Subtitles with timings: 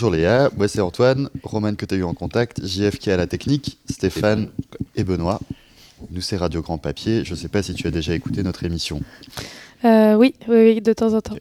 [0.00, 3.12] Bonjour Léa, moi c'est Antoine, Roman que tu as eu en contact, JF qui est
[3.12, 4.48] à la technique, Stéphane
[4.96, 5.40] et Benoît.
[6.10, 8.64] Nous c'est Radio Grand Papier, je ne sais pas si tu as déjà écouté notre
[8.64, 9.02] émission.
[9.84, 11.36] Euh, oui, oui, oui, de temps en temps.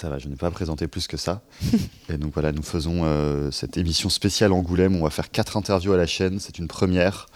[0.00, 1.42] Ça va, je n'ai pas présenté plus que ça.
[2.08, 4.96] et donc voilà, nous faisons euh, cette émission spéciale Angoulême.
[4.96, 6.40] On va faire quatre interviews à la chaîne.
[6.40, 7.26] C'est une première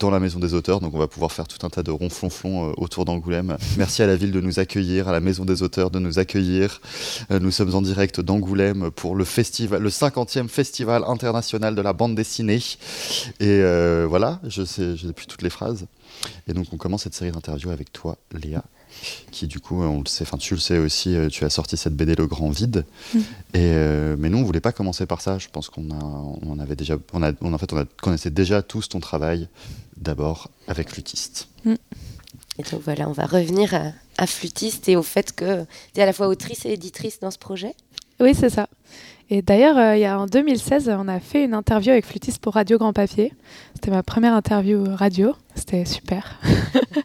[0.00, 0.80] dans la Maison des Auteurs.
[0.80, 3.56] Donc on va pouvoir faire tout un tas de ronflonflons euh, autour d'Angoulême.
[3.76, 6.80] Merci à la ville de nous accueillir, à la Maison des Auteurs de nous accueillir.
[7.30, 11.92] Euh, nous sommes en direct d'Angoulême pour le festival, le 50e Festival international de la
[11.92, 12.58] bande dessinée.
[13.38, 13.62] Et
[14.08, 15.86] voilà, je sais, j'ai depuis toutes les phrases.
[16.48, 18.64] Et donc on commence cette série d'interviews avec toi, Léa
[19.30, 21.76] qui du coup, on le sait, enfin tu le sais aussi, euh, tu as sorti
[21.76, 22.84] cette BD Le Grand Vide.
[23.14, 23.18] Mm.
[23.18, 23.22] Et,
[23.54, 25.38] euh, mais nous, on voulait pas commencer par ça.
[25.38, 28.62] Je pense qu'on a, on avait déjà, on a, en fait, on a, connaissait déjà
[28.62, 29.48] tous ton travail.
[29.96, 31.48] D'abord avec Flûtiste.
[31.64, 31.74] Mm.
[32.58, 36.02] Et donc voilà, on va revenir à, à Flûtiste et au fait que tu es
[36.02, 37.74] à la fois autrice et éditrice dans ce projet.
[38.20, 38.68] Oui, c'est ça.
[39.30, 42.40] Et d'ailleurs, euh, il y a en 2016, on a fait une interview avec Flûtiste
[42.40, 43.34] pour Radio Grand Papier.
[43.74, 45.34] C'était ma première interview radio.
[45.54, 46.40] C'était super.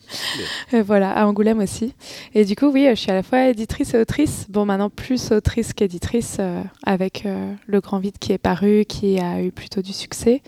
[0.85, 1.93] voilà, à Angoulême aussi.
[2.33, 4.45] Et du coup, oui, je suis à la fois éditrice et autrice.
[4.49, 9.19] Bon, maintenant plus autrice qu'éditrice euh, avec euh, Le Grand Vide qui est paru, qui
[9.19, 10.41] a eu plutôt du succès.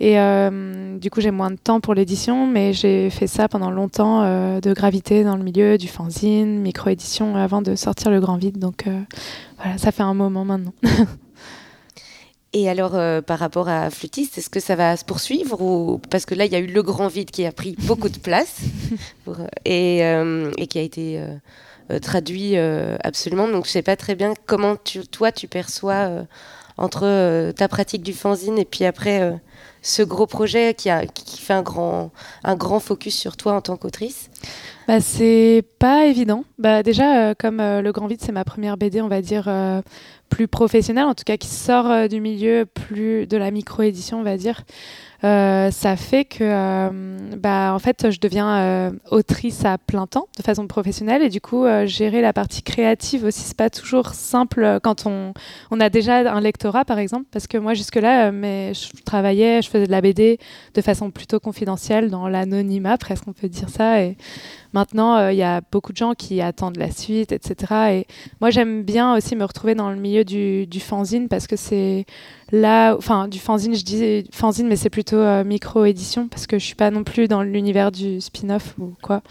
[0.00, 0.16] Et
[0.98, 4.22] du coup, j'ai moins de temps pour l'édition, mais j'ai fait ça pendant longtemps
[4.58, 8.58] de gravité dans le milieu du fanzine, micro-édition avant de sortir Le Grand Vide.
[8.58, 8.86] Donc
[9.58, 10.72] voilà, ça fait un moment maintenant.
[12.52, 16.00] Et alors, euh, par rapport à Flûtiste, est-ce que ça va se poursuivre ou...
[16.10, 18.18] Parce que là, il y a eu le grand vide qui a pris beaucoup de
[18.18, 18.62] place
[19.28, 21.22] euh, et, euh, et, qui a été
[22.02, 23.46] traduit absolument.
[23.46, 26.26] Donc, je ne sais pas très bien comment tu, toi, tu perçois
[26.76, 29.40] entre ta pratique du fanzine et puis après
[29.82, 30.90] ce gros projet qui,
[31.38, 32.10] fait un grand,
[32.44, 34.30] un grand focus sur toi en tant qu'autrice
[34.86, 36.44] bah, C'est pas évident.
[36.58, 39.44] Bah, déjà, euh, comme euh, Le Grand Vide, c'est ma première BD, on va dire,
[39.48, 39.80] euh,
[40.28, 44.36] plus professionnelle, en tout cas qui sort du milieu plus de la micro-édition, on va
[44.36, 44.62] dire.
[45.22, 50.28] Euh, ça fait que euh, bah, en fait, je deviens euh, autrice à plein temps,
[50.38, 54.78] de façon professionnelle, et du coup, gérer la partie créative aussi, c'est pas toujours simple
[54.82, 55.34] quand on,
[55.70, 59.68] on a déjà un lectorat, par exemple, parce que moi, jusque-là, mais je travaillais, je
[59.68, 60.38] faisais de la BD
[60.74, 64.16] de façon plutôt confidentielle, dans l'anonymat, presque on peut dire ça, et
[64.72, 67.56] maintenant, il y a beaucoup de gens qui attendent la suite, etc.
[67.92, 68.06] Et
[68.40, 72.06] moi, j'aime bien aussi me retrouver dans le milieu du, du fanzine parce que c'est
[72.52, 76.64] là, enfin, du fanzine, je dis fanzine, mais c'est plutôt euh, micro-édition parce que je
[76.64, 79.22] suis pas non plus dans l'univers du spin-off ou quoi.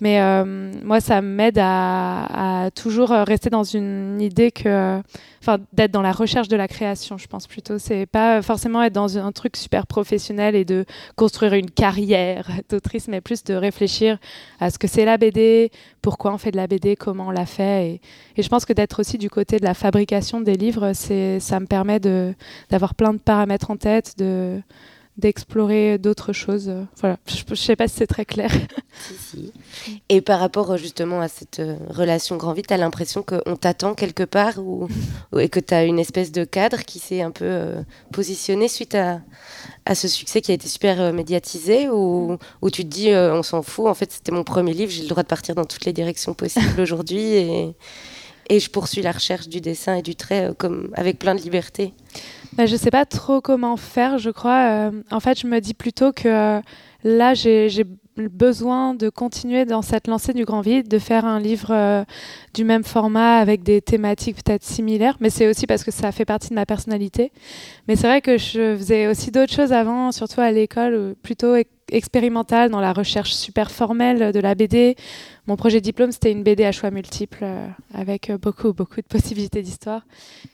[0.00, 5.00] Mais euh, moi, ça m'aide à, toujours rester dans une idée que,
[5.42, 7.78] enfin, d'être dans la recherche de la création, je pense plutôt.
[7.78, 10.84] C'est pas forcément être dans un truc super professionnel et de
[11.16, 14.18] construire une carrière d'autrice, mais plus de réfléchir
[14.58, 15.70] à ce que c'est la BD,
[16.00, 18.00] pourquoi on fait de la BD, comment on la fait.
[18.36, 21.66] Et, je pense que d'être aussi du côté de la fabrication des livres, ça me
[21.66, 24.62] permet d'avoir plein de paramètres en tête, de
[25.16, 26.72] d'explorer d'autres choses.
[27.00, 28.50] Voilà, je ne sais pas si c'est très clair.
[28.92, 29.52] Si, si.
[30.08, 33.94] Et par rapport justement à cette euh, relation grand vide, tu as l'impression qu'on t'attend
[33.94, 34.88] quelque part ou,
[35.38, 38.94] et que tu as une espèce de cadre qui s'est un peu euh, positionné suite
[38.94, 39.20] à,
[39.84, 43.42] à ce succès qui a été super euh, médiatisé ou, ou tu te dis on
[43.42, 45.84] s'en fout, en fait c'était mon premier livre, j'ai le droit de partir dans toutes
[45.84, 47.74] les directions possibles aujourd'hui et,
[48.50, 51.94] et je poursuis la recherche du dessin et du trait comme, avec plein de liberté
[52.52, 54.88] bah, je ne sais pas trop comment faire, je crois.
[54.90, 56.60] Euh, en fait, je me dis plutôt que euh,
[57.04, 57.84] là, j'ai
[58.28, 62.04] besoin de continuer dans cette lancée du grand vide, de faire un livre euh,
[62.54, 66.24] du même format avec des thématiques peut-être similaires, mais c'est aussi parce que ça fait
[66.24, 67.32] partie de ma personnalité.
[67.88, 71.54] Mais c'est vrai que je faisais aussi d'autres choses avant, surtout à l'école, plutôt
[71.92, 74.96] expérimentale dans la recherche super formelle de la BD.
[75.46, 79.06] Mon projet de diplôme, c'était une BD à choix multiples euh, avec beaucoup, beaucoup de
[79.06, 80.02] possibilités d'histoire.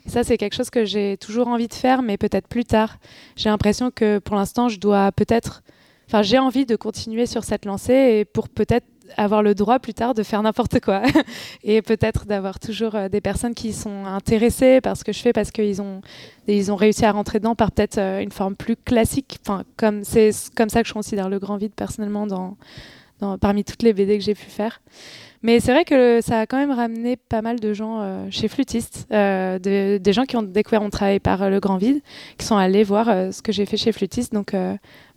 [0.06, 2.98] Ça, c'est quelque chose que j'ai toujours envie de faire, mais peut-être plus tard.
[3.36, 5.62] J'ai l'impression que pour l'instant, je dois peut-être
[6.08, 8.86] Enfin, j'ai envie de continuer sur cette lancée et pour peut-être
[9.16, 11.02] avoir le droit plus tard de faire n'importe quoi.
[11.64, 15.32] Et peut-être d'avoir toujours euh, des personnes qui sont intéressées par ce que je fais
[15.32, 16.00] parce qu'ils ont
[16.48, 19.38] ils ont réussi à rentrer dedans par peut-être euh, une forme plus classique.
[19.42, 22.56] Enfin comme c'est comme ça que je considère le grand vide personnellement dans,
[23.38, 24.80] parmi toutes les BD que j'ai pu faire.
[25.42, 28.48] Mais c'est vrai que ça a quand même ramené pas mal de gens euh, chez
[28.48, 32.00] Flûtiste, des gens qui ont découvert mon travail par Le Grand Vide,
[32.38, 34.32] qui sont allés voir ce que j'ai fait chez Flûtiste.
[34.32, 34.56] Donc,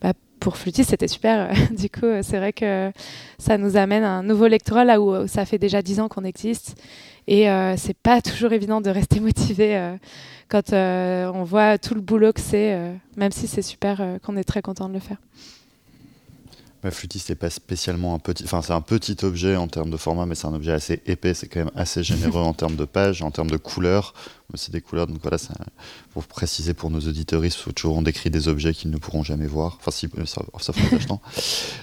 [0.01, 1.51] bah, pour flûtiste, c'était super.
[1.71, 2.91] du coup, c'est vrai que
[3.37, 6.23] ça nous amène à un nouveau lectorat là où ça fait déjà dix ans qu'on
[6.23, 6.75] existe.
[7.29, 9.95] Et euh, c'est pas toujours évident de rester motivé euh,
[10.47, 12.75] quand euh, on voit tout le boulot que c'est,
[13.17, 15.17] même si c'est super qu'on est très content de le faire.
[16.83, 18.43] Ma flûtiste n'est pas spécialement un petit.
[18.45, 21.33] Enfin, c'est un petit objet en termes de format, mais c'est un objet assez épais.
[21.33, 24.13] C'est quand même assez généreux en termes de pages, en termes de couleurs.
[24.55, 25.37] C'est des couleurs, donc voilà,
[26.11, 27.43] pour préciser pour nos auditeurs,
[27.75, 29.77] toujours on décrit des objets qu'ils ne pourront jamais voir.
[29.79, 31.21] Enfin, si, sauf en achetant.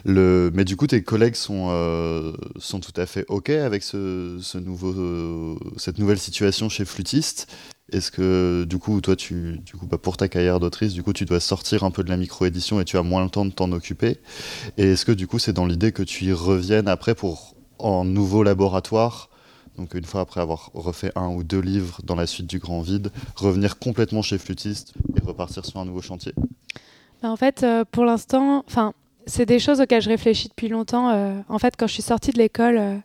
[0.05, 0.51] Le...
[0.53, 4.93] Mais du coup, tes collègues sont, euh, sont tout à fait OK avec ce nouveau,
[4.93, 7.47] euh, cette nouvelle situation chez Flûtiste?
[7.93, 11.13] Est-ce que du coup, toi, tu, du coup, bah, pour ta carrière d'autrice, du coup,
[11.13, 13.53] tu dois sortir un peu de la micro-édition et tu as moins le temps de
[13.53, 14.19] t'en occuper
[14.77, 18.05] Et est-ce que du coup, c'est dans l'idée que tu y reviennes après pour en
[18.05, 19.29] nouveau laboratoire
[19.77, 22.81] donc une fois après avoir refait un ou deux livres dans la suite du Grand
[22.81, 26.33] Vide, revenir complètement chez Flûtiste et repartir sur un nouveau chantier?
[27.23, 28.95] Bah, En fait, euh, pour l'instant, enfin,
[29.27, 31.11] c'est des choses auxquelles je réfléchis depuis longtemps.
[31.11, 32.97] Euh, en fait, quand je suis sortie de l'école, euh,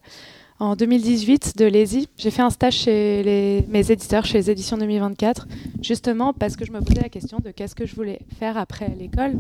[0.62, 2.08] en 2018 de l'ESI.
[2.18, 5.48] J'ai fait un stage chez mes éditeurs, chez les éditions 2024,
[5.82, 8.94] justement parce que je me posais la question de qu'est-ce que je voulais faire après
[9.00, 9.34] l'école.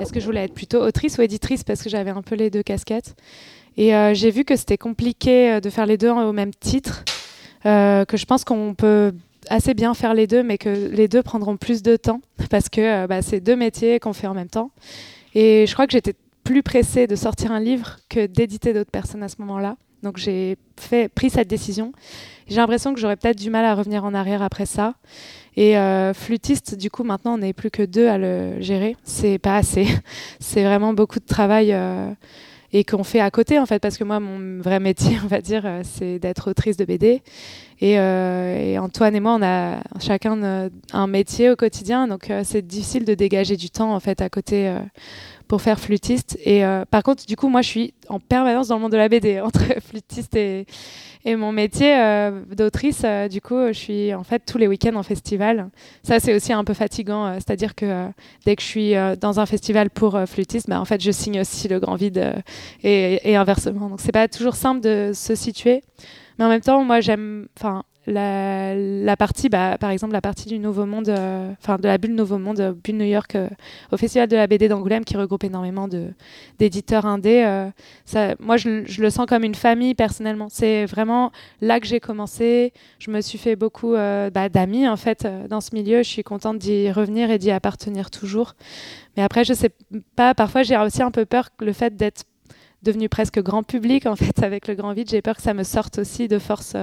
[0.00, 2.50] Est-ce que je voulais être plutôt autrice ou éditrice parce que j'avais un peu les
[2.50, 3.16] deux casquettes.
[3.78, 7.04] Et euh, j'ai vu que c'était compliqué euh, de faire les deux au même titre,
[7.64, 9.14] euh, que je pense qu'on peut
[9.48, 12.20] assez bien faire les deux, mais que les deux prendront plus de temps
[12.50, 14.70] parce que bah, c'est deux métiers qu'on fait en même temps.
[15.34, 16.14] Et je crois que j'étais
[16.44, 19.76] plus pressée de sortir un livre que d'éditer d'autres personnes à ce moment-là.
[20.06, 20.56] Donc j'ai
[21.16, 21.90] pris cette décision.
[22.46, 24.94] J'ai l'impression que j'aurais peut-être du mal à revenir en arrière après ça.
[25.56, 28.96] Et euh, flûtiste, du coup, maintenant, on n'est plus que deux à le gérer.
[29.02, 29.88] C'est pas assez.
[30.38, 32.08] C'est vraiment beaucoup de travail euh,
[32.72, 35.40] et qu'on fait à côté, en fait, parce que moi, mon vrai métier, on va
[35.40, 37.22] dire, euh, c'est d'être autrice de BD.
[37.80, 43.04] Et, et, Antoine et moi, on a chacun un métier au quotidien, donc c'est difficile
[43.04, 44.74] de dégager du temps, en fait, à côté
[45.48, 46.38] pour faire flûtiste.
[46.44, 48.96] Et euh, par contre, du coup, moi, je suis en permanence dans le monde de
[48.96, 50.66] la BD, entre flûtiste et,
[51.24, 53.02] et mon métier euh, d'autrice.
[53.04, 55.70] Euh, du coup, je suis en fait tous les week-ends en festival.
[56.02, 57.34] Ça, c'est aussi un peu fatigant.
[57.34, 58.08] C'est-à-dire que
[58.44, 61.68] dès que je suis dans un festival pour flûtiste, bah, en fait, je signe aussi
[61.68, 62.34] le grand vide
[62.82, 63.88] et, et, inversement.
[63.88, 65.82] Donc, c'est pas toujours simple de se situer.
[66.38, 67.48] Mais en même temps, moi, j'aime.
[67.56, 71.98] Enfin, la, partie, bah, par exemple, la partie du Nouveau Monde, euh, enfin de la
[71.98, 73.48] bulle Nouveau Monde, euh, bulle New York, euh,
[73.90, 75.88] au Festival de la BD d'Angoulême, qui regroupe énormément
[76.58, 77.68] d'éditeurs indés.
[78.04, 80.48] ça, moi, je, je, le sens comme une famille personnellement.
[80.50, 82.72] C'est vraiment là que j'ai commencé.
[82.98, 85.98] Je me suis fait beaucoup bah, d'amis en fait dans ce milieu.
[85.98, 88.54] Je suis contente d'y revenir et d'y appartenir toujours.
[89.16, 89.70] Mais après, je sais
[90.14, 90.34] pas.
[90.34, 92.24] Parfois, j'ai aussi un peu peur que le fait d'être
[92.86, 95.62] devenu presque grand public en fait avec le grand vide j'ai peur que ça me
[95.62, 96.74] sorte aussi de force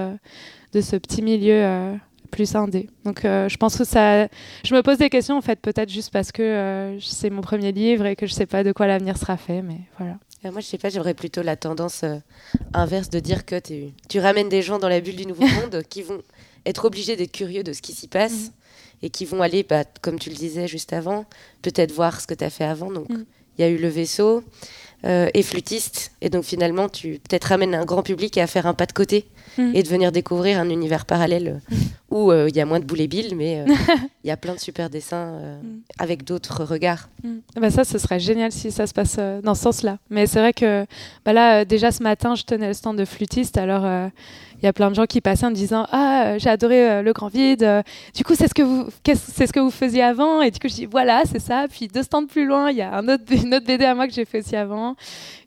[0.74, 1.94] de ce petit milieu euh,
[2.30, 2.90] plus indé.
[3.04, 4.26] Donc euh, je pense que ça...
[4.64, 7.72] Je me pose des questions en fait, peut-être juste parce que euh, c'est mon premier
[7.72, 10.18] livre et que je sais pas de quoi l'avenir sera fait, mais voilà.
[10.42, 12.04] Moi, je sais pas, j'aurais plutôt la tendance
[12.74, 13.58] inverse de dire que
[14.10, 16.20] tu ramènes des gens dans la bulle du Nouveau Monde qui vont
[16.66, 18.50] être obligés d'être curieux de ce qui s'y passe mhm.
[19.04, 21.24] et qui vont aller, bah, comme tu le disais juste avant,
[21.62, 22.92] peut-être voir ce que tu as fait avant.
[22.92, 23.24] Donc, mhm.
[23.56, 24.44] il y a eu le vaisseau
[25.02, 26.12] et flûtiste.
[26.20, 29.26] Et donc, finalement, tu peut-être ramènes un grand public à faire un pas de côté
[29.58, 31.76] et de venir découvrir un univers parallèle euh,
[32.10, 33.74] où euh, il y a moins de boulet billes, mais euh,
[34.24, 35.80] il y a plein de super dessins mm.
[35.98, 37.08] avec d'autres regards.
[37.56, 39.98] Bah ça, ce serait génial si ça se passe dans ce sens-là.
[40.10, 40.86] Mais c'est vrai que
[41.24, 44.10] bah là, déjà ce matin, je tenais le stand de flûtiste, alors
[44.64, 47.12] il y a plein de gens qui passaient en me disant ah j'ai adoré le
[47.12, 50.42] grand vide du coup c'est ce que vous c'est ce que vous faisiez avant?
[50.42, 52.82] Et du coup je dis voilà c'est ça puis deux stands plus loin il y
[52.82, 54.96] a un autre une autre BD à moi que j'ai fait aussi avant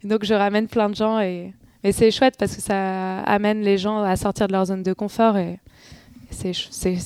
[0.04, 3.62] et donc je ramène plein de gens et et c'est chouette parce que ça amène
[3.62, 5.60] les gens à sortir de leur zone de confort et
[6.32, 6.54] c'est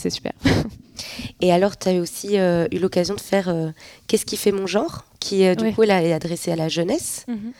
[0.10, 0.34] super.
[1.42, 3.72] Et alors, tu as aussi euh, eu l'occasion de faire euh,
[4.08, 7.26] Qu'est-ce qui fait mon genre qui, euh, du coup, là, est adressé à la jeunesse.
[7.28, 7.54] Mhm.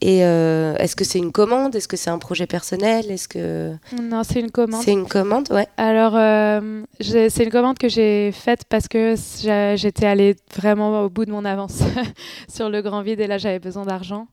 [0.00, 1.74] Et est-ce que c'est une commande?
[1.74, 3.10] Est-ce que c'est un projet personnel?
[3.10, 4.82] Est-ce que non, c'est une commande.
[4.82, 5.66] C'est une commande, ouais.
[5.76, 6.12] Alors,
[7.00, 9.14] c'est une commande que j'ai faite parce que
[9.76, 11.82] j'étais allée vraiment au bout de mon avance
[12.48, 14.28] sur le grand vide et là j'avais besoin d'argent.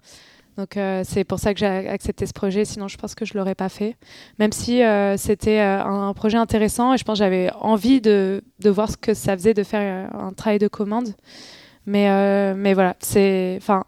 [0.57, 3.33] Donc euh, c'est pour ça que j'ai accepté ce projet, sinon je pense que je
[3.33, 3.95] ne l'aurais pas fait.
[4.39, 8.41] Même si euh, c'était euh, un, projet intéressant et je pense que j'avais envie de,
[8.59, 11.09] de, voir ce que ça faisait de faire un travail de commande.
[11.85, 13.83] Mais, mais voilà, c'est, enfin,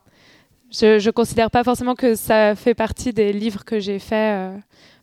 [0.72, 4.52] je ne considère pas forcément que ça fait partie des livres que j'ai faits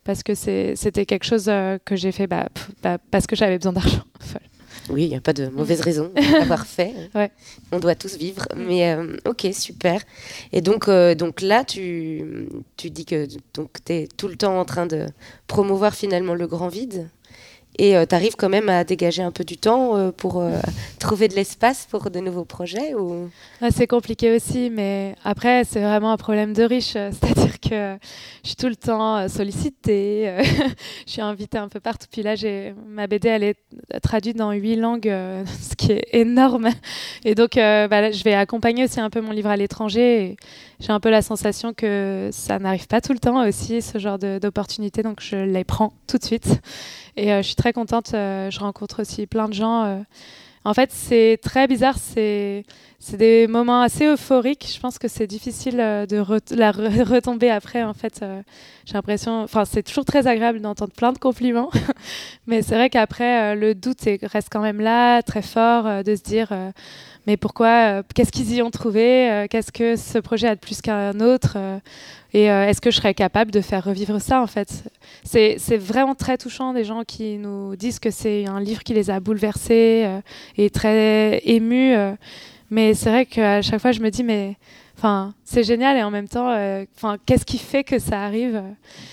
[0.04, 1.50] parce que c'était quelque chose
[1.84, 2.48] que j'ai fait bah,
[2.82, 4.04] bah, parce que j'avais besoin d'argent.
[4.90, 6.94] Oui, il n'y a pas de mauvaise raison d'avoir fait.
[7.72, 8.46] On doit tous vivre.
[8.54, 8.64] Mm.
[8.66, 10.00] Mais euh, ok, super.
[10.52, 14.64] Et donc, euh, donc là, tu, tu dis que tu es tout le temps en
[14.64, 15.06] train de
[15.46, 17.08] promouvoir finalement le grand vide.
[17.78, 20.42] Et tu arrives quand même à dégager un peu du temps pour
[21.00, 23.28] trouver de l'espace pour de nouveaux projets ou...
[23.70, 26.92] C'est compliqué aussi, mais après, c'est vraiment un problème de riche.
[26.92, 27.98] C'est-à-dire que
[28.42, 30.34] je suis tout le temps sollicitée,
[31.06, 32.06] je suis invitée un peu partout.
[32.10, 32.34] Puis là,
[32.86, 33.56] ma BD, elle est
[34.02, 35.12] traduite dans huit langues,
[35.46, 36.70] ce qui est énorme.
[37.24, 40.36] Et donc, bah, je vais accompagner aussi un peu mon livre à l'étranger.
[40.80, 44.18] J'ai un peu la sensation que ça n'arrive pas tout le temps aussi, ce genre
[44.18, 45.02] d'opportunités.
[45.02, 46.60] Donc, je les prends tout de suite.
[47.16, 48.10] Et je suis très contente.
[48.12, 50.04] je rencontre aussi plein de gens
[50.66, 51.98] en fait, c'est très bizarre.
[51.98, 52.64] C'est
[53.12, 54.66] des moments assez euphoriques.
[54.74, 56.24] Je pense que c'est difficile euh, de
[56.56, 56.70] la
[57.04, 57.82] retomber après.
[57.82, 58.40] En fait, euh,
[58.86, 59.42] j'ai l'impression.
[59.42, 61.70] Enfin, c'est toujours très agréable d'entendre plein de compliments,
[62.46, 66.22] mais c'est vrai qu'après, euh, le doute reste quand même là, très fort, de se
[66.22, 66.48] dire.
[67.26, 71.20] Mais pourquoi Qu'est-ce qu'ils y ont trouvé Qu'est-ce que ce projet a de plus qu'un
[71.20, 71.56] autre
[72.34, 74.90] et euh, est-ce que je serais capable de faire revivre ça, en fait?
[75.22, 79.08] C'est vraiment très touchant, des gens qui nous disent que c'est un livre qui les
[79.08, 80.20] a bouleversés euh,
[80.56, 81.94] et très émus.
[81.94, 82.12] Euh.
[82.70, 84.56] mais c'est vrai qu'à chaque fois, je me dis, mais
[84.98, 86.52] enfin, c'est génial et en même temps,
[87.24, 88.60] qu'est-ce qui fait que ça arrive?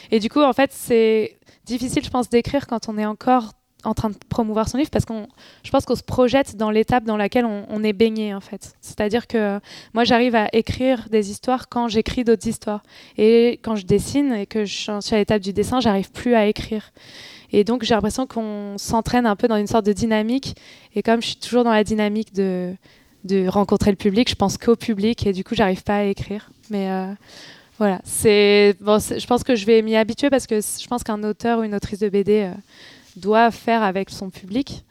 [0.10, 3.54] Et du coup, en fait, c'est difficile, je pense, d'écrire quand on est encore
[3.84, 5.28] en train de promouvoir son livre parce qu'on,
[5.64, 8.74] je pense qu'on se projette dans l'étape dans laquelle on, est baigné en fait.
[8.82, 9.60] C'est-à-dire que
[9.94, 12.84] moi j'arrive à écrire des histoires quand j'écris d'autres histoires
[13.18, 16.46] et quand je dessine et que je suis à l'étape du dessin, j'arrive plus à
[16.46, 16.92] écrire.
[17.52, 20.56] Et donc j'ai l'impression qu'on s'entraîne un peu dans une sorte de dynamique
[20.96, 22.76] et comme je suis toujours dans la dynamique de
[23.24, 26.50] de rencontrer le public, je pense qu'au public et du coup j'arrive pas à écrire.
[26.70, 27.14] Mais euh,
[27.78, 31.24] voilà, c'est bon, je pense que je vais m'y habituer parce que je pense qu'un
[31.24, 32.54] auteur ou une autrice de BD euh,
[33.16, 34.84] doit faire avec son public,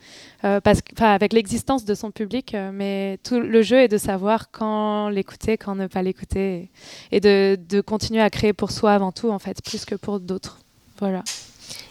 [0.44, 4.50] euh, parce avec l'existence de son public, euh, mais tout le jeu est de savoir
[4.50, 6.70] quand l'écouter, quand ne pas l'écouter,
[7.12, 10.20] et, de, de, continuer à créer pour soi avant tout, en fait, plus que pour
[10.20, 10.58] d'autres.
[10.98, 11.22] Voilà.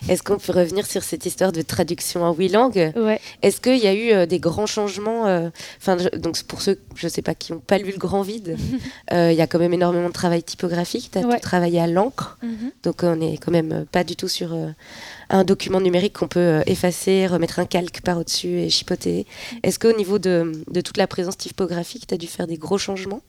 [0.09, 2.91] Est-ce qu'on peut revenir sur cette histoire de traduction en huit langues?
[2.97, 3.19] Ouais.
[3.41, 5.23] Est-ce qu'il y a eu euh, des grands changements
[5.77, 8.57] Enfin, donc pour ceux, je ne sais pas, qui n'ont pas lu le Grand Vide,
[9.11, 11.11] il y a quand même énormément de travail typographique.
[11.11, 12.71] Tu as travaillé à l'encre, mhm.
[12.83, 14.53] donc on n'est quand même pas du tout sur
[15.29, 19.25] un document numérique qu'on peut euh, effacer, remettre un calque par au-dessus et chipoter.
[19.63, 23.21] Est-ce qu'au niveau de, toute la présence typographique, tu as dû faire des gros changements?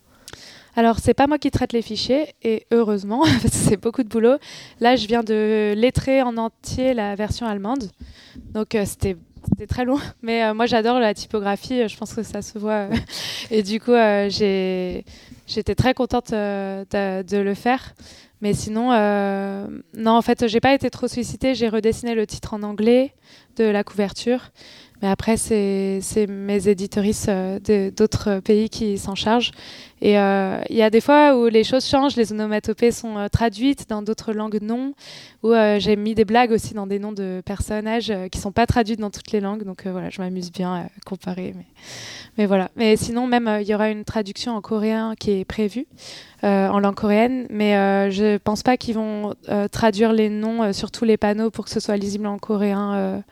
[0.77, 4.37] Alors, c'est pas moi qui traite les fichiers, et heureusement, c'est beaucoup de boulot.
[4.79, 7.91] Là, je viens de lettrer en entier la version allemande.
[8.55, 9.17] Donc, euh, c'était
[9.69, 9.99] très long.
[10.23, 11.89] Mais euh, moi, j'adore la typographie.
[11.89, 12.87] Je pense que ça se voit.
[13.51, 13.93] et du coup,
[15.51, 17.95] j'étais très contente de, le faire.
[18.41, 21.55] Mais sinon, euh, non, en fait, j'ai pas été trop sollicitée.
[21.55, 23.15] J'ai redessiné le titre en anglais
[23.57, 24.51] de la couverture.
[25.03, 29.53] Mais après, c'est mes éditoristes euh, d'autres pays qui s'en chargent.
[30.03, 33.29] Et euh, il y a des fois où les choses changent, les onomatopées sont euh,
[33.29, 34.95] traduites, dans d'autres langues non.
[35.43, 39.01] Ou j'ai mis des blagues aussi dans des noms de personnages qui sont pas traduites
[39.01, 39.65] dans toutes les langues.
[39.65, 41.55] Donc voilà, je m'amuse bien à comparer.
[41.57, 41.65] Mais,
[42.37, 42.71] mais voilà.
[42.77, 45.87] Mais sinon, même, il y aura une traduction en coréen qui est prévue.
[46.43, 49.35] en langue coréenne, mais je pense pas qu'ils vont
[49.73, 53.23] traduire les noms sur tous les panneaux pour que ce soit lisible en coréen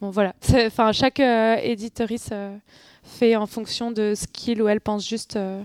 [0.00, 0.34] Bon, voilà.
[0.66, 2.56] Enfin, chaque euh, éditorice euh,
[3.02, 5.62] fait en fonction de ce qu'il ou elle pense juste euh,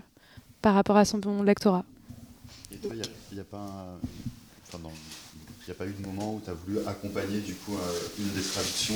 [0.62, 1.86] par rapport à son bon lectorat.
[2.72, 3.44] Il n'y a,
[5.76, 7.78] pas eu de moment où tu as voulu accompagner du coup
[8.20, 8.96] une des traductions?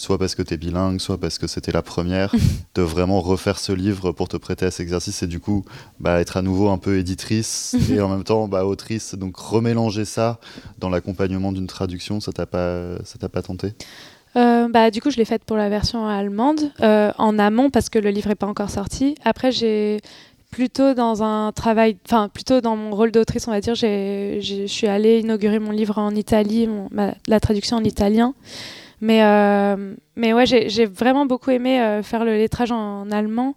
[0.00, 2.34] Soit parce que tu es bilingue, soit parce que c'était la première,
[2.74, 5.64] de vraiment refaire ce livre pour te prêter à cet exercice et du coup
[5.98, 9.14] bah, être à nouveau un peu éditrice et en même temps bah, autrice.
[9.14, 10.38] Donc remélanger ça
[10.78, 13.74] dans l'accompagnement d'une traduction, ça t'a pas, ça t'a pas tenté?
[14.36, 17.88] Euh, bah, du coup, je l'ai faite pour la version allemande, euh, en amont parce
[17.88, 19.16] que le livre n'est pas encore sorti.
[19.24, 20.00] Après, j'ai
[20.52, 24.86] plutôt dans un travail, enfin plutôt dans mon rôle d'autrice, on va dire, je suis
[24.86, 26.68] allée inaugurer mon livre en Italie,
[27.26, 28.34] la traduction en italien.
[29.00, 33.54] Mais, euh, mais ouais, j'ai vraiment beaucoup aimé euh, faire le lettrage en, allemand,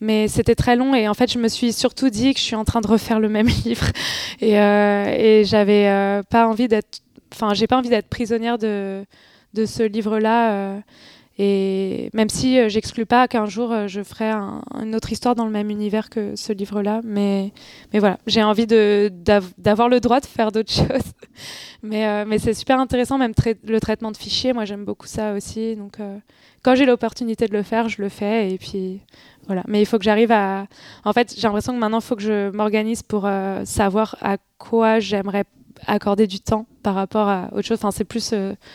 [0.00, 2.56] mais c'était très long et en fait, je me suis surtout dit que je suis
[2.56, 3.86] en train de refaire le même livre
[4.40, 7.00] et, euh, et j'avais pas envie d'être,
[7.32, 9.04] enfin, j'ai pas envie d'être prisonnière de,
[9.54, 10.82] de ce livre-là.
[11.44, 15.44] Et même si euh, j'exclus pas qu'un jour euh, je ferai une autre histoire dans
[15.44, 17.52] le même univers que ce livre-là, mais,
[17.92, 21.12] voilà, j'ai envie d'avoir le droit de faire d'autres choses.
[21.82, 23.32] mais, euh, mais c'est super intéressant, même
[23.64, 25.74] le traitement de fichiers, moi j'aime beaucoup ça aussi.
[25.74, 25.98] Donc
[26.62, 28.52] quand j'ai l'opportunité de le faire, je le fais.
[28.52, 29.00] Et puis
[29.48, 29.64] voilà.
[29.66, 30.68] Mais il faut que j'arrive à.
[31.04, 33.28] En fait, j'ai l'impression que maintenant il faut que je m'organise pour
[33.64, 35.44] savoir à quoi j'aimerais
[35.88, 37.78] accorder du temps par rapport à autre chose.
[37.78, 38.32] Enfin, c'est plus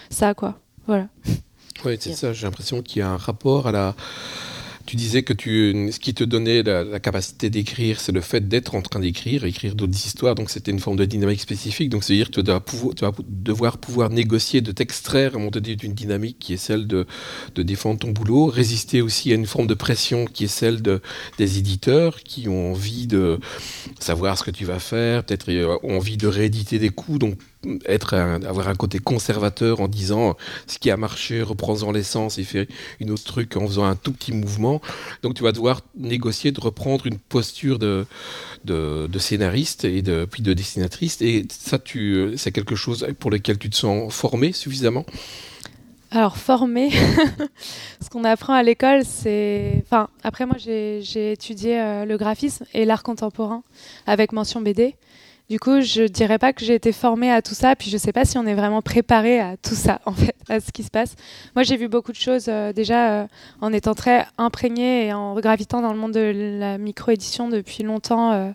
[0.10, 0.60] ça, quoi.
[0.86, 1.08] Voilà.
[1.86, 2.34] Oui, c'est ça.
[2.34, 3.96] J'ai l'impression qu'il y a un rapport à la
[4.86, 8.74] Tu disais que tu, ce qui te donnait la, capacité d'écrire, c'est le fait d'être
[8.74, 10.34] en train d'écrire, écrire d'autres histoires.
[10.34, 11.90] Donc c'était une forme de dynamique spécifique.
[11.90, 16.54] Donc c'est-à-dire que tu vas, devoir pouvoir négocier, de t'extraire à donné d'une dynamique qui
[16.54, 17.06] est celle de,
[17.56, 21.02] de, défendre ton boulot, résister aussi à une forme de pression qui est celle de,
[21.38, 23.40] des éditeurs qui ont envie de
[24.00, 27.20] savoir ce que tu vas faire, peut-être euh, ont envie de rééditer des coups.
[27.86, 30.36] Être avoir un côté conservateur en disant
[30.68, 32.68] ce qui a marché, reprends-en l'essence et fais
[33.00, 34.82] une autre truc en faisant un tout petit mouvement.
[35.24, 38.06] Donc tu vas devoir négocier de reprendre une posture de,
[38.66, 41.22] de, scénariste et de, puis de dessinatrice.
[41.22, 45.06] Et ça, tu, c'est quelque chose pour lequel tu te sens formé suffisamment?
[46.10, 46.90] Alors, formé,
[48.02, 49.84] ce qu'on apprend à l'école, c'est.
[49.84, 53.62] Enfin, après, moi, j'ai étudié euh, le graphisme et l'art contemporain
[54.06, 54.96] avec mention BD.
[55.50, 58.12] Du coup, je dirais pas que j'ai été formée à tout ça, puis je sais
[58.12, 60.92] pas si on est vraiment préparé à tout ça, en fait, à ce qui se
[60.92, 61.16] passe.
[61.56, 63.28] Moi, j'ai vu beaucoup de choses euh, déjà euh,
[63.62, 68.34] en étant très imprégnée et en gravitant dans le monde de la micro-édition depuis longtemps.
[68.34, 68.52] Euh,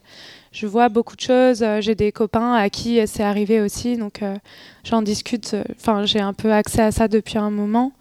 [0.52, 1.64] je vois beaucoup de choses.
[1.80, 4.20] j'ai des copains à qui c'est arrivé aussi, donc
[4.84, 5.56] j'en discute.
[5.80, 7.92] Enfin, j'ai un peu accès à ça depuis un moment.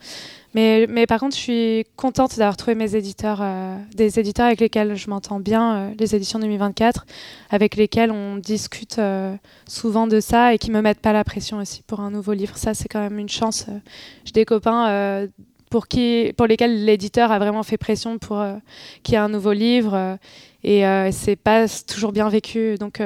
[0.54, 4.96] Mais, par contre, je suis contente d'avoir trouvé mes éditeurs, euh, des éditeurs avec lesquels
[4.96, 7.06] je m'entends bien, euh, les éditions 2024,
[7.50, 9.34] avec lesquels on discute euh,
[9.66, 12.58] souvent de ça et qui me mettent pas la pression aussi pour un nouveau livre.
[12.58, 13.68] Ça, c'est quand même une chance.
[14.26, 15.28] J'ai des copains
[15.70, 15.88] pour,
[16.36, 18.44] pour lesquels l'éditeur a vraiment fait pression pour
[19.04, 20.18] qu'il y ait un nouveau livre.
[20.64, 22.76] et c'est pas toujours bien vécu.
[22.78, 23.02] Donc,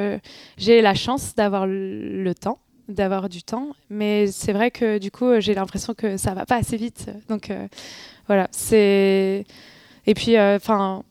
[0.57, 3.69] j'ai la chance d'avoir le temps d'avoir du temps.
[3.89, 7.09] Mais c'est vrai que du coup, j'ai l'impression que ça va pas assez vite.
[7.29, 7.67] Donc euh,
[8.27, 9.45] voilà, c'est.
[10.07, 11.03] Et puis, euh, enfin.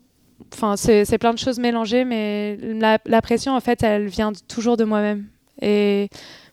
[0.53, 4.85] Enfin, c'est plein de choses mélangées, mais la, pression, en fait, elle vient toujours de
[4.85, 5.25] moi-même.
[5.61, 6.09] Et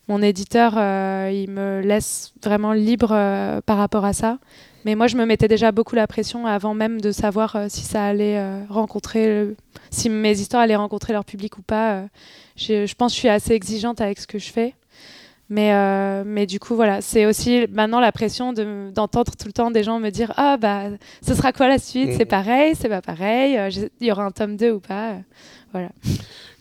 [0.08, 3.10] mon éditeur, euh, il me laisse vraiment libre
[3.66, 4.40] par rapport à ça.
[4.86, 8.06] Mais moi, je me mettais déjà beaucoup la pression avant même de savoir si ça
[8.06, 9.56] allait rencontrer,
[9.92, 12.06] si mes histoires allaient rencontrer leur public ou pas.
[12.56, 14.74] je pense que je suis assez exigeante avec ce que je fais.
[15.52, 19.70] Mais, euh, mais du coup, voilà, c'est aussi maintenant la pression d'entendre tout le temps
[19.70, 20.86] des gens me dire Ah, bah,
[21.22, 22.12] ce sera quoi la suite?
[22.14, 22.30] C'est mm.
[22.30, 25.18] pareil, c'est pas pareil, euh, il y aura un tome 2 ou pas.
[25.74, 25.90] voilà.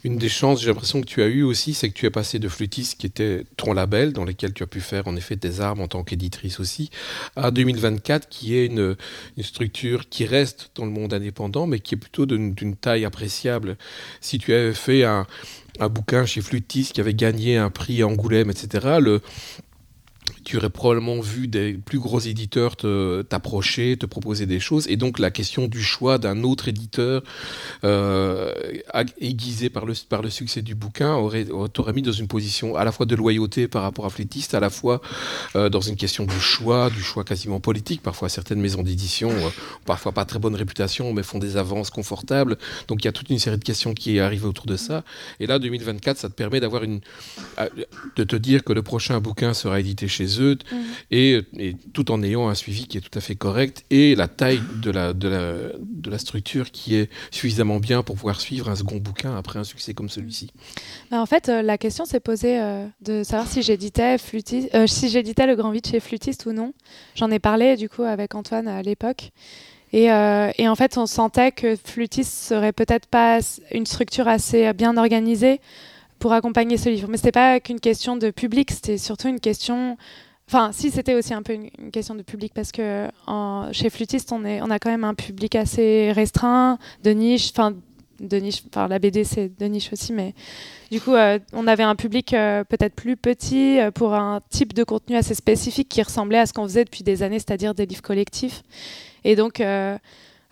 [0.03, 2.40] Une des chances, j'ai l'impression que tu as eu aussi, c'est que tu es passé
[2.40, 5.61] de flûtiste, qui était ton label, dans lequel tu as pu faire en effet tes
[5.61, 6.90] armes en tant qu'éditrice aussi,
[7.37, 8.96] à 2024, qui est une,
[9.37, 13.76] une, structure qui reste dans le monde indépendant, mais qui est plutôt d'une taille appréciable.
[14.20, 15.26] Si tu avais fait un,
[15.81, 18.99] un bouquin chez Flutis qui avait gagné un prix à Angoulême, etc.
[20.44, 24.87] tu aurais probablement vu des plus gros éditeurs t'approcher, te, proposer des choses.
[24.88, 27.22] Et donc la question du choix d'un autre éditeur
[27.85, 28.53] euh,
[29.20, 32.85] aiguisé par le, par le succès du bouquin aurait, t'aurait mis dans une position à
[32.85, 35.00] la fois de loyauté par rapport à Flétiste, à la fois
[35.57, 38.03] euh, dans une question du choix, du choix quasiment politique.
[38.03, 39.50] Parfois certaines maisons d'édition, euh,
[39.85, 42.57] parfois pas très bonne réputation, mais font des avances confortables.
[42.88, 45.05] Donc il y a toute une série de questions qui arrivent autour de ça.
[45.38, 47.00] Et là, 2024, ça te permet d'avoir une,
[47.59, 47.68] euh,
[48.16, 50.79] de te dire que le prochain bouquin sera édité chez eux, mhm.
[51.11, 54.61] et, tout en ayant un suivi qui est tout à fait correct, et la taille
[54.83, 58.77] de la, de la, de la structure qui est suffisamment bien pour pouvoir suivre un
[58.77, 60.51] second bouquin après un succès comme celui-ci.
[61.11, 64.16] Bah, en fait, euh, la question s'est posée euh, de savoir si j'éditais
[64.75, 66.73] euh, si j'éditais le Grand Vide chez Flutiste ou non.
[67.14, 69.31] J'en ai parlé du coup avec Antoine à l'époque.
[69.93, 73.40] Et, et, en fait, on sentait que Flutiste serait peut-être pas
[73.73, 75.61] une structure assez bien organisée
[76.20, 77.09] pour accompagner ce livre.
[77.09, 79.96] Mais ce n'était pas qu'une question de public, c'était surtout une question.
[80.46, 84.30] Enfin, si c'était aussi un peu une, question de public parce que en, chez Flutiste,
[84.30, 87.50] on, est, on a quand même un public assez restreint, de niche.
[87.50, 87.74] Enfin,
[88.20, 88.62] de niche.
[88.68, 90.35] Enfin, la BD c'est de niche aussi, mais
[90.90, 94.74] du coup, euh, on avait un public euh, peut-être plus petit euh, pour un type
[94.74, 97.87] de contenu assez spécifique qui ressemblait à ce qu'on faisait depuis des années, c'est-à-dire des
[97.87, 98.62] livres collectifs.
[99.24, 99.62] Et donc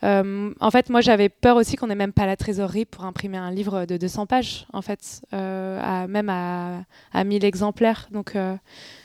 [0.05, 3.37] euh, en fait, moi, j'avais peur aussi qu'on n'ait même pas la trésorerie pour imprimer
[3.37, 6.83] un livre de 200 pages, en fait, euh, même à,
[7.13, 8.09] à, 1000 exemplaires.
[8.13, 8.55] Donc, euh,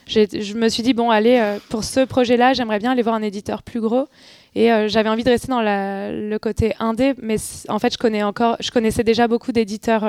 [0.07, 3.63] je me suis dit, bon, allez, pour ce projet-là, j'aimerais bien aller voir un éditeur
[3.63, 4.07] plus gros.
[4.55, 7.37] Et j'avais envie de rester dans le côté indé, mais
[7.69, 10.01] en fait, je connaissais déjà beaucoup d'éditeurs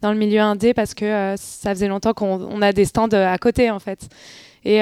[0.00, 3.70] dans le milieu indé parce que ça faisait longtemps qu'on a des stands à côté,
[3.70, 4.08] en fait.
[4.64, 4.80] Et,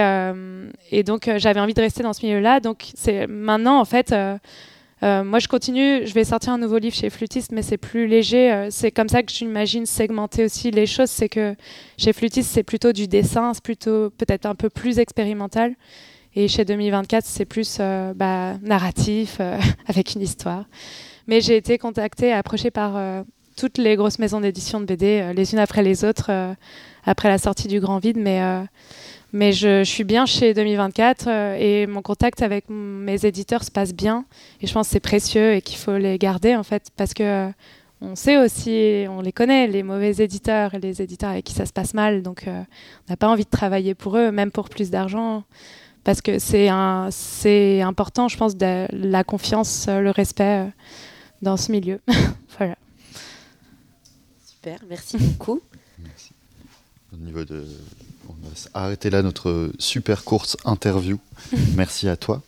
[0.92, 2.60] et donc, j'avais envie de rester dans ce milieu-là.
[2.60, 4.14] Donc, c'est maintenant, en fait
[5.02, 8.06] euh, moi, je continue, je vais sortir un nouveau livre chez Flutiste, mais c'est plus
[8.06, 8.52] léger.
[8.52, 11.10] Euh, c'est comme ça que j'imagine segmenter aussi les choses.
[11.10, 11.54] C'est que
[11.96, 15.74] chez Flutiste, c'est plutôt du dessin, c'est plutôt peut-être un peu plus expérimental.
[16.34, 19.40] Et chez 2024, c'est plus euh, bah, narratif,
[19.86, 20.64] avec une histoire.
[21.26, 23.24] Mais j'ai été contactée, approchée par
[23.56, 26.30] toutes les grosses maisons d'édition de BD, les unes après les autres,
[27.04, 28.16] après la sortie du Grand Vide.
[28.18, 28.40] Mais,
[29.32, 34.24] mais je, suis bien chez 2024 et mon contact avec mes éditeurs se passe bien.
[34.60, 37.50] Et je pense que c'est précieux et qu'il faut les garder, en fait, parce que
[38.02, 41.66] on sait aussi, on les connaît, les mauvais éditeurs et les éditeurs avec qui ça
[41.66, 42.22] se passe mal.
[42.22, 42.64] Donc, on
[43.10, 45.44] n'a pas envie de travailler pour eux, même pour plus d'argent
[46.04, 50.70] parce que c'est important, je pense, de la confiance, euh, le respect euh,
[51.42, 52.00] dans ce milieu.
[52.58, 52.76] voilà.
[54.44, 55.60] Super, merci beaucoup.
[55.98, 56.32] Merci.
[57.12, 57.64] Au niveau de,
[58.42, 61.18] on va arrêter là notre super course interview.
[61.76, 62.42] merci à toi.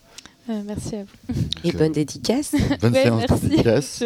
[0.50, 1.34] Euh, merci à vous.
[1.64, 2.54] Et bonne dédicace.
[2.80, 3.48] Bonne séance merci.
[3.48, 4.04] dédicace.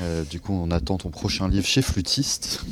[0.00, 2.64] Euh, du coup, on attend ton prochain livre chez Flutiste.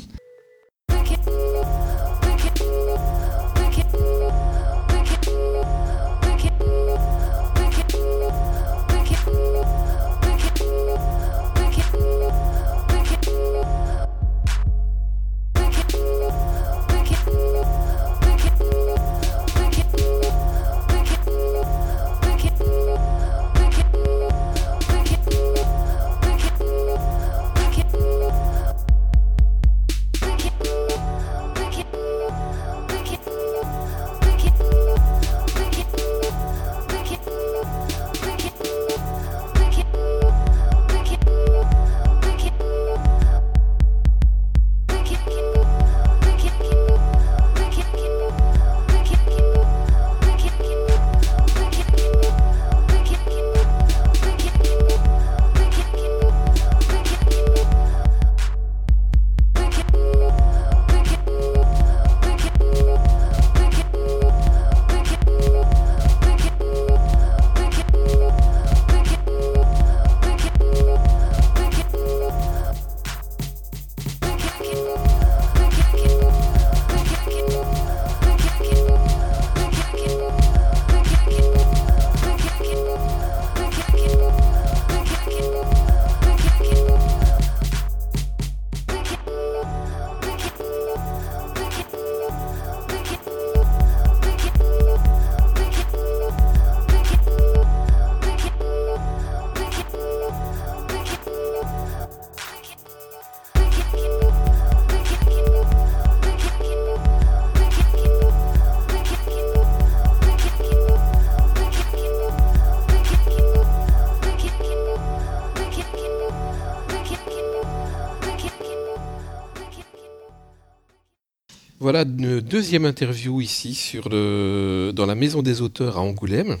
[122.03, 126.57] Une deuxième interview ici sur le, dans la Maison des auteurs à Angoulême,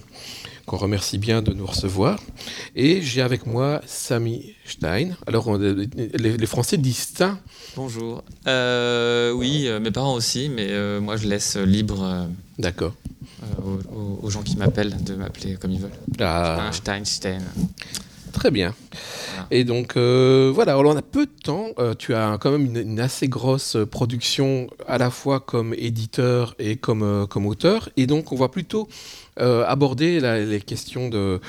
[0.65, 2.19] qu'on remercie bien de nous recevoir.
[2.75, 5.11] Et j'ai avec moi Samy Stein.
[5.27, 7.37] Alors, les, Français disent ça
[7.75, 8.23] Bonjour.
[8.47, 12.27] Euh, oui, euh, mes parents aussi, mais euh, moi je laisse libre.
[12.59, 12.93] D'accord.
[14.21, 15.91] Aux, gens qui m'appellent de m'appeler comme ils veulent.
[16.19, 16.69] Ah.
[16.71, 17.39] Stein, Stein.
[18.31, 18.73] Très bien.
[19.49, 21.69] Et donc euh, voilà, alors on a peu de temps.
[21.79, 26.77] Euh, tu as quand même une, assez grosse production à la fois comme éditeur et
[26.77, 27.89] comme, euh, comme auteur.
[27.97, 28.87] Et donc on va plutôt
[29.37, 31.39] aborder les questions de,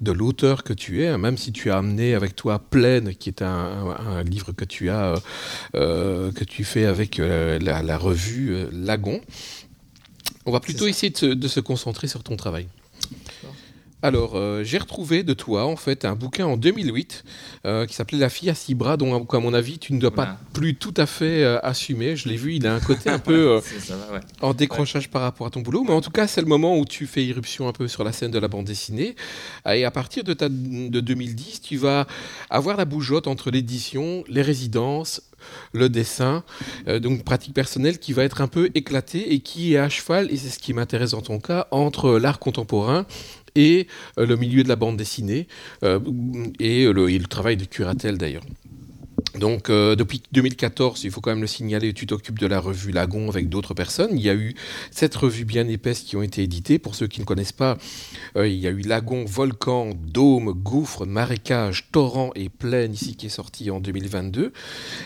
[0.00, 3.28] de l'auteur que tu es, hein, même si tu as amené avec toi Pleine, qui
[3.28, 5.16] est un, livre que tu as
[5.74, 9.20] que tu fais avec la, revue Lagon.
[10.46, 12.68] On va plutôt essayer de se concentrer sur ton travail.
[14.04, 17.24] Alors, euh, j'ai retrouvé de toi, en fait, un bouquin en 2008
[17.64, 20.10] euh, qui s'appelait La fille à six bras, dont, à mon avis, tu ne dois
[20.10, 22.16] pas plus tout à fait euh, assumer.
[22.16, 23.60] Je l'ai vu, il a un côté un peu
[24.40, 25.84] en décrochage par rapport à ton boulot.
[25.84, 28.10] Mais en tout cas, c'est le moment où tu fais irruption un peu sur la
[28.10, 29.14] scène de la bande dessinée.
[29.70, 32.08] Et à partir de, ta, de 2010, tu vas
[32.50, 35.22] avoir la bougeotte entre l'édition, les résidences,
[35.72, 36.44] le dessin,
[37.00, 40.36] donc pratique personnelle qui va être un peu éclatée et qui est à cheval, et
[40.36, 43.06] c'est ce qui m'intéresse dans ton cas, entre l'art contemporain
[43.54, 43.86] et
[44.18, 45.46] euh, le milieu de la bande dessinée
[45.82, 46.00] euh,
[46.58, 48.44] et le, travail de curatelle d'ailleurs.
[49.38, 52.92] Donc euh, depuis 2014, il faut quand même le signaler, tu t'occupes de la revue
[52.92, 54.10] Lagon avec d'autres personnes.
[54.12, 54.54] Il y a eu
[54.90, 56.78] sept revues bien épaisses qui ont été éditées.
[56.78, 57.78] Pour ceux qui ne connaissent pas,
[58.36, 63.26] euh, il y a eu Lagon, Volcan, Dôme, Gouffre, Marécage, Torrent et Plaine ici qui
[63.26, 64.52] est sorti en 2022.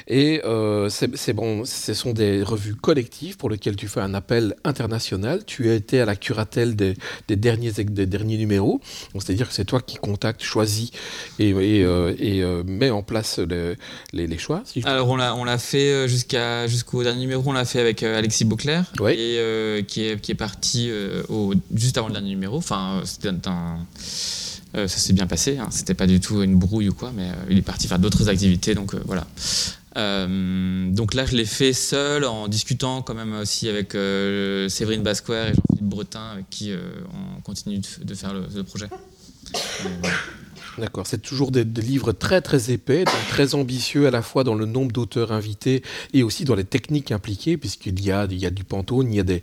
[0.09, 4.57] Et euh, c'est bon, ce sont des revues collectives pour lesquelles tu fais un appel
[4.65, 5.45] international.
[5.45, 6.97] Tu as été à la curatelle des,
[7.29, 8.81] derniers, des derniers numéros.
[9.15, 10.91] C'est-à-dire que c'est toi qui contactes, choisis
[11.39, 15.93] et, et, et mets en place les les, choix Alors on l'a on l'a fait
[15.93, 20.07] euh, jusqu'à jusqu'au dernier numéro, on l'a fait avec euh, Alexis Beauclerc, et, euh, qui,
[20.07, 20.91] est, qui est parti
[21.29, 22.57] au, juste avant le dernier numéro.
[22.57, 23.79] Enfin, c'était un,
[24.75, 25.59] ça s'est bien passé.
[25.59, 25.69] Hein.
[25.71, 28.75] C'était pas du tout une brouille ou quoi, mais il est parti faire d'autres activités.
[28.75, 29.27] Donc voilà.
[29.95, 35.55] donc là, je l'ai fait seul en discutant quand même aussi avec Séverine Basquer et
[35.55, 36.73] Jean-Philippe Bretin, avec qui
[37.13, 38.87] on continue de, faire le, projet.
[40.79, 44.67] D'accord, c'est toujours des, livres très très épais, très ambitieux à la fois dans le
[44.67, 48.51] nombre d'auteurs invités et aussi dans les techniques impliquées, puisqu'il y a, il y a
[48.51, 49.43] du pantone, il y a des,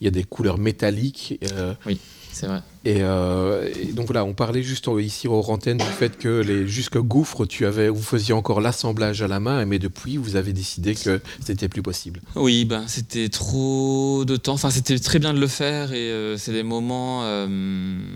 [0.00, 1.38] il y a des couleurs métalliques.
[1.86, 1.98] oui.
[2.32, 2.62] C'est vrai.
[2.86, 6.98] Euh, et, donc voilà, on parlait juste ici au Rantaine du fait que les jusque
[6.98, 10.94] gouffres, tu avais, vous faisiez encore l'assemblage à la main, mais depuis, vous avez décidé
[10.94, 12.20] que c'était plus possible.
[12.34, 14.54] Oui, ben c'était trop de temps.
[14.54, 17.46] Enfin, c'était très bien de le faire et euh, c'est des moments, euh,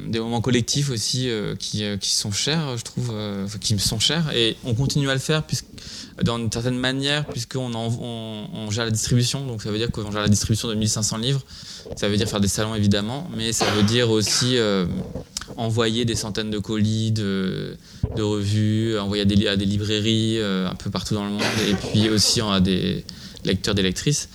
[0.09, 3.14] des moments collectifs aussi qui, qui, sont chers, je trouve,
[3.61, 4.33] qui me sont chers.
[4.35, 5.66] Et on continue à le faire puisque
[6.22, 9.46] dans une certaine manière, puisqu'on on, on gère la distribution.
[9.46, 11.42] Donc ça veut dire qu'on gère la distribution de 1500 livres.
[11.94, 14.87] Ça veut dire faire des salons évidemment, mais ça veut dire aussi euh,
[15.57, 17.77] envoyer des centaines de colis, de,
[18.19, 22.40] revues, envoyer à des, librairies euh, un peu partout dans le monde, et puis aussi
[22.40, 23.05] à des
[23.45, 24.29] lecteurs, des lectrices.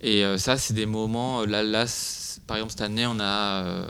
[0.00, 1.44] Et euh, ça, c'est des moments.
[1.44, 1.86] Là,
[2.46, 3.86] par exemple, cette année, on a,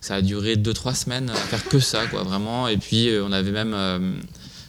[0.00, 2.68] ça a duré 2-3 semaines à faire que ça, quoi, vraiment.
[2.68, 4.16] Et puis, on avait même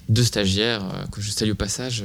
[0.10, 2.04] deux stagiaires que je salue au passage.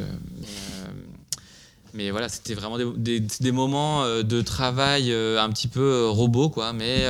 [1.93, 6.73] Mais voilà, c'était vraiment des, des, moments de travail un petit peu robot, quoi.
[6.73, 7.05] Mais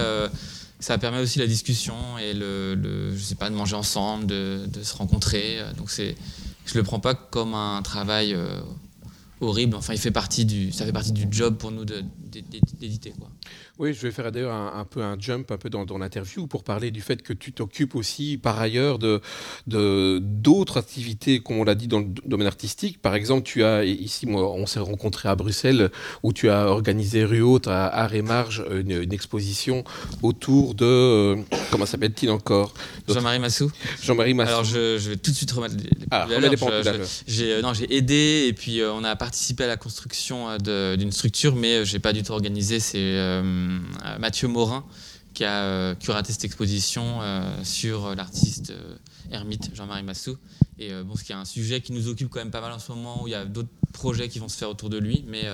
[0.84, 4.94] ça permet aussi la discussion et le, je sais pas, de manger ensemble, de, se
[4.94, 5.58] rencontrer.
[5.78, 6.14] Donc c'est,
[6.66, 8.36] je le prends pas comme un travail
[9.40, 9.76] horrible.
[9.76, 13.30] Enfin, il fait partie du, ça fait partie du job pour nous d'éditer, quoi.
[13.78, 16.62] Oui, je vais faire d'ailleurs un, peu un jump un peu dans, dans l'interview pour
[16.62, 19.20] parler du fait que tu t'occupes aussi par ailleurs de
[19.66, 23.02] d'autres activités, comme on l'a dit dans le domaine artistique.
[23.02, 25.90] Par exemple, tu as ici, moi, on s'est rencontrés à Bruxelles
[26.22, 29.84] où tu as organisé rue haute à Art et Marge une, exposition
[30.22, 31.37] autour de euh,
[31.70, 32.74] comment s'appelle-t-il encore?
[33.08, 33.70] Jean-Marie Massou.
[34.02, 34.50] Jean-Marie Massou.
[34.50, 36.26] Alors je, je, vais tout de suite remettre les, ah,
[37.26, 41.12] J'ai euh, non, j'ai aidé et puis euh, on a participé à la construction d'une
[41.12, 42.80] structure, mais j'ai pas du tout organisé.
[42.80, 43.63] C'est euh,
[44.18, 44.85] Mathieu Morin
[45.33, 48.72] qui a euh, curaté cette exposition euh, sur l'artiste
[49.33, 50.37] ermite Jean-Marie Massou.
[50.79, 52.79] Et bon, ce qui est un sujet qui nous occupe quand même pas mal en
[52.79, 55.24] ce moment, où il y a d'autres projets qui vont se faire autour de lui,
[55.27, 55.44] mais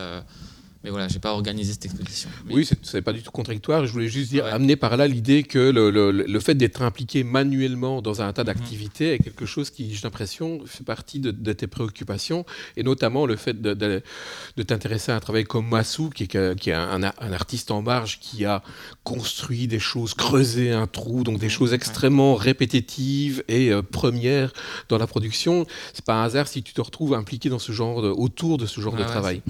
[0.82, 2.30] mais voilà, j'ai pas organisé cette exposition.
[2.48, 3.86] Oui, c'est pas du tout contradictoire.
[3.86, 8.00] Je voulais juste dire, amener par là l'idée que le, le, fait d'être impliqué manuellement
[8.00, 8.46] dans un tas mhm.
[8.46, 12.46] d'activités est quelque chose qui, j'ai l'impression, fait partie de, tes préoccupations,
[12.78, 16.70] et notamment le fait de, de, t'intéresser à un travail comme Massou, qui est, qui
[16.70, 18.62] est un, un, artiste en marge, qui a
[19.04, 21.52] construit des choses, creusé un trou, donc des mhm.
[21.52, 24.52] choses extrêmement répétitives et euh, premières
[24.88, 25.66] dans la production.
[25.92, 28.80] C'est pas un hasard si tu te retrouves impliqué dans ce genre autour de ce
[28.80, 29.42] genre de travail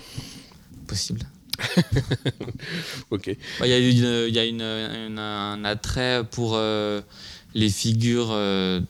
[0.91, 1.25] possible.
[3.11, 3.37] ok.
[3.59, 7.01] Bah, il y a, une, y a une, un attrait pour euh,
[7.55, 8.81] les figures euh,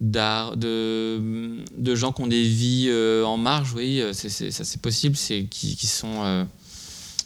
[0.00, 4.80] d'art, de, de gens qui ont des vies euh, en marge, oui, c'est, ça c'est
[4.80, 6.46] possible, c'est qui, qui sont.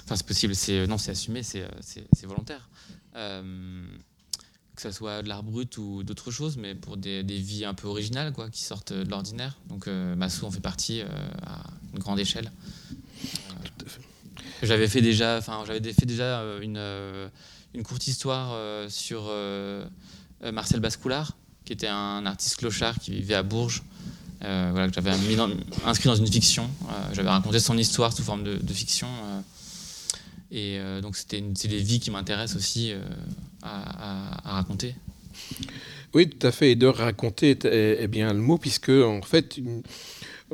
[0.04, 2.68] Enfin, c'est possible, c'est, non, c'est assumé, c'est, c'est, volontaire.
[3.14, 7.74] que ce soit de l'art brut ou d'autres choses, mais pour des, des, vies un
[7.74, 9.58] peu originales, quoi, qui sortent de l'ordinaire.
[9.68, 11.02] Donc, Massou en fait partie
[11.42, 12.50] à une grande échelle.
[14.62, 17.28] J'avais fait déjà, enfin, j'avais fait déjà euh, une, euh,
[17.74, 19.30] une courte histoire euh, sur
[20.52, 23.82] Marcel Bascoulard, qui était un artiste clochard qui vivait à Bourges.
[24.40, 26.70] voilà, que j'avais inscrit dans une fiction.
[27.12, 29.08] j'avais raconté son histoire sous forme de, fiction.
[30.50, 32.92] et donc, c'était c'est des vies qui m'intéressent aussi
[33.62, 34.94] à, raconter.
[36.14, 36.72] Oui, tout à fait.
[36.72, 39.58] Et de raconter est, bien le mot, puisque en fait,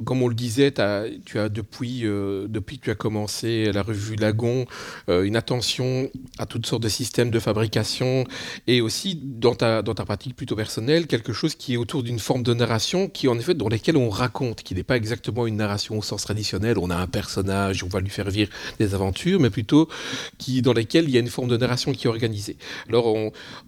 [0.04, 4.16] comme on le disait, tu as depuis, euh, depuis que tu as commencé la revue
[4.16, 4.66] Lagon,
[5.08, 8.24] euh, une attention à toutes sortes de systèmes de fabrication
[8.66, 12.54] et aussi dans ta, pratique plutôt personnelle, quelque chose qui est autour d'une forme de
[12.54, 16.02] narration qui, en effet, dans laquelle on raconte, qui n'est pas exactement une narration au
[16.02, 19.88] sens traditionnel, on a un personnage, on va lui faire vivre des aventures, mais plutôt
[20.38, 22.56] qui, dans lesquelles il y a une forme de narration qui est organisée.
[22.88, 23.14] Alors,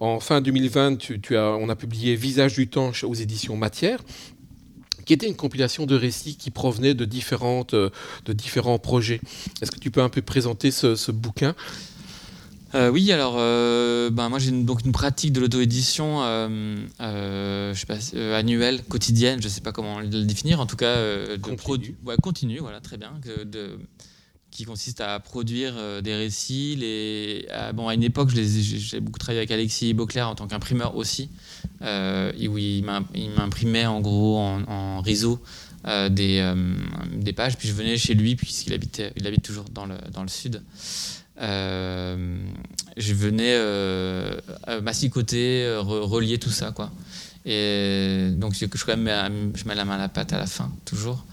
[0.01, 4.01] en fin 2020, tu, as, on a publié Visage du temps aux éditions Matière
[5.05, 7.91] qui était une compilation de récits qui provenaient de, différentes, euh,
[8.25, 9.21] de différents projets.
[9.61, 11.55] Est-ce que tu peux un peu présenter ce, bouquin?
[12.75, 16.21] Euh, oui, alors euh, ben moi j'ai une, donc une pratique de l'auto-édition
[17.01, 20.95] je sais pas, annuelle, quotidienne, je ne sais pas comment le définir, en tout cas
[20.95, 21.97] de continue.
[22.05, 23.13] Ouais, continue, voilà, très bien,
[23.45, 23.77] de,
[24.51, 26.77] qui consiste à produire des récits.
[27.75, 31.31] Bon, à une époque, j'ai beaucoup travaillé avec Alexis Beauclerc en tant qu'imprimeur aussi
[31.83, 35.43] euh, où il m'imprimait en gros en, réseau
[35.87, 38.79] euh, des, euh, pages, puis je venais chez lui, puisqu'il
[39.17, 39.97] il habite toujours dans le,
[40.29, 40.63] sud.
[41.39, 43.57] je venais
[44.83, 46.91] massicoter, relier tout ça, quoi.
[47.47, 51.25] Et donc je, je mets la main à la pâte à la fin, toujours.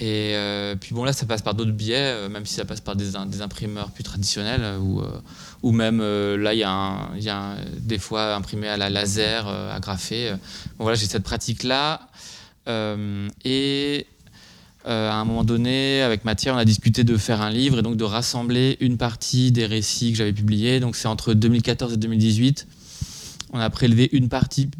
[0.00, 2.80] Et euh, puis bon, là, ça passe par d'autres biais, euh, même si ça passe
[2.80, 4.78] par des, imprimeurs plus traditionnels, euh,
[5.62, 10.32] ou, même là, il y a, des fois imprimé à la laser, agrafé.
[10.78, 12.08] Bon, voilà, j'ai cette pratique-là.
[12.66, 14.06] et
[14.84, 17.96] à un moment donné, avec Matière, on a discuté de faire un livre et donc
[17.96, 20.80] de rassembler une partie des récits que j'avais publiés.
[20.80, 22.66] Donc c'est entre 2014 et 2018.
[23.52, 24.70] On a prélevé une partie,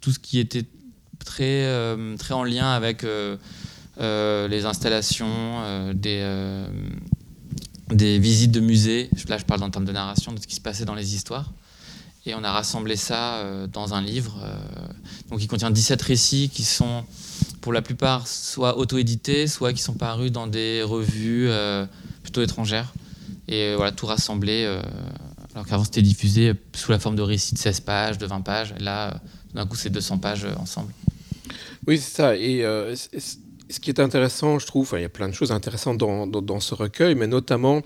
[0.00, 0.64] tout ce qui était
[1.18, 1.66] très,
[2.16, 3.04] très en lien avec
[4.00, 6.66] les installations, euh, des, euh,
[7.90, 9.10] des visites de musées.
[9.28, 11.52] Là, je parle en termes de narration, de ce qui se passait dans les histoires.
[12.26, 14.38] Et on a rassemblé ça dans un livre.
[15.30, 17.04] donc, il contient 17 récits qui sont,
[17.62, 21.48] pour la plupart, soit auto-édités, soit qui sont parus dans des revues
[22.22, 22.92] plutôt étrangères.
[23.48, 24.66] Et voilà, tout rassemblé.
[25.54, 28.74] alors qu'avant, c'était diffusé sous la forme de récits de 16 pages, de 20 pages.
[28.78, 29.18] Et là,
[29.54, 30.92] d'un coup, c'est 200 pages ensemble.
[31.86, 32.36] Oui, c'est ça.
[32.36, 32.62] Et
[33.70, 36.74] ce qui est intéressant, je trouve, il y a plein de choses intéressantes dans, ce
[36.74, 37.82] recueil, mais notamment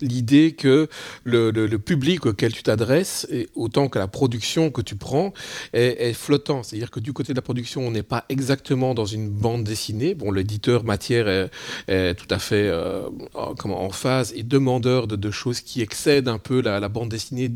[0.00, 0.88] l'idée que
[1.24, 5.32] le, public auquel tu t'adresses, autant que la production que tu prends,
[5.72, 6.62] est, flottant.
[6.62, 10.14] C'est-à-dire que du côté de la production, on n'est pas exactement dans une bande dessinée.
[10.14, 13.08] Bon, l'éditeur matière est, tout à fait euh,
[13.58, 17.10] comment, en phase et demandeur de, de, choses qui excèdent un peu la, la bande
[17.10, 17.50] dessinée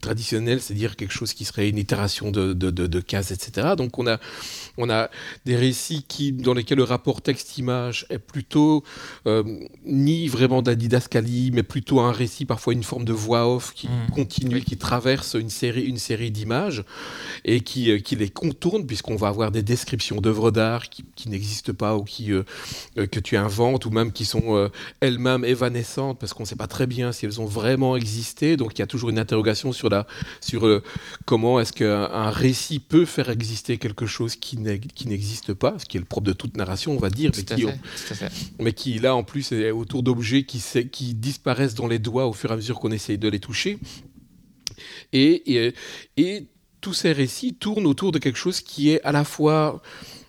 [0.00, 3.74] traditionnelle, c'est-à-dire quelque chose qui serait une itération de, de, de, cases, etc.
[3.76, 4.18] Donc on a,
[4.78, 5.10] on a
[5.44, 8.84] des récits qui, dans lesquels le rapport texte-image est plutôt
[9.26, 9.42] euh,
[9.84, 13.74] ni vraiment de la didascalie, mais plutôt un récit, parfois une forme de voix off
[13.74, 14.12] qui mmh.
[14.14, 16.84] continue, qui traverse une série, une série d'images
[17.44, 21.28] et qui, euh, qui, les contourne, puisqu'on va avoir des descriptions d'œuvres d'art qui, qui
[21.28, 22.44] n'existent pas ou qui, euh,
[22.94, 26.86] que tu inventes, ou même qui sont elles-mêmes évanescentes, parce qu'on ne sait pas très
[26.86, 28.56] bien si elles ont vraiment existé.
[28.56, 30.06] Donc il y a toujours une interrogation sur, la,
[30.40, 30.82] sur
[31.24, 34.56] comment est-ce qu'un récit peut faire exister quelque chose qui
[35.06, 37.66] n'existe pas, ce qui est le propre de toute narration on va dire, mais qui,
[38.60, 42.32] mais qui, là en plus est autour d'objets qui, qui disparaissent dans les doigts au
[42.32, 43.78] fur et à mesure qu'on essaye de les toucher.
[45.12, 45.74] Et, et,
[46.16, 46.46] et,
[46.80, 49.82] tous ces récits tournent autour de quelque chose qui est à la fois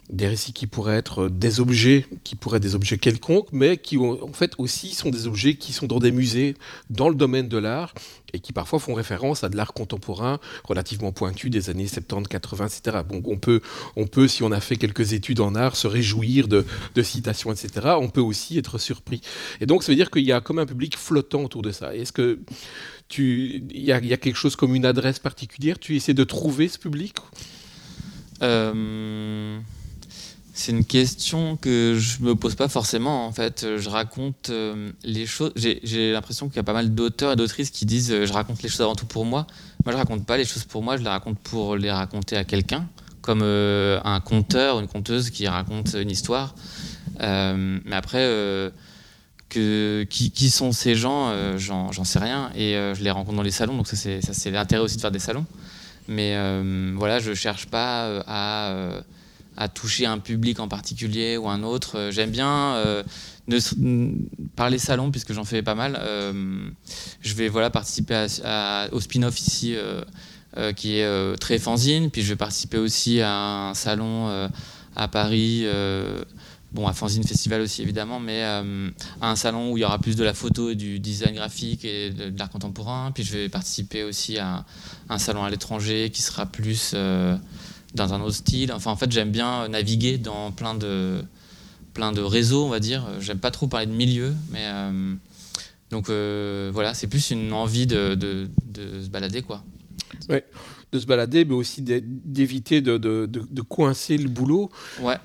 [0.09, 3.97] des récits qui pourraient être des objets, qui pourraient être des objets quelconques, mais qui
[3.97, 6.55] en fait aussi sont des objets qui sont dans des musées,
[6.89, 7.93] dans le domaine de l'art,
[8.33, 12.67] et qui parfois font référence à de l'art contemporain relativement pointu des années 70, 80,
[12.67, 12.97] etc.
[13.07, 13.61] Bon, on peut,
[13.95, 16.65] on peut, si on a fait quelques études en art, se réjouir de,
[17.01, 17.95] citations, etc.
[17.99, 19.21] On peut aussi être surpris.
[19.61, 21.95] Et donc, ça veut dire qu'il y a comme un public flottant autour de ça.
[21.95, 22.39] Est-ce que
[23.07, 25.79] tu, il y, a, y a quelque chose comme une adresse particulière?
[25.79, 27.15] Tu essaies de trouver ce public?
[28.41, 29.59] Euh...
[30.59, 33.25] C'est une question que je me pose pas forcément.
[33.25, 35.53] En fait, je raconte euh, les choses.
[35.55, 38.61] J'ai l'impression qu'il y a pas mal d'auteurs et d'autrices qui disent euh, je raconte
[38.61, 39.47] les choses avant tout pour moi.
[39.85, 40.97] Moi, je raconte pas les choses pour moi.
[40.97, 42.89] Je les raconte pour les raconter à quelqu'un,
[43.21, 46.53] comme euh, un conteur, une conteuse qui raconte une histoire.
[47.17, 48.27] mais après,
[49.47, 52.51] que, qui, sont ces gens, j'en sais rien.
[52.53, 53.77] Et je les rencontre dans les salons.
[53.77, 55.45] Donc ça, c'est l'intérêt aussi de faire des salons.
[56.09, 56.35] Mais
[56.95, 59.03] voilà, je cherche pas à
[59.57, 61.97] à toucher un public en particulier ou un autre.
[61.97, 63.03] Euh, j'aime bien euh,
[64.55, 65.99] parler salon puisque j'en fais pas mal.
[66.01, 66.69] Euh,
[67.21, 68.25] je vais voilà participer
[68.91, 69.75] au spin-off ici
[70.75, 72.09] qui est très fanzine.
[72.11, 74.49] Puis je vais participer aussi à un salon
[74.95, 75.65] à Paris.
[76.71, 78.63] Bon, à Fanzine Festival aussi évidemment, mais à
[79.23, 82.37] un salon où il y aura plus de la photo du design graphique et de,
[82.37, 83.11] l'art contemporain.
[83.11, 84.63] Puis je vais participer aussi à
[85.09, 86.93] un salon à l'étranger qui sera plus
[87.93, 88.71] dans un autre style.
[88.71, 91.21] Enfin, en fait, j'aime bien naviguer dans plein de,
[91.93, 93.05] plein de réseaux, on va dire.
[93.19, 95.15] J'aime pas trop parler de milieu, mais euh,
[95.89, 98.47] donc euh, voilà, c'est plus une envie de, de,
[99.01, 99.63] se balader, quoi.
[100.27, 100.45] Ouais,
[100.91, 104.69] de se balader, mais aussi d'éviter de, de, coincer le boulot.
[105.01, 105.17] Ouais.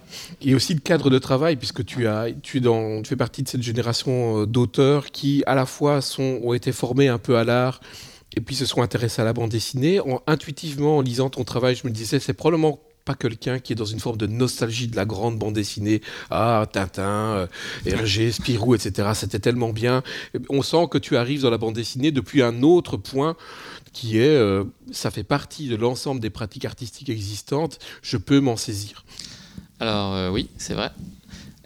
[0.42, 3.48] Et aussi le cadre de travail, puisque tu, as, tu, dans, tu fais partie de
[3.48, 7.44] cette génération euh, d'auteurs qui, à la fois, sont, ont été formés un peu à
[7.44, 7.80] l'art
[8.36, 10.00] et puis se sont intéressés à la bande dessinée.
[10.00, 13.76] En, intuitivement, en lisant ton travail, je me disais, c'est probablement pas quelqu'un qui est
[13.76, 16.00] dans une forme de nostalgie de la grande bande dessinée.
[16.30, 17.46] Ah, Tintin, euh,
[17.84, 19.10] Hergé, Spirou, etc.
[19.14, 20.02] C'était tellement bien.
[20.48, 23.36] On sent que tu arrives dans la bande dessinée depuis un autre point
[23.92, 28.56] qui est, euh, ça fait partie de l'ensemble des pratiques artistiques existantes, je peux m'en
[28.56, 29.04] saisir.
[29.80, 30.90] Alors euh, oui, c'est vrai.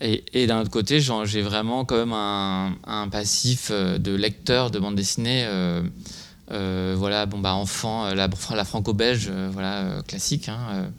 [0.01, 4.95] Et, d'un autre côté, j'ai vraiment quand même un, un, passif de lecteur de bande
[4.95, 5.83] dessinée euh,
[6.51, 10.91] voilà, bon bah enfant, euh, la, la franco-belge, euh, voilà, classique, hein,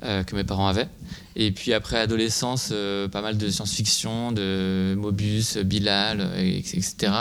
[0.00, 0.88] que mes parents avaient.
[1.36, 2.72] Et puis après adolescence,
[3.12, 7.12] pas mal de science-fiction, de Mobius, Bilal, etc.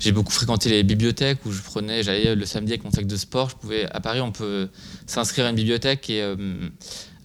[0.00, 3.16] J'ai beaucoup fréquenté les bibliothèques où je prenais, j'allais le samedi avec mon sac de
[3.16, 3.50] sport.
[3.50, 4.68] Je pouvais, à Paris, on peut
[5.06, 6.34] s'inscrire à une bibliothèque et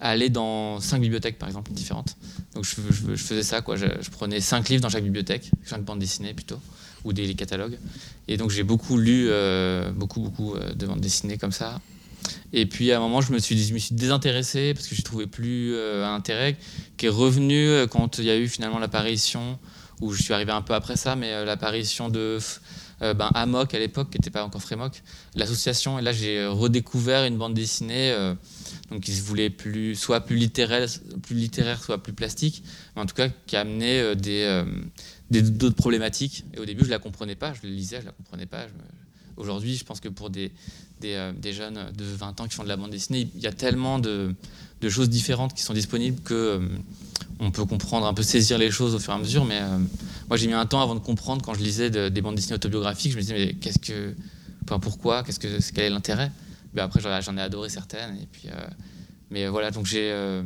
[0.00, 2.16] aller dans cinq bibliothèques, par exemple, différentes.
[2.54, 3.76] Donc je faisais ça, quoi.
[3.76, 6.60] Je, je prenais cinq livres dans chaque bibliothèque, cinq bandes dessinées plutôt,
[7.04, 7.78] ou des catalogues.
[8.28, 11.80] Et donc j'ai beaucoup lu, euh, beaucoup, beaucoup euh, de bandes dessinées comme ça.
[12.52, 15.02] Et puis à un moment, je me suis, je me suis désintéressé parce que je
[15.02, 16.56] trouvais plus euh, intérêt,
[16.96, 19.58] qui est revenu quand il y a eu finalement l'apparition,
[20.00, 22.38] où je suis arrivé un peu après ça, mais l'apparition de
[23.00, 25.02] ben, Amok à l'époque, qui n'était pas encore Frémoc,
[25.34, 25.98] l'association.
[25.98, 28.14] Et là, j'ai redécouvert une bande dessinée
[28.92, 30.86] donc qui se voulait plus, soit plus littéraire,
[31.22, 32.62] plus littéraire, soit plus plastique,
[32.94, 34.64] mais en tout cas qui amenait euh, euh,
[35.30, 36.44] des- d'autres problématiques.
[36.54, 38.66] Et au début, je la comprenais pas, je le lisais, je la comprenais pas.
[39.36, 40.52] Aujourd'hui, je pense que pour des,
[41.00, 43.46] des, euh, des jeunes de 20 ans qui font de la bande dessinée, il y
[43.46, 44.34] a tellement de,
[44.82, 46.60] de choses différentes qui sont disponibles que
[47.40, 49.44] on peut comprendre, un peu saisir les choses au fur et à mesure.
[49.46, 49.60] Mais
[50.28, 52.54] moi, j'ai mis un temps avant de comprendre quand je lisais de- des bandes dessinées
[52.54, 53.12] autobiographiques.
[53.12, 54.14] Je me disais, mais qu'est-ce que,
[54.64, 56.30] enfin, pourquoi, qu'est-ce que, quel est l'intérêt?
[56.74, 58.16] Mais après, j'en ai adoré certaines.
[58.16, 58.60] Et puis, euh,
[59.30, 60.42] mais voilà, donc j'ai, euh,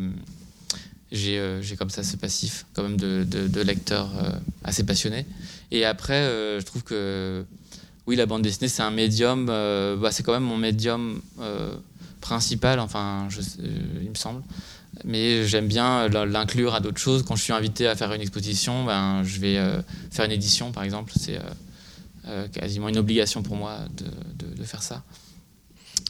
[1.12, 4.30] j'ai, euh, comme ça ce passif quand même de, de, lecteur euh,
[4.64, 5.26] assez passionné.
[5.70, 6.22] Et après,
[6.58, 7.44] je trouve que
[8.06, 9.46] oui, la bande dessinée, c'est un médium.
[9.46, 11.20] bah, c'est quand même mon médium
[12.20, 12.78] principal.
[12.78, 13.28] Enfin,
[14.02, 14.42] il me semble.
[15.04, 17.24] Mais j'aime bien l'inclure à d'autres choses.
[17.24, 19.60] Quand je suis invité à faire une exposition, ben, je vais
[20.12, 21.12] faire une édition, par exemple.
[21.18, 21.40] C'est
[22.52, 25.02] quasiment une obligation pour moi de- de faire ça.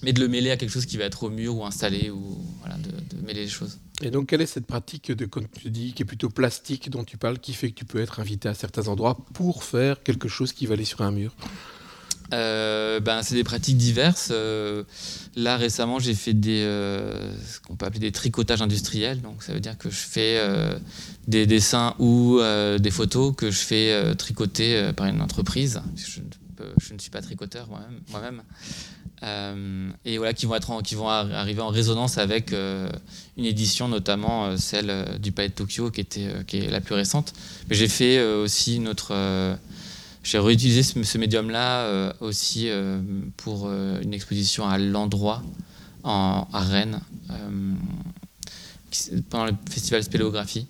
[0.03, 2.39] Mais de le mêler à quelque chose qui va être au mur ou installé, ou
[2.61, 3.79] voilà, de, de mêler les choses.
[4.03, 7.03] Et donc, quelle est cette pratique de, comme tu dis, qui est plutôt plastique, dont
[7.03, 10.29] tu parles, qui fait que tu peux être invité à certains endroits pour faire quelque
[10.29, 11.35] chose qui va aller sur un mur?
[12.35, 14.29] Euh, ben, c'est des pratiques diverses.
[14.33, 14.83] Euh,
[15.35, 19.23] là, récemment, j'ai fait des, euh, ce qu'on peut appeler des tricotages industriels.
[19.23, 20.43] Donc, ça veut dire que je fais
[21.27, 22.39] des dessins ou
[22.79, 25.81] des photos que je fais tricoter par une entreprise.
[25.97, 26.37] Je, ne peux-
[26.81, 28.43] je ne suis pas tricoteur moi-même.
[29.23, 32.91] Euh, et voilà, qui vont, être qui vont ar- arriver en résonance avec euh,
[33.39, 36.69] une édition, notamment euh, celle euh, du Palais de Tokyo, qui, était, euh, qui est
[36.69, 37.33] la plus récente.
[37.69, 39.57] Mais j'ai fait euh, aussi euh,
[40.23, 43.01] j'ai réutilisé ce, médium-là euh, aussi euh,
[43.39, 45.43] pour euh, une exposition à l'endroit
[46.03, 47.01] en, à Rennes
[47.31, 47.73] euh,
[49.31, 50.67] pendant le festival Spéléographie.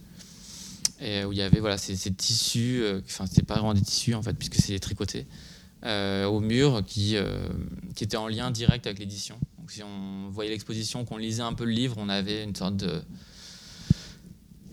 [0.98, 4.22] Où il y avait voilà, ces, tissus, euh, enfin, c'était pas vraiment des tissus en
[4.22, 5.45] fait, puisque c'est tricoté, euh,
[5.86, 7.48] au mur qui, euh,
[7.94, 9.38] qui étaient en lien direct avec l'édition.
[9.58, 12.84] Donc si on voyait l'exposition, qu'on lisait un peu le livre, on avait une sorte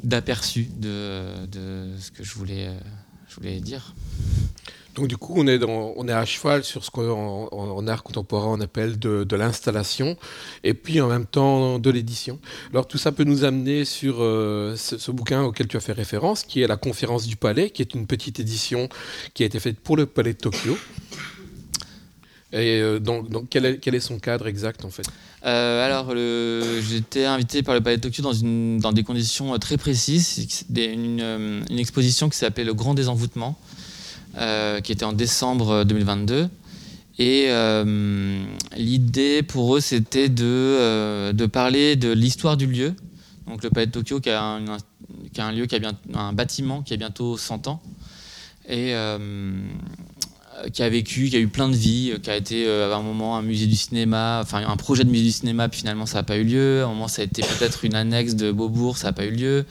[0.04, 1.48] d'aperçu de,
[2.00, 2.80] ce que je voulais, euh,
[3.30, 3.96] je voulais dire.
[4.96, 9.00] Donc du coup, on est, à cheval sur ce qu'en en, art contemporain on appelle
[9.00, 10.18] de, l'installation,
[10.64, 12.40] et puis en même temps de l'édition.
[12.72, 16.44] Alors tout ça peut nous amener sur euh, ce, bouquin auquel tu as fait référence,
[16.44, 18.88] qui est La conférence du palais, qui est une petite édition
[19.34, 20.78] qui a été faite pour le palais de Tokyo.
[22.52, 25.08] Et euh, donc, quel, est, son cadre exact en fait?
[25.44, 30.66] Euh, alors, le- j'étais invité par le Palais de Tokyo dans, des conditions très précises.
[30.70, 33.58] Une exposition qui s'appelait Le Grand Désenvoûtement,
[34.38, 36.50] euh, qui était en décembre 2022.
[37.20, 38.44] Et euh,
[38.76, 42.96] l'idée pour eux, c'était de, euh, de parler de l'histoire du lieu.
[43.48, 44.66] Donc, le Palais de Tokyo, qui a un,
[45.34, 45.80] qui a un lieu, qui a
[46.16, 47.82] un bâtiment qui a bientôt 100 ans.
[48.68, 48.96] Et.
[50.58, 52.94] euh, qui a vécu, qui a eu plein de vies, euh, qui a été euh,
[52.94, 55.80] à un moment un musée du cinéma, enfin un projet de musée du cinéma, puis
[55.80, 56.82] finalement ça n'a pas eu lieu.
[56.82, 59.32] À un moment ça a été peut-être une annexe de Beaubourg, ça n'a pas eu
[59.32, 59.66] lieu.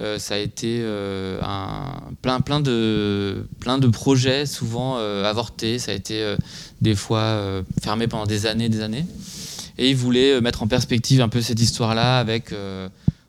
[0.00, 5.78] Euh, ça a été euh, un, plein, plein, de, plein de projets, souvent euh, avortés.
[5.78, 6.36] Ça a été
[6.80, 9.06] des fois fermé pendant des années, des années.
[9.78, 12.54] Et ils voulaient mettre en perspective un peu cette histoire-là avec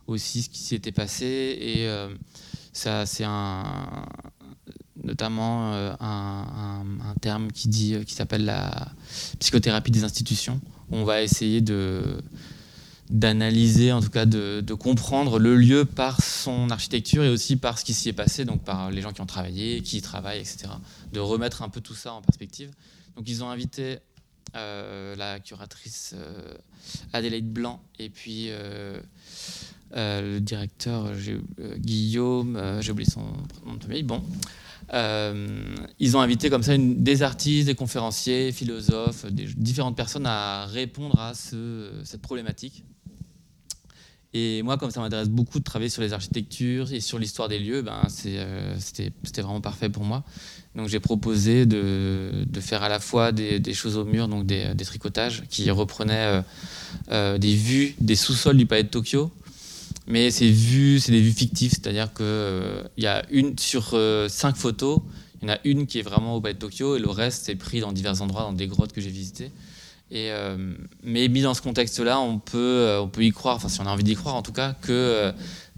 [0.08, 1.26] aussi ce qui s'y était passé.
[1.26, 1.88] Et
[2.74, 3.64] ça, c'est un,
[5.04, 8.90] notamment un, un- terme qui dit, qui s'appelle la
[9.40, 10.60] psychothérapie des institutions.
[10.92, 12.04] On va essayer de
[13.10, 17.86] d'analyser, en tout cas de, comprendre le lieu par son architecture et aussi par ce
[17.86, 20.70] qui s'y est passé, donc par les gens qui ont travaillé, qui y travaillent, etc.
[21.12, 22.72] De remettre un peu tout ça en perspective.
[23.16, 24.00] Donc ils ont invité
[24.56, 26.54] euh, la curatrice euh,
[27.12, 29.00] Adélaïde Blanc et puis euh,
[29.96, 31.12] euh, le directeur
[31.78, 33.26] Guillaume, j'ai oublié son
[33.66, 34.24] nom de famille, bon.
[34.94, 41.20] Euh, ils ont invité comme ça des artistes, des conférenciers, philosophes, différentes personnes à répondre
[41.20, 42.84] à ce- cette problématique.
[44.36, 47.60] Et moi, comme ça m'intéresse beaucoup de travailler sur les architectures et sur l'histoire des
[47.60, 50.24] lieux, ben, euh, c'était, vraiment parfait pour moi.
[50.76, 55.44] Donc j'ai proposé de, faire à la fois des, choses au mur, donc des, tricotages
[55.50, 56.42] qui reprenaient
[57.12, 59.32] euh, des vues des sous-sols du palais de Tokyo,
[60.08, 63.92] mais ces vues, c'est des vues fictives, c'est-à-dire que euh, il y a une sur
[63.94, 65.00] euh, cinq photos,
[65.42, 67.46] il y en a une qui est vraiment au palais de Tokyo et le reste
[67.46, 69.52] c'est pris dans divers endroits, dans des grottes que j'ai visitées.
[70.12, 70.30] Et,
[71.02, 73.90] mais mis dans ce contexte-là, on peut, on peut y croire, enfin si on a
[73.90, 75.34] envie d'y croire en tout cas, que,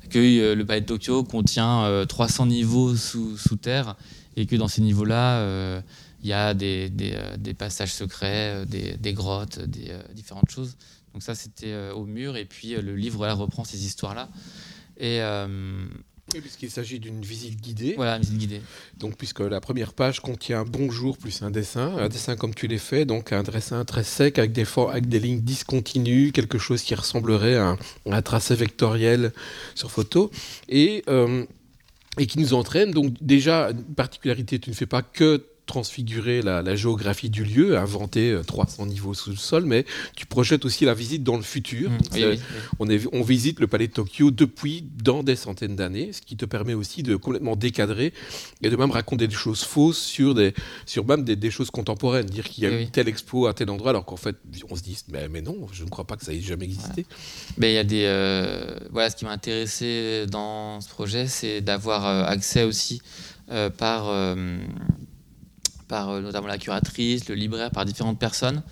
[0.09, 3.95] que le palais de Tokyo contient 300 niveaux sous, sous, terre
[4.36, 5.82] et que dans ces niveaux-là,
[6.21, 10.76] il y a des passages secrets, des, des grottes, des différentes choses.
[11.16, 12.38] Donc ça, c'était au mur.
[12.38, 14.30] Et puis le livre là, reprend ces histoires-là.
[14.99, 15.22] Et
[16.41, 17.93] puisqu'il s'agit d'une visite guidée.
[17.95, 18.61] Voilà, visite guidée.
[18.97, 22.68] Donc, puisque la première page contient un bonjour plus un dessin, un dessin comme tu
[22.68, 26.82] l'as fait, donc un dessin très sec avec des, avec des lignes discontinues, quelque chose
[26.82, 27.78] qui ressemblerait à
[28.09, 29.32] un, tracé vectoriel
[29.76, 30.32] sur photo.
[30.70, 31.03] Et.
[31.07, 31.45] Euh,
[32.18, 32.91] et qui nous entraîne.
[32.91, 38.39] Donc déjà, une particularité, tu ne fais pas que transfigurer la, géographie du lieu, inventer
[38.45, 39.86] 300 euh, niveaux sous le sol, mais
[40.16, 41.89] tu projettes aussi la visite dans le futur.
[41.89, 42.38] Mmh.
[42.80, 46.45] On, on, visite le palais de Tokyo depuis dans des centaines d'années, ce qui te
[46.45, 48.13] permet aussi de complètement décadrer
[48.61, 50.53] et de même raconter des choses fausses sur, des,
[50.86, 52.26] sur même des, choses contemporaines.
[52.26, 54.36] Dire qu'il y a eu tel expo à tel endroit, alors qu'en fait,
[54.70, 57.05] on se dit, mais, mais, non, je ne crois pas que ça ait jamais existé.
[57.57, 58.03] Mais il y a des.
[58.05, 63.01] Euh, voilà, ce qui m'a intéressé dans ce projet, c'est d'avoir euh, accès aussi
[63.78, 64.09] par
[65.88, 68.63] par euh, notamment la curatrice, le libraire, par différentes personnes,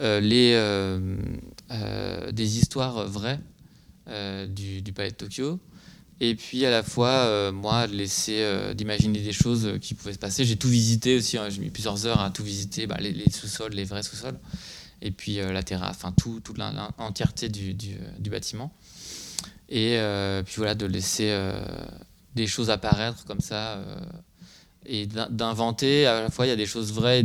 [0.00, 3.40] euh, les, euh, des histoires vraies
[4.48, 5.60] du, palais de Tokyo.
[6.20, 8.44] Et puis à la fois, moi, laisser
[8.74, 10.44] d'imaginer des choses qui pouvaient se passer.
[10.44, 13.72] J'ai tout visité aussi, hein, j'ai mis plusieurs heures à tout visiter, bah, les, sous-sols,
[13.72, 14.38] les vrais sous-sols,
[15.00, 18.74] et puis la terrasse, enfin tout, toute l'entièreté du, du, bâtiment.
[19.68, 19.96] Et
[20.44, 21.32] puis voilà, de laisser
[22.34, 23.80] des choses apparaître comme ça
[24.86, 26.06] et d'inventer.
[26.06, 27.24] À la fois, il y a des choses vraies.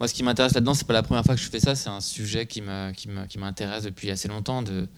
[0.00, 1.74] Moi, ce qui m'intéresse là-dedans, c'est pas la première fois que je fais ça.
[1.74, 4.88] C'est un sujet qui m'intéresse depuis assez longtemps, de,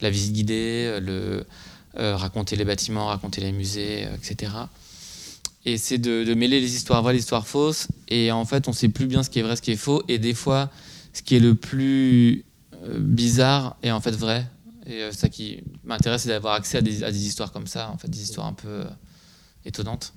[0.00, 1.44] la visite guidée, le
[1.98, 4.52] euh, raconter les bâtiments, raconter les musées, euh, etc.
[5.64, 7.88] Et c'est de, mêler les histoires vraies, les histoires fausses.
[8.08, 10.02] Et en fait, on sait plus bien ce qui est vrai, ce qui est faux.
[10.06, 10.70] Et des fois,
[11.14, 12.44] ce qui est le plus
[12.84, 14.46] euh, bizarre est en fait vrai.
[14.86, 17.96] Et ça qui m'intéresse, c'est d'avoir accès à des, à des, histoires comme ça, en
[17.96, 18.84] fait, des histoires un peu
[19.64, 20.12] étonnantes.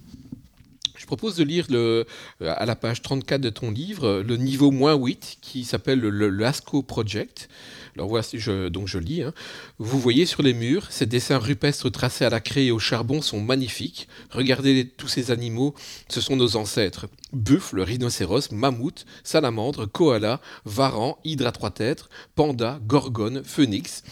[1.00, 2.06] Je propose de lire le,
[2.42, 6.84] à la page 34 de ton livre le niveau moins 8 qui s'appelle le, Lasco
[6.84, 7.48] Project.
[7.96, 9.24] Alors voici, je, donc je lis.
[9.24, 9.34] Hein.
[9.78, 13.22] Vous voyez sur les murs, ces dessins rupestres tracés à la craie et au charbon
[13.22, 14.10] sont magnifiques.
[14.30, 15.74] Regardez tous ces animaux,
[16.10, 17.08] ce sont nos ancêtres.
[17.32, 24.04] Buffle, rhinocéros, mammouth, salamandre, koala, varan, hydre à trois têtes, panda, gorgone, phénix,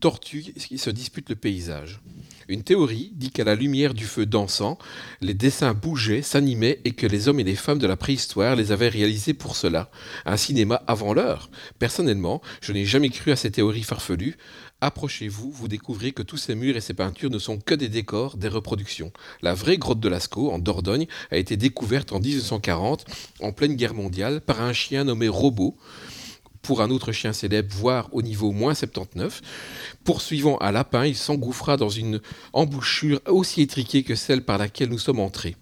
[0.00, 2.00] tortue qui se disputent le paysage.
[2.48, 4.78] Une théorie dit qu'à la lumière du feu dansant,
[5.20, 8.70] les dessins bougeaient, s'animaient et que les hommes et les femmes de la préhistoire les
[8.70, 9.90] avaient réalisés pour cela.
[10.24, 11.50] Un cinéma avant l'heure.
[11.80, 14.36] Personnellement, je n'ai jamais cru à ces théories farfelues.
[14.80, 18.36] Approchez-vous, vous découvrez que tous ces murs et ces peintures ne sont que des décors,
[18.36, 19.12] des reproductions.
[19.42, 23.06] La vraie grotte de Lascaux, en Dordogne, a été découverte en 1940,
[23.40, 25.76] en pleine guerre mondiale, par un chien nommé Robot
[26.66, 29.40] pour un autre chien célèbre, voire au niveau moins 79.
[30.02, 32.20] Poursuivant un lapin, il s'engouffra dans une
[32.52, 35.54] embouchure aussi étriquée que celle par laquelle nous sommes entrés.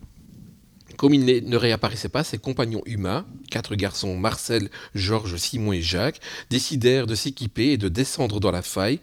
[0.96, 6.20] Comme il ne réapparaissait pas, ses compagnons humains, quatre garçons, Marcel, Georges, Simon et Jacques,
[6.48, 9.00] décidèrent de s'équiper et de descendre dans la faille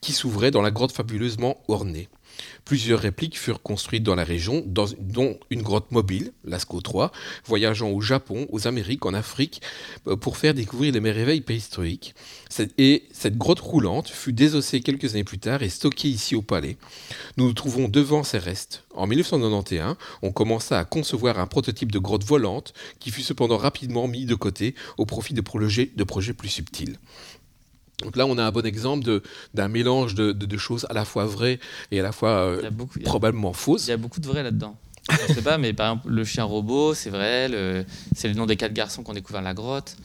[0.00, 2.08] qui s'ouvrait dans la grotte fabuleusement ornée.
[2.64, 7.12] Plusieurs répliques furent construites dans la région, dont une grotte mobile, Lascaux 3,
[7.44, 9.62] voyageant au Japon, aux Amériques, en Afrique,
[10.06, 12.14] euh, pour faire découvrir les merveilles préhistoriques.
[12.78, 16.76] Et cette grotte roulante fut désossée quelques années plus tard et stockée ici au palais.
[17.36, 18.84] Nous nous trouvons devant ces restes.
[18.94, 24.08] En 1991, on commença à concevoir un prototype de grotte volante qui fut cependant rapidement
[24.08, 25.86] mis de côté au profit de projets
[26.32, 26.98] plus subtils.
[28.02, 29.20] Donc là, on a un bon exemple
[29.54, 31.58] d'un mélange de, choses à la fois vraies
[31.90, 32.70] et à la fois euh,
[33.04, 33.86] probablement fausses.
[33.86, 34.76] Il y a beaucoup de vrai là-dedans.
[35.28, 37.86] Je sais pas, mais par exemple, le chien robot, c'est vrai.
[38.14, 39.96] C'est le nom des quatre garçons qui ont découvert la grotte.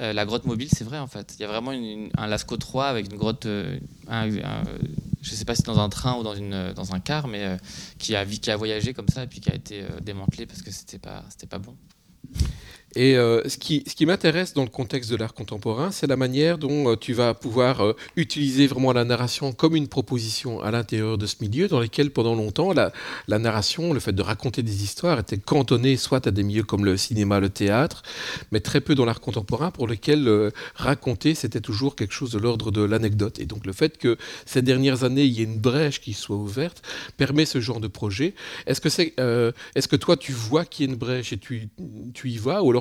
[0.00, 1.34] Euh, la grotte mobile, c'est vrai en fait.
[1.38, 1.72] Il y a vraiment
[2.16, 3.78] un Lascaux 3 avec une grotte, euh,
[4.08, 7.56] je ne sais pas si dans un train ou dans, une, dans un car, mais
[7.98, 10.70] qui, a, qui a voyagé comme ça et puis qui a été démantelé parce que
[10.70, 11.74] c'était pas, pas bon.
[12.96, 16.92] Et euh, ce qui, m'intéresse dans le contexte de l'art contemporain, c'est la manière dont
[16.92, 21.26] euh, tu vas pouvoir euh, utiliser vraiment la narration comme une proposition à l'intérieur de
[21.26, 22.92] ce milieu, dans lequel pendant longtemps la,
[23.28, 26.96] narration, le fait de raconter des histoires, était cantonné soit à des milieux comme le
[26.96, 28.02] cinéma, le théâtre,
[28.52, 32.70] mais très peu dans l'art contemporain, pour lequel raconter, c'était toujours quelque chose de l'ordre
[32.70, 33.38] de l'anecdote.
[33.38, 34.16] Et donc le fait que
[34.46, 36.82] ces dernières années, il y ait une brèche qui soit ouverte,
[37.16, 38.34] permet ce genre de projet.
[38.66, 41.68] Est-ce que, toi, tu vois qu'il y a une brèche et tu,
[42.14, 42.72] tu y vas, ou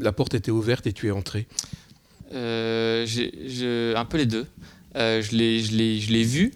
[0.00, 1.46] la porte était ouverte et tu es entré
[2.34, 3.06] euh,
[3.96, 4.46] Un peu les deux.
[4.96, 6.52] Euh, je l'ai vu,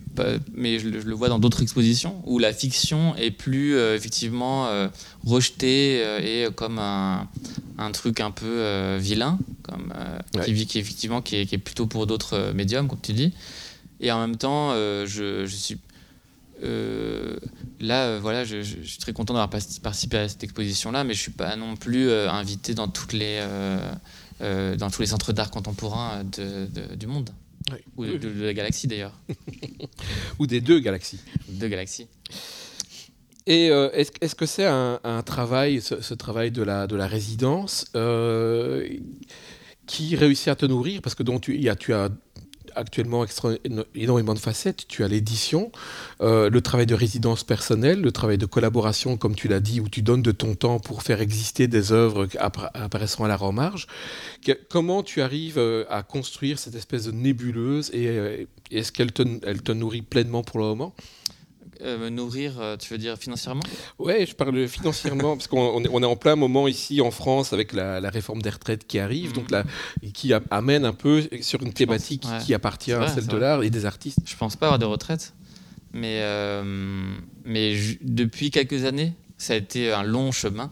[0.55, 4.69] mais je, le vois dans d'autres expositions où la fiction est plus euh, effectivement
[5.25, 7.29] rejetée et comme un,
[7.79, 9.93] un truc un peu vilain, comme,
[10.35, 10.45] Ouais.
[10.45, 13.33] qui, qui, effectivement qui est, qui est plutôt pour d'autres médiums, comme tu dis.
[14.01, 15.79] Et en même temps, je, je suis
[16.63, 17.37] euh,
[17.81, 21.15] là, euh, voilà, je, je- je suis très content d'avoir participé à cette exposition-là, mais
[21.15, 23.41] je suis pas non plus euh, invité dans toutes les
[24.41, 27.31] dans tous les centres d'art contemporain de- de- du monde
[27.97, 29.15] ou de, la galaxie d'ailleurs,
[30.39, 31.21] Ou des deux galaxies.
[31.49, 32.07] de galaxies.
[33.47, 37.87] Et est-ce que c'est un, un travail, ce, ce travail de la, de la résidence,
[39.87, 41.01] qui réussit à te nourrir?
[41.03, 42.09] Parce que donc, tu, y a, tu as
[42.77, 43.25] actuellement
[43.95, 44.87] énormément de facettes.
[44.89, 45.71] Tu as l'édition,
[46.21, 49.89] euh, le travail de résidence personnelle, le travail de collaboration, comme tu l'as dit, où
[49.89, 53.87] tu donnes de ton temps pour faire exister des œuvres appara- apparaissant à la marge.
[54.45, 59.13] Que- comment tu arrives euh, à construire cette espèce de nébuleuse et euh, est-ce qu'elle
[59.13, 60.95] te, nourrit pleinement pour le moment?
[61.83, 63.63] Me nourrir, euh, tu veux dire financièrement?
[63.99, 67.73] Ouais, je parle financièrement, parce qu'on on est, en plein moment ici en France avec
[67.73, 69.65] la, la réforme des retraites qui arrive, donc la,
[70.03, 72.39] et qui a- amène un peu sur une thématique ouais.
[72.45, 74.19] qui appartient vrai, à celle de l'art et des artistes.
[74.25, 75.35] Je pense pas avoir de retraite,
[75.93, 76.63] mais, euh,
[77.45, 80.71] mais depuis quelques années, ça a été un long chemin.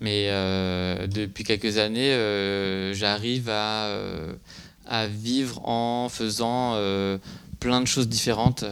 [0.00, 4.34] Mais euh, depuis quelques années, euh, j'arrive à, euh,
[4.86, 7.16] à vivre en faisant euh,
[7.60, 8.64] plein de choses différentes.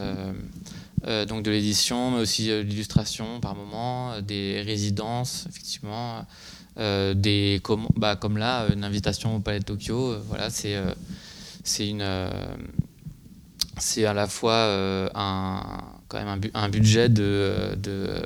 [1.06, 6.24] Euh, donc de l'édition, mais aussi euh, de l'illustration par moment, euh, des résidences, effectivement,
[6.76, 10.16] des comme, bah, comme là, une invitation au Palais de Tokyo.
[10.28, 10.76] voilà, c'est
[11.64, 12.02] c'est une
[13.78, 15.62] c'est à la fois un,
[16.08, 18.22] quand même un, bu- un budget de, de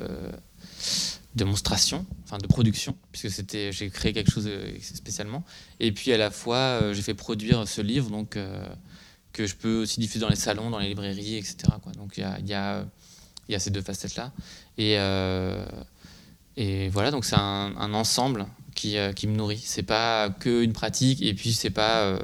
[1.34, 4.48] démonstration, enfin de production, puisque j'ai créé quelque chose
[4.80, 5.42] spécialement.
[5.80, 8.38] Et puis à la fois, j'ai fait produire ce livre, donc
[9.36, 11.56] que je peux aussi diffuser dans les salons, dans les librairies, etc.
[11.96, 12.86] Donc il y a,
[13.58, 14.32] ces deux facettes-là.
[14.78, 15.62] Et, euh,
[16.90, 19.60] voilà, donc c'est un, ensemble qui, euh, qui me nourrit.
[19.62, 22.04] C'est pas que une pratique, et puis c'est pas.
[22.04, 22.18] euh,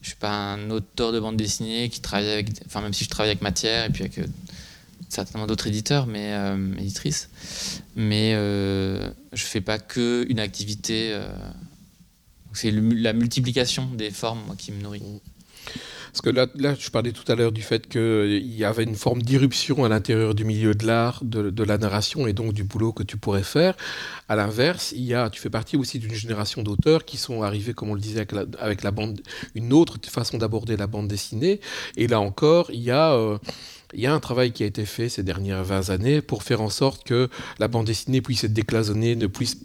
[0.00, 3.08] je suis pas un auteur de bande dessinée qui travaille avec, enfin même si je
[3.08, 4.20] travaille avec Matière et puis avec
[5.08, 6.34] certainement d'autres éditeurs, mais
[6.78, 7.30] éditrices,
[7.96, 11.18] mais je fais pas que une activité.
[12.52, 15.02] c'est la multiplication des formes qui me nourrit.
[16.14, 18.94] Parce que là, là, je parlais tout à l'heure du fait qu'il y avait une
[18.94, 22.62] forme d'irruption à l'intérieur du milieu de l'art, de, de la narration et donc du
[22.62, 23.74] boulot que tu pourrais faire.
[24.28, 27.74] À l'inverse, il y a, tu fais partie aussi d'une génération d'auteurs qui sont arrivés,
[27.74, 29.22] comme on le disait, avec la, avec la bande,
[29.56, 31.58] une autre façon d'aborder la bande dessinée.
[31.96, 33.14] Et là encore, il y a.
[33.14, 33.38] euh,
[33.94, 36.60] il y a un travail qui a été fait ces dernières 20 années pour faire
[36.60, 37.28] en sorte que
[37.58, 39.56] la bande dessinée puisse être décloisonnée, ne puisse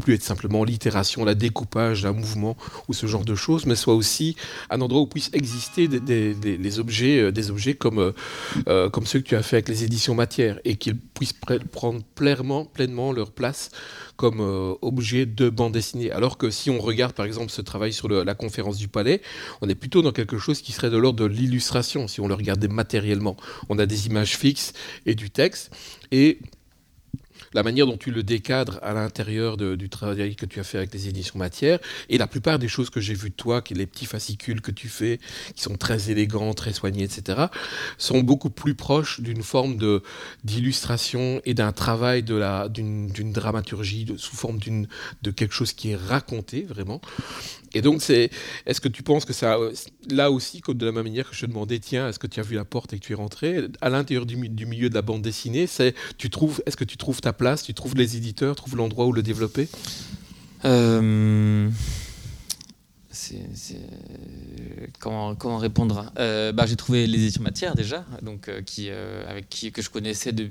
[0.00, 2.56] plus être simplement l'itération, la découpage d'un mouvement
[2.88, 4.36] ou ce genre de choses, mais soit aussi
[4.70, 8.12] un endroit où puissent exister des, objets, euh, des objets comme, euh,
[8.68, 11.64] euh, comme ceux que tu as fait avec les éditions Matière et qu'ils puissent pre-
[11.64, 13.70] prendre pleinement leur place
[14.20, 16.10] comme euh, objet de bande dessinée.
[16.10, 19.22] Alors que si on regarde par exemple ce travail sur la conférence du Palais,
[19.62, 22.34] on est plutôt dans quelque chose qui serait de l'ordre de l'illustration si on le
[22.34, 23.38] regardait matériellement.
[23.70, 24.74] On a des images fixes
[25.06, 25.74] et du texte
[26.12, 26.38] et
[27.52, 30.92] la manière dont tu le décadres à l'intérieur du travail que tu as fait avec
[30.94, 31.78] les éditions Matière,
[32.08, 34.70] et la plupart des choses que j'ai vues de toi, qui les petits fascicules que
[34.70, 35.18] tu fais,
[35.54, 37.46] qui sont très élégants, très soignés, etc.,
[37.98, 39.78] sont beaucoup plus proches d'une forme
[40.44, 44.58] d'illustration et d'un travail d'une dramaturgie sous forme
[45.22, 47.00] de quelque chose qui est raconté vraiment.
[47.74, 48.30] Et donc c'est
[48.66, 49.56] est-ce que tu penses que ça
[50.10, 52.40] là aussi comme de la même manière que je te demandais tiens est-ce que tu
[52.40, 54.88] as vu la porte et que tu es rentré à l'intérieur du, mi- du milieu
[54.90, 57.94] de la bande dessinée c'est tu trouves est-ce que tu trouves ta place tu trouves
[57.94, 59.68] les éditeurs trouves l'endroit où le développer?
[60.64, 61.68] Euh,
[64.98, 69.48] Comment, comment répondre Euh, bah, J'ai trouvé les éditions Matière déjà, donc, euh, qui, avec
[69.48, 70.48] qui que je connaissais de,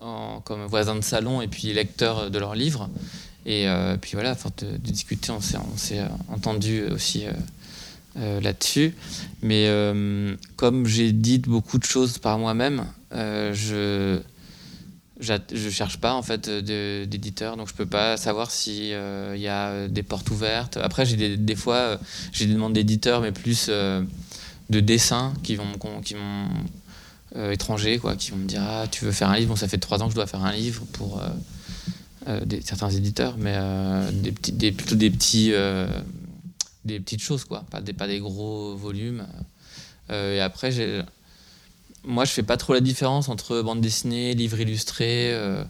[0.00, 2.88] en- comme voisin de salon et puis lecteur de leurs livres.
[3.46, 7.24] Et euh, puis voilà, à force de, discuter, on s'est, euh, entendu aussi
[8.16, 8.94] euh, là-dessus.
[9.42, 9.68] Mais
[10.56, 14.20] comme j'édite beaucoup de choses par moi-même, je
[15.22, 19.48] je cherche pas en fait d'éditeur, donc je peux pas savoir si euh, il y
[19.48, 20.78] a des portes ouvertes.
[20.78, 21.98] Après, j'ai des, fois
[22.32, 26.48] j'ai des demandes d'éditeurs, mais plus de dessins qui vont qui vont
[27.52, 29.78] étrangers quoi, qui vont me dire ah tu veux faire un livre, bon ça fait
[29.78, 31.22] trois ans que je dois faire un livre pour
[32.26, 34.10] des, certains éditeurs, mais euh,
[34.72, 35.86] plutôt des petits euh,
[36.84, 39.26] des petites choses quoi, pas des gros volumes.
[40.10, 40.70] Euh, et après
[42.02, 45.32] moi, je fais pas trop la différence entre bande dessinée, livre illustré.
[45.34, 45.62] euh,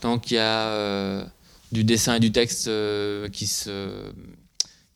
[0.00, 1.24] tant qu'il y a euh,
[1.72, 4.12] du dessin et du texte euh, qui, se,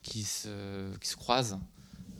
[0.03, 1.59] qui, se, qui se croisent,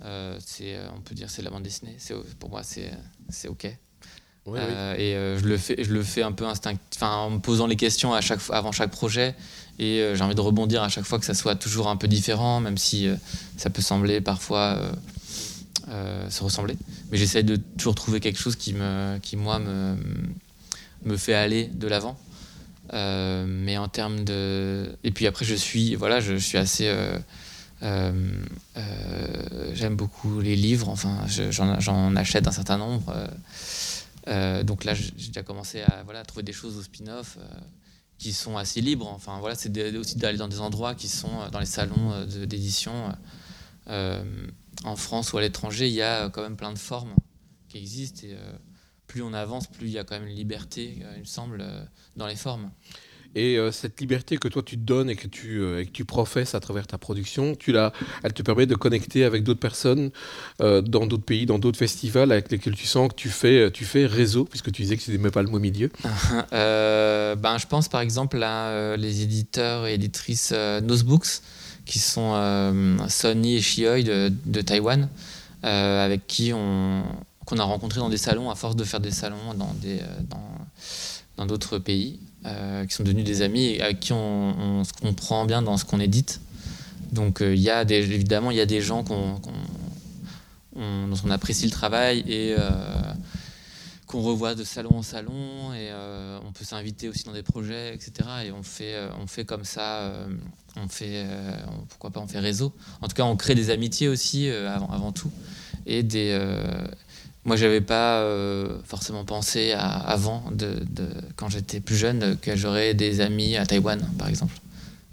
[0.04, 1.98] euh, euh, on peut dire c'est la bande dessinée.
[2.40, 2.92] Pour moi, c'est,
[3.30, 3.68] c'est OK.
[4.56, 7.76] Et je le fais, je le fais un peu instinct, enfin en me posant les
[7.76, 9.36] questions à chaque, avant chaque projet.
[9.80, 12.60] Et j'ai envie de rebondir à chaque fois que ça soit toujours un peu différent,
[12.60, 13.10] même si
[13.56, 14.78] ça peut sembler parfois
[15.88, 16.76] se ressembler.
[17.12, 19.96] Mais j'essaie de toujours trouver quelque chose qui, me, qui moi, me,
[21.06, 22.18] me fait aller de l'avant.
[22.94, 24.96] Euh, mais en termes de.
[25.04, 26.88] Et puis après, je suis, voilà, je, suis assez.
[26.88, 27.18] Euh,
[27.84, 28.12] euh,
[29.74, 31.18] j'aime beaucoup les livres, enfin,
[31.52, 33.14] j'en achète un certain nombre.
[34.64, 37.38] Donc là, j'ai déjà commencé à trouver des choses au spin-off
[38.18, 39.08] qui sont assez libres.
[39.08, 43.14] Enfin, voilà, c'est aussi d'aller dans des endroits qui sont dans les salons d'édition.
[43.88, 47.14] en France ou à l'étranger, il y a quand même plein de formes
[47.70, 48.28] qui existent.
[48.28, 48.36] Et,
[49.10, 51.60] plus on avance, plus il y a quand même une liberté, euh, il me semble,
[51.60, 51.84] euh,
[52.16, 52.72] dans les formes.
[53.36, 56.56] Et euh, cette liberté que toi tu te donnes et que tu, que tu professes
[56.56, 57.76] à travers ta production, tu
[58.24, 60.12] elle te permet de connecter avec d'autres personnes
[60.60, 64.06] dans d'autres pays, dans d'autres festivals avec lesquels tu sens que tu fais, tu fais
[64.06, 65.92] réseau, puisque tu disais que c'était même pas le mot milieu.
[66.52, 71.42] ben, je pense par exemple à les éditeurs et éditrices Nosebooks,
[71.86, 72.34] qui sont
[73.08, 75.08] Sony et Shioi de, de Taïwan,
[75.62, 77.04] avec qui on,
[77.50, 80.20] qu'on a rencontrés dans des salons à force de faire des salons dans des euh,
[81.46, 85.78] d'autres pays euh, qui sont devenus des amis avec qui on, se comprend bien dans
[85.78, 86.42] ce qu'on édite.
[87.12, 89.40] Donc euh, il y a des, évidemment il y a des gens qu'on,
[90.76, 92.56] dont on apprécie le travail et
[94.06, 95.92] qu'on revoit de salon en salon et
[96.48, 100.14] on peut s'inviter aussi dans des projets etc et on fait on fait comme ça
[100.78, 101.26] on fait
[101.90, 102.74] pourquoi pas on fait réseau.
[103.02, 105.32] En tout cas on crée des amitiés aussi avant, avant tout.
[105.86, 106.40] Et des
[107.46, 110.44] moi, j'avais pas euh, forcément pensé avant,
[111.36, 114.54] quand j'étais plus jeune, que j'aurais des amis à Taïwan, par exemple.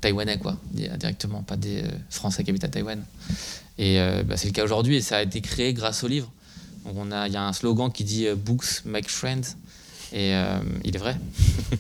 [0.01, 3.03] Taïwanais, quoi, directement, pas des euh, Français qui habitent à Taïwan.
[3.79, 6.31] Et euh, bah, c'est le cas aujourd'hui, et ça a été créé grâce au livre.
[6.85, 6.97] Donc,
[7.27, 9.57] il y a un slogan qui dit Books make friends,
[10.13, 10.33] et
[10.85, 11.17] il est vrai.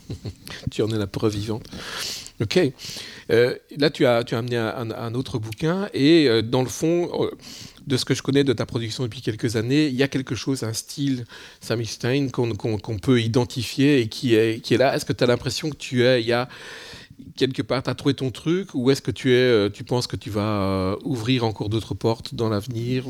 [0.70, 1.64] tu en es la preuve vivante.
[2.40, 2.58] Ok.
[3.28, 7.30] là, tu as, tu as amené un autre bouquin, et dans le fond
[7.86, 10.34] de ce que je connais de ta production depuis quelques années, il y a quelque
[10.34, 11.24] chose, un style
[11.60, 14.94] Sammy Stein qu'on peut identifier et qui est, qui est là.
[14.96, 16.48] Est-ce que tu as l'impression que tu es, il y a
[17.36, 20.06] quelque part, tu as trouvé ton truc ou est-ce que tu, es, euh, tu penses
[20.06, 23.04] que tu vas euh, ouvrir encore d'autres portes dans l'avenir?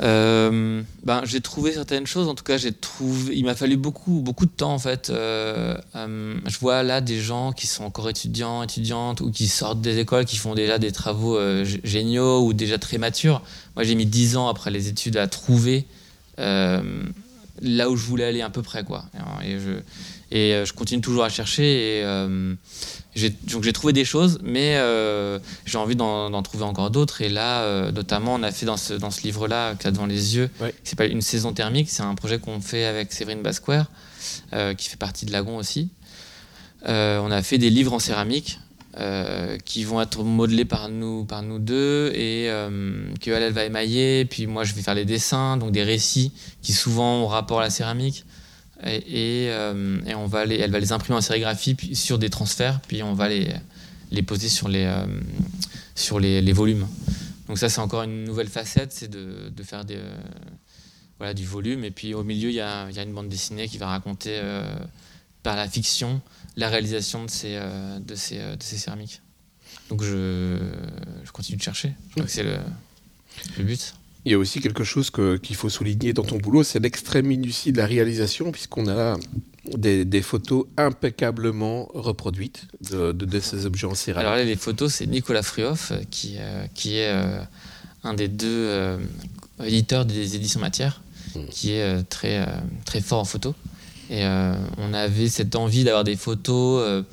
[0.00, 2.28] Euh, ben, j'ai trouvé certaines choses.
[2.28, 3.36] En tout cas, j'ai trouvé.
[3.36, 5.10] Il m'a fallu beaucoup, beaucoup de temps en fait.
[5.10, 9.80] Euh, euh, je vois là des gens qui sont encore étudiants, étudiantes ou qui sortent
[9.80, 13.42] des écoles, qui font déjà des travaux géniaux ou déjà très matures.
[13.76, 15.86] Moi, j'ai mis dix ans après les études à trouver
[17.62, 19.04] là où je voulais aller à peu près quoi.
[19.44, 19.70] Et je,
[20.30, 22.00] et je continue toujours à chercher.
[22.00, 22.04] Et,
[23.50, 27.22] donc j'ai trouvé des choses, mais euh, j'ai envie d'en trouver encore d'autres.
[27.22, 30.06] Et là, euh, notamment, on a fait dans ce, dans ce livre-là, qui a devant
[30.06, 30.50] les yeux,
[30.84, 31.90] qui s'appelle Une saison thermique.
[31.90, 33.82] C'est un projet qu'on fait avec Séverine Basquer,
[34.52, 35.90] euh, qui fait partie de Lagon aussi.
[36.84, 38.58] on a fait des livres en céramique.
[39.64, 42.48] Qui vont être modelés par nous, par nous deux et
[43.20, 46.32] que elle, va émailler, puis moi je vais faire les dessins, donc des récits
[46.62, 48.24] qui souvent ont rapport à la céramique.
[48.84, 52.30] Et, euh, et, on va les, elle va les imprimer en sérigraphie puis sur des
[52.30, 53.52] transferts, puis on va les,
[54.12, 55.04] les poser sur les, euh,
[55.96, 56.86] sur les, volumes.
[57.48, 60.16] Donc ça, c'est encore une nouvelle facette, c'est de, de, faire des, euh,
[61.18, 61.84] voilà, du volume.
[61.84, 64.40] Et puis au milieu, il y a, une bande dessinée qui va raconter
[65.42, 66.20] par la fiction
[66.58, 67.58] la réalisation de ces,
[68.00, 69.22] de ces, de ces céramiques.
[69.90, 70.58] Donc je,
[71.24, 71.94] je, continue de chercher.
[72.08, 72.58] Je crois que c'est le,
[73.56, 73.94] le but.
[74.24, 77.72] Il y a aussi quelque chose qu'il faut souligner dans ton boulot, c'est l'extrême minutie
[77.72, 79.16] de la réalisation, puisqu'on a là
[79.76, 84.26] des, photos impeccablement reproduites de, ces objets en céramique.
[84.26, 87.40] Alors là, les photos, c'est Nicolas Fruoff, euh, qui, euh, qui est euh,
[88.04, 88.98] un des deux
[89.64, 91.00] éditeurs des éditions Matière,
[91.34, 91.46] hmm.
[91.50, 92.46] qui est très,
[92.84, 93.54] très fort en photo.
[94.10, 94.24] Et
[94.78, 97.04] on avait cette envie d'avoir des photos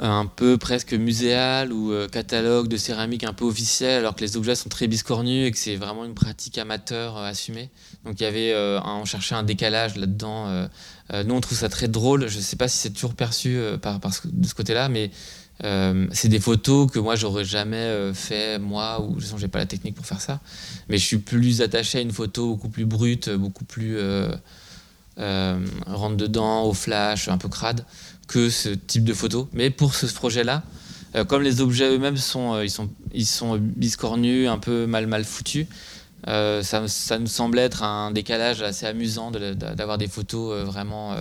[0.00, 4.36] un peu presque muséal ou euh, catalogue de céramique un peu officiel, alors que les
[4.36, 7.70] objets sont très biscornus et que c'est vraiment une pratique amateur euh, assumée.
[8.04, 10.68] Donc il y avait, euh, on cherchait un décalage là-dedans.
[11.24, 12.28] nous, on trouve ça très drôle.
[12.28, 15.10] Je ne sais pas si c'est toujours perçu par, de ce côté-là, mais
[16.12, 19.94] c'est des photos que moi j'aurais jamais fait moi ou je j'ai pas la technique
[19.94, 20.40] pour faire ça.
[20.88, 23.98] Mais je suis plus attaché à une photo beaucoup plus brute, beaucoup plus
[25.16, 27.84] rentre dedans au flash, un peu crade
[28.28, 29.48] que ce type de photo.
[29.52, 30.62] Mais pour ce projet-là,
[31.14, 35.06] euh, comme les objets eux-mêmes sont, euh, ils sont, ils sont biscornus, un peu mal
[35.06, 35.66] mal foutus,
[36.28, 41.16] euh, ça, ça, nous semblait être un décalage assez amusant d'avoir des photos vraiment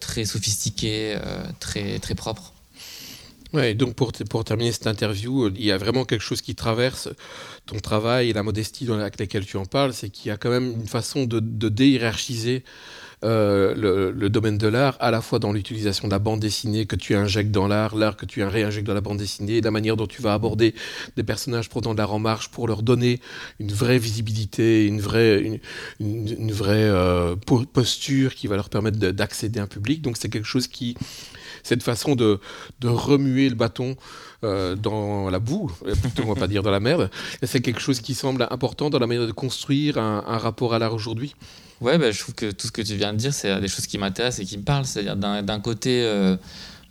[0.00, 1.18] très sophistiquées,
[1.60, 2.52] très, très propres.
[3.52, 7.08] Ouais, donc pour, pour terminer cette interview, il y a vraiment quelque chose qui traverse
[7.66, 10.50] ton travail et la modestie dans laquelle tu en parles, c'est qu'il y a quand
[10.50, 12.64] même une façon de, de déhiérarchiser
[13.24, 16.96] euh, le, domaine de l'art, à la fois dans l'utilisation de la bande dessinée que
[16.96, 20.06] tu injectes dans l'art, l'art que tu réinjectes dans la bande dessinée, la manière dont
[20.06, 20.74] tu vas aborder
[21.16, 23.20] des personnages prenant de l'art en marche pour leur donner
[23.58, 25.60] une vraie visibilité, une vraie,
[25.98, 30.02] une, vraie euh, posture qui va leur permettre d'accéder à un public.
[30.02, 30.94] Donc c'est quelque chose qui
[31.66, 32.38] cette façon de,
[32.80, 33.96] de remuer le bâton
[34.44, 35.70] euh, dans la boue,
[36.02, 37.10] plutôt on va pas dire dans la merde,
[37.42, 40.94] c'est quelque chose qui semble important dans la manière de construire un, rapport à l'art
[40.94, 41.34] aujourd'hui.
[41.80, 43.86] Ouais, bah, je trouve que tout ce que tu viens de dire, c'est des choses
[43.86, 44.86] qui m'intéressent et qui me parlent.
[44.86, 46.36] C'est-à-dire d'un côté, euh,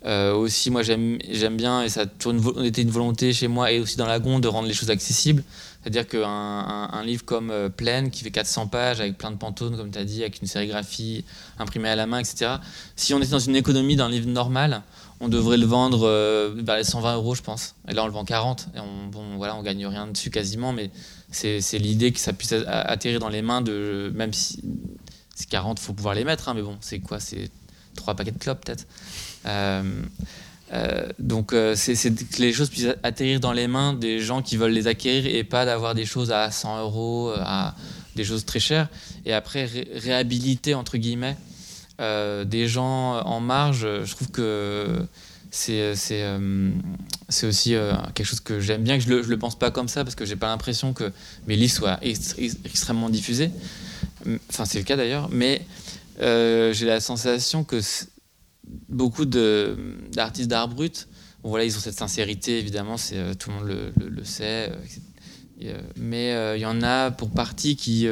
[0.04, 1.18] euh, aussi, moi j'aime
[1.56, 4.42] bien, et ça a toujours été une volonté chez moi et aussi dans la Gonde,
[4.42, 5.42] de rendre les choses accessibles.
[5.86, 9.76] C'est-à-dire qu'un un, livre comme euh, Pleine, qui fait 400 pages, avec plein de pantones,
[9.76, 11.24] comme tu as dit, avec une sérigraphie
[11.60, 12.56] imprimée à la main, etc.,
[12.96, 14.82] si on était dans une économie d'un livre normal,
[15.20, 16.08] on devrait le vendre
[16.56, 17.76] vers les 120 euros, je pense.
[17.86, 18.66] Et là, on le vend 40.
[18.74, 20.90] Et on, bon, voilà, on gagne rien dessus quasiment, mais
[21.30, 24.10] c'est l'idée que ça puisse atterrir dans les mains de.
[24.12, 24.64] Même si
[25.36, 27.20] c'est 40, il faut pouvoir les mettre, hein, mais bon, c'est quoi?
[27.20, 27.48] C'est
[27.94, 28.86] trois paquets de clopes peut-être.
[29.46, 30.02] Euh,
[30.72, 34.56] euh, donc euh, c'est que les choses puissent atterrir dans les mains des gens qui
[34.56, 37.74] veulent les acquérir et pas d'avoir des choses à 100 euros, à
[38.14, 38.88] des choses très chères.
[39.24, 41.36] Et après, réhabiliter, entre guillemets,
[41.98, 45.06] des gens en marge, je trouve que
[45.56, 46.70] c'est euh,
[47.44, 50.04] aussi euh, quelque chose que j'aime bien, que je le, le pense pas comme ça,
[50.04, 51.12] parce que j'ai pas l'impression que
[51.46, 53.50] mes livres soient extrêmement diffusés.
[54.50, 55.62] Enfin, c'est le cas d'ailleurs, mais
[56.20, 57.80] euh, j'ai la sensation que
[58.88, 61.08] beaucoup d'artistes d'art brut,
[61.42, 64.72] voilà, ils ont cette sincérité, évidemment, c'est tout le monde le, le sait,
[65.96, 68.08] mais il y en a pour partie qui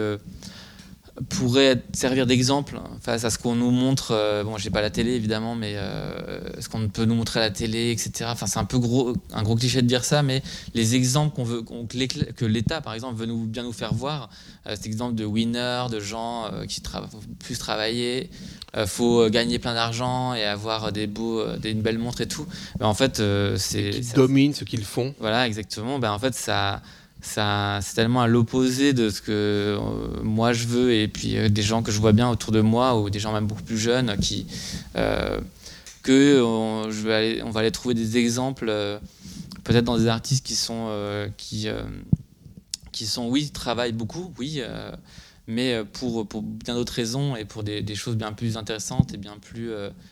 [1.28, 4.10] pourrait servir d'exemple face à ce qu'on nous montre.
[4.10, 7.44] Euh, bon, j'ai pas la télé évidemment, mais euh, ce qu'on peut nous montrer à
[7.44, 8.28] la télé, etc.
[8.32, 10.42] Enfin, c'est un peu gros, un gros cliché de dire ça, mais
[10.74, 14.28] les exemples qu'on veut, que l'État, par exemple, veut nous, bien nous faire voir,
[14.66, 18.30] euh, cet exemple de winners, de gens qui travaillent plus travailler,
[18.86, 22.46] faut gagner plein d'argent et avoir des beaux, des, une belle montre et tout.
[22.78, 23.22] Ben, en fait,
[23.56, 25.14] c'est qui domine ce qu'ils font.
[25.20, 26.00] Voilà, exactement.
[26.00, 26.82] Ben, en fait, ça
[27.24, 31.62] c'est tellement à l'opposé de ce que euh, moi je veux et puis euh, des
[31.62, 34.16] gens que je vois bien autour de moi ou des gens même beaucoup plus jeunes
[34.18, 34.46] qui
[34.96, 35.40] euh,
[36.02, 38.66] que on, va aller trouver des exemples
[39.64, 40.90] peut-être dans des artistes qui sont
[41.38, 41.66] qui
[42.92, 44.60] qui sont oui travaillent beaucoup oui
[45.46, 49.16] mais pour, pour bien d'autres raisons et pour des, des, choses bien plus intéressantes et
[49.16, 49.70] bien plus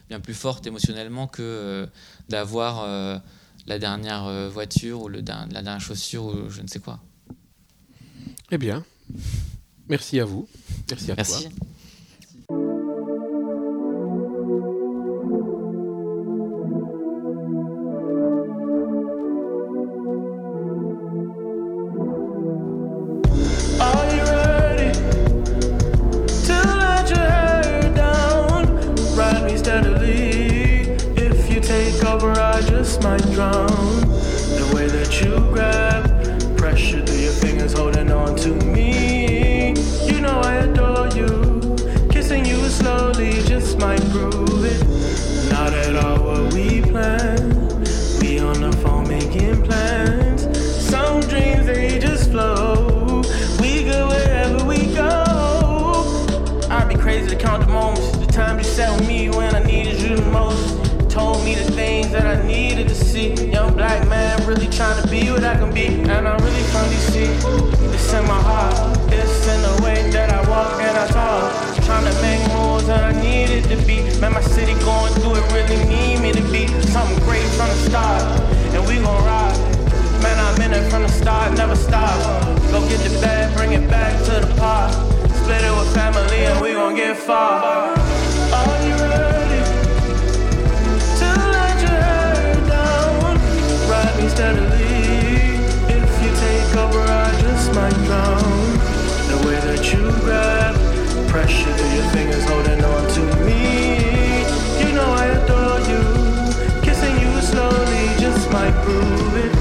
[0.08, 1.86] bien plus fortes émotionnellement que
[2.30, 3.20] d'avoir
[3.66, 7.00] la dernière euh, voiture ou le, la dernière chaussure ou je ne sais quoi.
[8.50, 8.84] Eh bien,
[9.88, 10.48] merci à vous.
[10.90, 11.44] Merci à merci.
[11.44, 11.52] toi.
[33.02, 33.66] Might drown.
[33.66, 35.91] The way that you grab
[64.53, 65.86] really trying to be what I can be.
[65.86, 67.24] And I'm really from DC.
[67.94, 68.74] It's in my heart,
[69.11, 71.84] it's in the way that I walk and I talk.
[71.86, 73.96] Trying to make moves that I needed to be.
[74.20, 77.78] Man, my city going through it really need me to be something great from the
[77.88, 78.22] start.
[78.74, 79.57] And we gon' ride.
[80.22, 82.12] Man, I'm in it from the start, never stop.
[82.70, 84.92] Go get the bag, bring it back to the pot.
[85.40, 88.01] Split it with family and we gon' get far.
[101.32, 104.42] Pressure through your fingers, holding on to me.
[104.82, 106.02] You know I adore you.
[106.82, 109.54] Kissing you slowly just might prove it.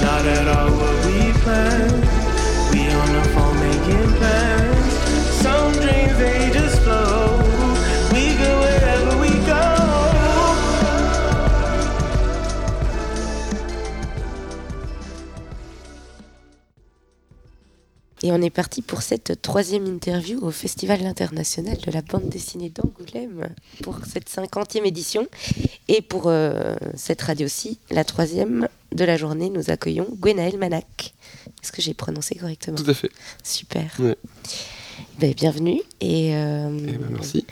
[0.00, 2.02] Not at all what we planned.
[2.72, 4.51] We on the phone making plans.
[18.24, 22.70] Et on est parti pour cette troisième interview au Festival international de la bande dessinée
[22.70, 23.48] d'Angoulême
[23.82, 25.26] pour cette cinquantième édition.
[25.88, 31.14] Et pour euh, cette radio-ci, la troisième de la journée, nous accueillons Gwenaël Manac.
[31.62, 33.10] Est-ce que j'ai prononcé correctement Tout à fait.
[33.42, 33.90] Super.
[33.98, 34.16] Ouais.
[35.18, 35.80] Ben, bienvenue.
[36.00, 37.44] Et, euh, Eh ben, merci.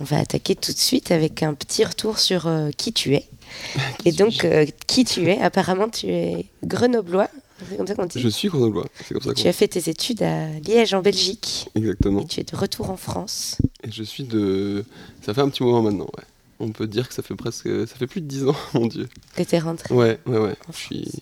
[0.00, 3.28] on va attaquer tout de suite avec un petit retour sur euh, qui tu es.
[4.06, 4.46] Et donc,
[4.86, 7.28] qui tu es Apparemment, tu es grenoblois.
[7.68, 8.20] C'est comme ça qu'on dit.
[8.20, 8.86] Je suis grenoblois.
[9.10, 11.68] Comme ça Tu as fait tes études à Liège, en Belgique.
[11.74, 12.20] Exactement.
[12.22, 13.58] Et tu es de retour en France.
[13.82, 14.84] Et je suis de.
[15.22, 16.24] Ça fait un petit moment maintenant, ouais.
[16.60, 17.68] On peut dire que ça fait presque.
[17.86, 19.08] Ça fait plus de 10 ans, mon dieu.
[19.36, 20.54] Que tu es rentré Ouais, ouais, ouais.
[20.72, 21.12] Je suis.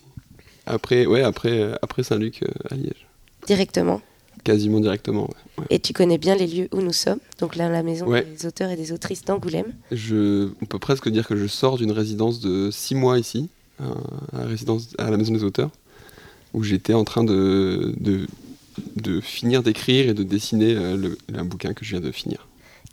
[0.65, 3.07] Après, ouais, après, après Saint-Luc euh, à Liège.
[3.47, 4.01] directement.
[4.45, 5.35] Quasiment directement, ouais.
[5.59, 5.65] ouais.
[5.69, 7.19] Et tu connais bien les lieux où nous sommes.
[7.39, 8.23] Donc là, la maison Ouais.
[8.25, 9.73] des auteurs et des autrices d'Angoulême.
[9.91, 13.85] Je, on peut presque dire que je sors d'une résidence de 6 mois ici, à,
[14.37, 15.69] à la résidence, à la maison des auteurs,
[16.53, 18.27] où j'étais en train de, de,
[18.95, 22.47] de finir d'écrire et de dessiner euh, le, un bouquin que je viens de finir.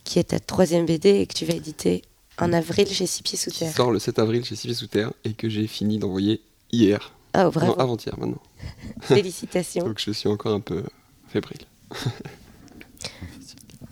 [0.04, 2.02] qui est ta troisième BD et que tu vas éditer
[2.38, 3.74] en avril chez Six Pieds Sous Qui Terre.
[3.76, 6.40] sort le 7 avril chez Sylvie Sous Terre et que j'ai fini d'envoyer
[6.72, 7.12] hier.
[7.34, 8.40] Ah, Non, bravo, avant-hier maintenant.
[9.02, 9.84] félicitations.
[9.84, 10.82] Donc je suis encore un peu
[11.28, 11.60] fébrile.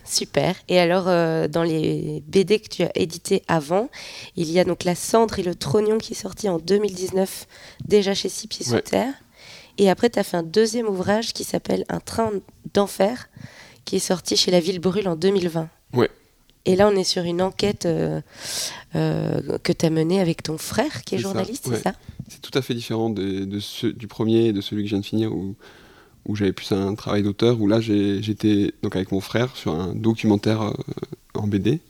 [0.05, 0.55] Super.
[0.69, 3.91] Et alors, euh, dans les BD que tu as édités avant,
[4.37, 7.47] il y a donc La Cendre et le Trognon qui est sorti en 2019,
[7.85, 8.83] déjà chez Six Pieds Sous Ouais.
[8.83, 9.13] Terre.
[9.79, 12.31] Et après, tu as fait un deuxième ouvrage qui s'appelle Un train
[12.75, 13.29] d'enfer,
[13.85, 15.69] qui est sorti chez La Ville Brûle en 2020.
[15.95, 16.11] Ouais.
[16.65, 18.21] Et là, on est sur une enquête euh,
[18.97, 21.93] euh, que tu as menée avec ton frère, qui est, journaliste, c'est ça?
[22.29, 24.95] C'est tout à fait différent de, de ceux- du premier et de celui que je
[24.95, 25.55] viens de finir où,
[26.27, 29.95] où j'avais plus un travail d'auteur, où là j'étais donc avec mon frère sur un
[29.95, 30.73] documentaire euh,
[31.35, 31.81] en BD.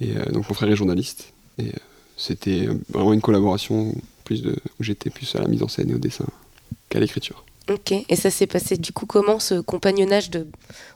[0.00, 1.32] Et donc mon frère est journaliste.
[1.58, 1.70] Et
[2.16, 3.94] c'était vraiment une collaboration
[4.24, 6.24] plus de, où j'étais plus à la mise en scène et au dessin
[6.90, 7.44] qu'à l'écriture.
[7.70, 7.92] Ok.
[7.92, 10.46] Et ça s'est passé du coup comment ce compagnonnage de,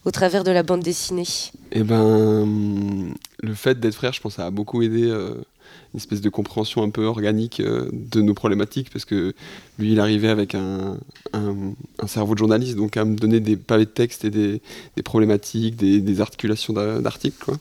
[0.05, 1.25] au travers de la bande dessinée?
[1.73, 5.35] Et ben, le fait d'être frère, je pense, ça a beaucoup aidé euh,
[5.93, 9.35] une espèce de compréhension un peu organique euh, de nos problématiques, parce que
[9.79, 10.99] lui, il arrivait avec un,
[11.33, 14.61] un- un cerveau de journaliste, donc à me donner des pavés de texte et des,
[14.97, 17.57] des problématiques, des, des articulations d'a- d'articles, quoi.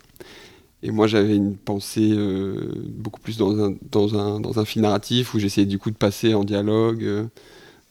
[0.82, 4.82] Et moi, j'avais une pensée euh, beaucoup plus dans un, dans, un, dans un fil
[4.82, 7.30] narratif, où j'essayais du coup de passer en dialogue,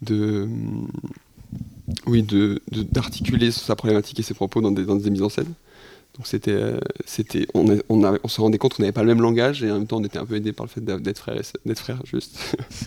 [0.03, 0.49] de...
[2.07, 5.29] Oui, de, de- d'articuler sa problématique et ses propos dans des, dans des mises en
[5.29, 5.53] scène.
[6.17, 9.03] Donc c'était, euh, c'était, on, a- on, a- on se rendait compte qu'on n'avait pas
[9.03, 10.85] le même langage et en même temps on était un peu aidé par le fait
[10.85, 12.39] d'être frère, d'être frère juste.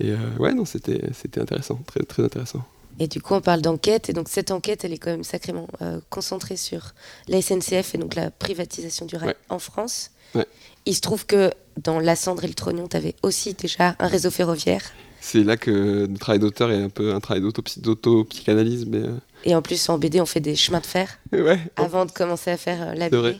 [0.00, 2.64] et euh, ouais, non, c'était, c'était intéressant, très, très intéressant.
[2.98, 4.10] Et du coup, on parle d'enquête.
[4.10, 6.92] Et donc, cette enquête, elle est quand même sacrément euh, concentrée sur
[7.28, 9.36] la SNCF et donc la privatisation du rail Ouais.
[9.48, 10.10] en France.
[10.34, 10.44] Ouais.
[10.84, 11.50] Il se trouve que
[11.82, 14.82] dans La Cendre et le Trognon, tu avais aussi déjà un réseau ferroviaire.
[15.20, 19.14] C'est là que le travail d'auteur est un peu un travail d'autopsy- d'auto-psychanalyse, mais euh,
[19.44, 21.58] Et en plus, en BD, on fait des chemins de fer ouais.
[21.76, 23.16] avant de commencer à faire euh, la BD.
[23.16, 23.38] vrai.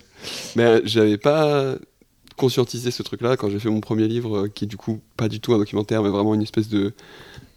[0.57, 1.76] Mais euh, j'avais pas
[2.37, 5.41] conscientisé ce truc-là quand j'ai fait mon premier livre, qui est du coup pas du
[5.41, 6.93] tout un documentaire, mais vraiment une espèce de,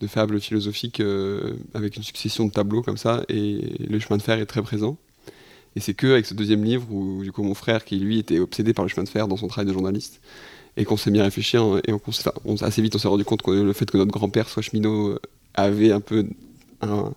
[0.01, 4.21] de fable philosophique euh, avec une succession de tableaux comme ça, et le chemin de
[4.21, 4.97] fer est très présent.
[5.75, 8.39] Et c'est que avec ce deuxième livre où du coup mon frère, qui lui était
[8.39, 10.19] obsédé par le chemin de fer dans son travail de journaliste,
[10.77, 13.23] et qu'on s'est mis à réfléchir, hein, et on, enfin, assez vite on s'est rendu
[13.25, 15.19] compte que le fait que notre grand-père soit cheminot euh,
[15.53, 16.25] avait un peu
[16.81, 17.11] un-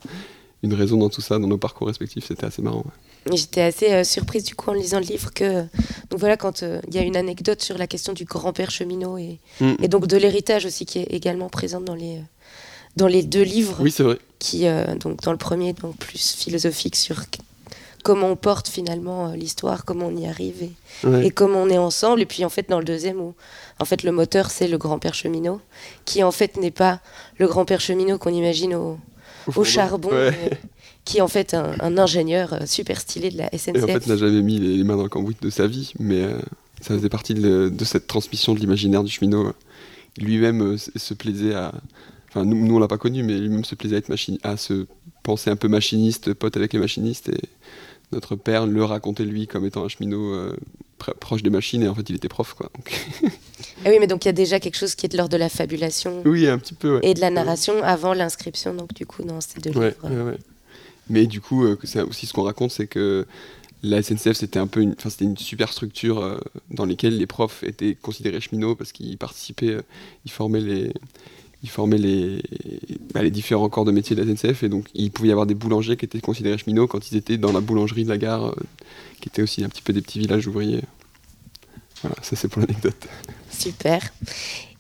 [0.62, 2.84] une raison dans tout ça, dans nos parcours respectifs, c'était assez marrant.
[2.84, 3.36] ouais.
[3.36, 5.62] J'étais assez euh, surprise du coup en lisant le livre que
[6.10, 9.18] donc voilà quand euh, il y a une anecdote sur la question du grand-père cheminot
[9.18, 9.74] et, Mm.
[9.82, 12.20] et donc de l'héritage aussi qui est également présente dans les
[12.96, 14.18] dans les deux livres Oui, c'est vrai.
[14.38, 17.16] qui euh, donc dans le premier donc plus philosophique sur
[18.06, 20.72] comment on porte finalement euh, l'histoire comment on y arrive et,
[21.04, 21.26] Ouais.
[21.26, 23.34] et comment on est ensemble et puis en fait dans le deuxième où
[23.80, 25.60] en fait le moteur c'est le grand-père cheminot
[26.06, 27.00] qui en fait n'est pas
[27.38, 28.96] le grand-père cheminot qu'on imagine au,
[29.64, 30.32] charbon ouais.
[30.32, 30.54] euh,
[31.06, 33.86] qui est en fait un, un ingénieur euh, super stylé de la Et SNCF en
[33.86, 36.38] fait, n'a jamais mis les mains dans le cambouis de sa vie, mais euh,
[36.82, 39.52] ça faisait partie de, de cette transmission de l'imaginaire du cheminot.
[40.18, 41.72] Lui-même euh, se se plaisait à.
[42.28, 44.56] Enfin, nous, nous on l'a pas connu, mais lui-même se plaisait à, être machine, à
[44.56, 44.86] se
[45.22, 47.28] penser un peu machiniste, pote avec les machinistes.
[47.28, 47.40] Et
[48.12, 50.56] notre père le racontait lui comme étant un cheminot euh,
[51.00, 52.70] pr- proche des machines, et en fait, il était prof, quoi.
[53.84, 55.36] Ah oui, mais donc il y a déjà quelque chose qui est de l'ordre de
[55.38, 57.00] la fabulation oui, un petit peu, ouais.
[57.02, 60.34] et de la narration avant l'inscription, donc du coup, dans ces deux Ouais, livres.
[61.08, 63.26] Mais du coup, euh, c'est aussi ce qu'on raconte, c'est que
[63.82, 66.38] la SNCF, c'était un peu une, c'était une super structure euh,
[66.70, 69.76] dans laquelle les profs étaient considérés cheminots parce qu'ils participaient,
[70.24, 70.92] ils formaient les,
[71.62, 72.42] ils formaient les,
[73.14, 75.46] bah, les différents corps de métier de la SNCF et donc il pouvait y avoir
[75.46, 78.46] des boulangers qui étaient considérés cheminots quand ils étaient dans la boulangerie de la gare,
[78.46, 78.54] euh,
[79.20, 80.82] qui était aussi un petit peu des petits villages ouvriers.
[82.02, 83.08] Voilà, ça c'est pour l'anecdote.
[83.50, 84.12] Super.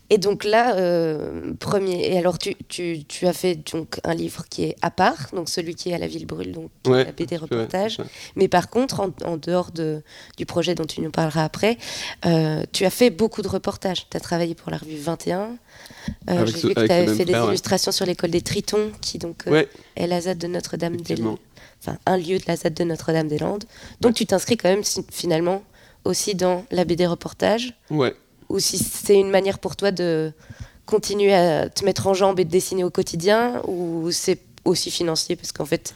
[0.08, 2.12] Et donc là, euh, premier.
[2.12, 5.48] Et alors, tu, tu, tu, as fait donc un livre qui est à part, donc
[5.48, 7.98] celui qui est à la ville brûle, donc ouais, la BD reportage.
[8.36, 10.02] Mais par contre, en, en, dehors de,
[10.36, 11.76] du projet dont tu nous parleras après,
[12.24, 14.08] euh, tu as fait beaucoup de reportages.
[14.08, 15.56] Tu as travaillé pour la revue 21.
[16.30, 19.44] Euh, J'ai vu que tu avais fait des illustrations sur l'école des Tritons, qui donc
[19.96, 21.38] est la ZAD de Notre-Dame-des-Landes.
[21.82, 23.64] Enfin, un lieu de la ZAD de Notre-Dame-des-Landes.
[24.00, 25.62] Donc, tu t'inscris quand même finalement
[26.04, 27.74] aussi dans la BD reportage.
[27.90, 28.14] Ouais
[28.48, 30.32] ou si c'est une manière pour toi de
[30.86, 35.36] continuer à te mettre en jambe et de dessiner au quotidien, ou c'est aussi financier?
[35.36, 35.94] Parce qu'en fait,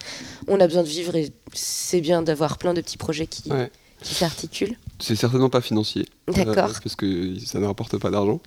[0.48, 3.70] on a besoin de vivre et c'est bien d'avoir plein de petits projets qui, ouais.
[4.03, 4.76] qui s'articulent.
[4.98, 6.07] C'est certainement pas financier.
[6.28, 6.70] D'accord.
[6.70, 8.40] Euh, parce que ça ne rapporte pas d'argent.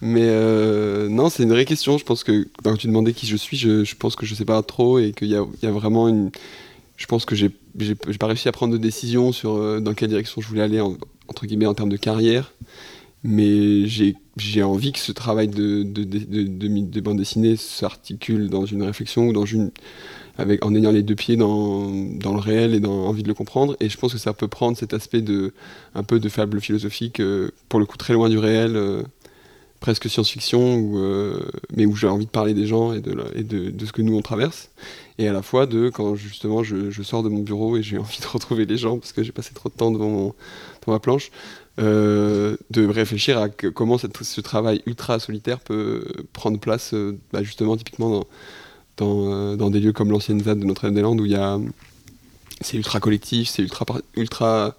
[0.00, 1.98] Mais euh, non, c'est une vraie question.
[1.98, 4.44] Je pense que quand tu demandais qui je suis, je, je pense que je sais
[4.44, 6.30] pas trop et qu'il y, y a, vraiment une.
[6.96, 7.50] Je pense que j'ai
[8.18, 10.96] pas réussi à prendre de décision sur euh, dans quelle direction je voulais aller, en,
[11.28, 12.52] entre guillemets, en termes de carrière
[13.24, 18.64] mais j'ai envie que ce travail de, de, de, de, de bande dessinée s'articule dans
[18.64, 19.70] une réflexion ou dans une,
[20.38, 23.34] avec, en ayant les deux pieds dans, dans le réel et dans envie de le
[23.34, 23.76] comprendre.
[23.80, 25.52] Et je pense que ça peut prendre cet aspect de,
[25.94, 29.02] un peu de fable philosophique, euh, pour le coup très loin du réel, euh,
[29.80, 31.40] presque science-fiction, euh,
[31.74, 34.02] mais où j'ai envie de parler des gens et, de, et de, de, ce que
[34.02, 34.70] nous on traverse.
[35.18, 37.98] Et à la fois de quand justement je, je sors de mon bureau et j'ai
[37.98, 40.34] envie de retrouver les gens parce que j'ai passé trop de temps devant, mon,
[40.80, 41.32] devant ma planche.
[41.78, 47.76] Euh, de réfléchir à comment ce travail ultra solitaire peut prendre place euh, bah justement
[47.76, 48.24] typiquement
[48.96, 51.26] dans, euh, dans, des lieux comme l'ancienne ZAD de Notre-Dame-des-Landes où
[52.62, 53.84] c'est ultra collectif, c'est ultra
[54.16, 54.74] ultra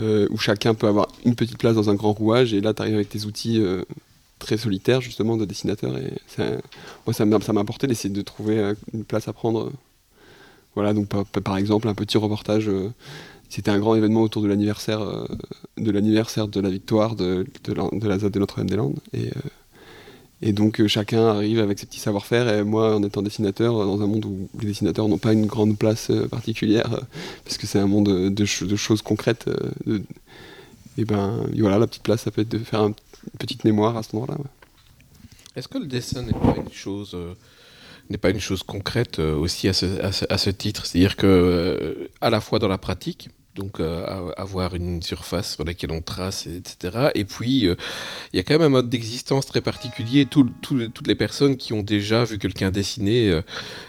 [0.00, 2.96] où chacun peut avoir une petite place dans un grand rouage et là tu arrives
[2.96, 3.64] avec tes outils
[4.40, 6.44] très solitaires justement de dessinateur et ça,
[7.06, 9.70] moi ça m'a apporté d'essayer de trouver une place à prendre.
[10.74, 12.68] Voilà donc par exemple un petit reportage
[13.56, 15.26] c'était un grand événement autour de l'anniversaire euh,
[15.78, 18.98] de l'anniversaire de la victoire de, de, la, de ZAD de Notre-Dame-des-Landes.
[19.14, 19.40] Et, euh,
[20.42, 22.50] et donc euh, chacun arrive avec ses petits savoir-faire.
[22.52, 25.78] Et moi, en étant dessinateur, dans un monde où les dessinateurs n'ont pas une grande
[25.78, 27.00] place particulière,
[27.44, 29.48] parce que c'est un monde de, choses concrètes,
[30.98, 33.96] et ben voilà, la petite place, ça peut être de faire un, une petite mémoire
[33.96, 34.36] à ce moment-là.
[35.56, 37.16] Est-ce que le dessin n'est pas une chose
[38.10, 40.84] n'est pas une chose concrète aussi à ce, à ce, titre?
[40.84, 45.90] C'est-à-dire que à la fois dans la pratique, donc euh, avoir une surface sur laquelle
[45.90, 47.08] on trace, etc.
[47.14, 47.74] Et puis, euh,
[48.32, 50.26] il y a quand même un mode d'existence très particulier.
[50.26, 53.40] Tout, tout, toutes les personnes qui ont déjà vu quelqu'un dessiner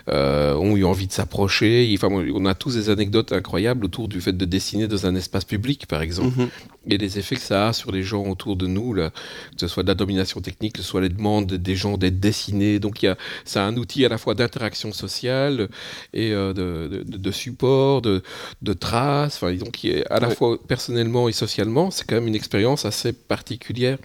[0.10, 1.94] euh, ont eu envie de s'approcher.
[1.96, 5.46] Enfin, on a tous des anecdotes incroyables autour du fait de dessiner dans un espace
[5.46, 6.40] public, par exemple.
[6.40, 6.50] Mm -hmm.
[6.90, 9.68] Et les effets que ça a sur les gens autour de nous, là, que ce
[9.68, 12.80] soit de la domination technique, que ce soit les demandes des gens d'être dessinés.
[12.80, 15.68] Donc, y a, c'est un outil à la fois d'interaction sociale
[16.14, 18.22] et euh, de, de, de, support, de,
[18.62, 19.36] de traces.
[19.36, 20.36] Enfin, donc est à la ouais.
[20.36, 23.98] fois personnellement et socialement, c'est quand même une expérience assez particulière.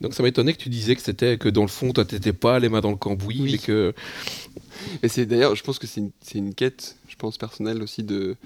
[0.00, 2.58] Donc ça m'étonnait que tu disais que c'était que dans le fond, toi, t'étais pas
[2.58, 3.52] les mains dans le cambouis, oui.
[3.52, 3.94] mais que.
[5.02, 8.36] Et c'est d'ailleurs, je pense que c'est une, une, quête, je pense personnelle aussi de.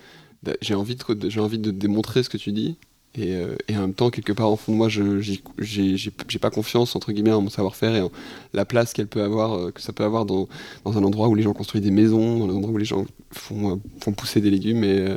[0.43, 2.77] de j'ai envie de, j'ai envie de démontrer ce que tu dis.
[3.15, 6.97] Et, euh, et, en même temps, quelque part, en fond de moi, j'ai pas confiance,
[6.97, 8.11] entre guillemets, en mon savoir-faire et en
[8.55, 10.49] la place qu'elle peut avoir, euh, que ça peut avoir dans,
[10.85, 13.05] dans, un endroit où les gens construisent des maisons, dans un endroit où les gens
[13.31, 14.83] font, euh, font pousser des légumes.
[14.83, 15.15] Et,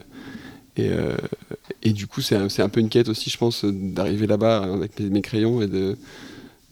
[0.77, 1.15] et, euh,
[1.83, 5.21] et, du coup, c'est un, peu une quête aussi, je pense, d'arriver là-bas avec mes,
[5.21, 5.97] crayons et de,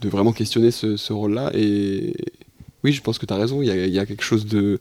[0.04, 1.52] vraiment questionner ce, rôle-là.
[1.54, 2.14] Et
[2.84, 4.80] oui, je pense que tu as raison, il y, a, quelque chose de.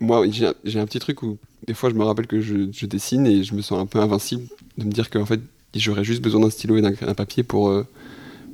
[0.00, 3.42] Moi, j'ai un, petit truc où des fois je me rappelle que je, dessine et
[3.42, 4.46] je me sens un peu invincible
[4.76, 5.40] de me dire qu'en fait,
[5.74, 7.68] j'aurais juste besoin d'un stylo et d'un papier pour.
[7.68, 7.84] Euh,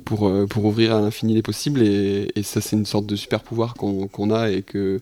[0.03, 3.41] pour, euh, pour ouvrir à l'infini les possibles et, ça c'est une sorte de super
[3.41, 5.01] pouvoir qu'on qu a et que,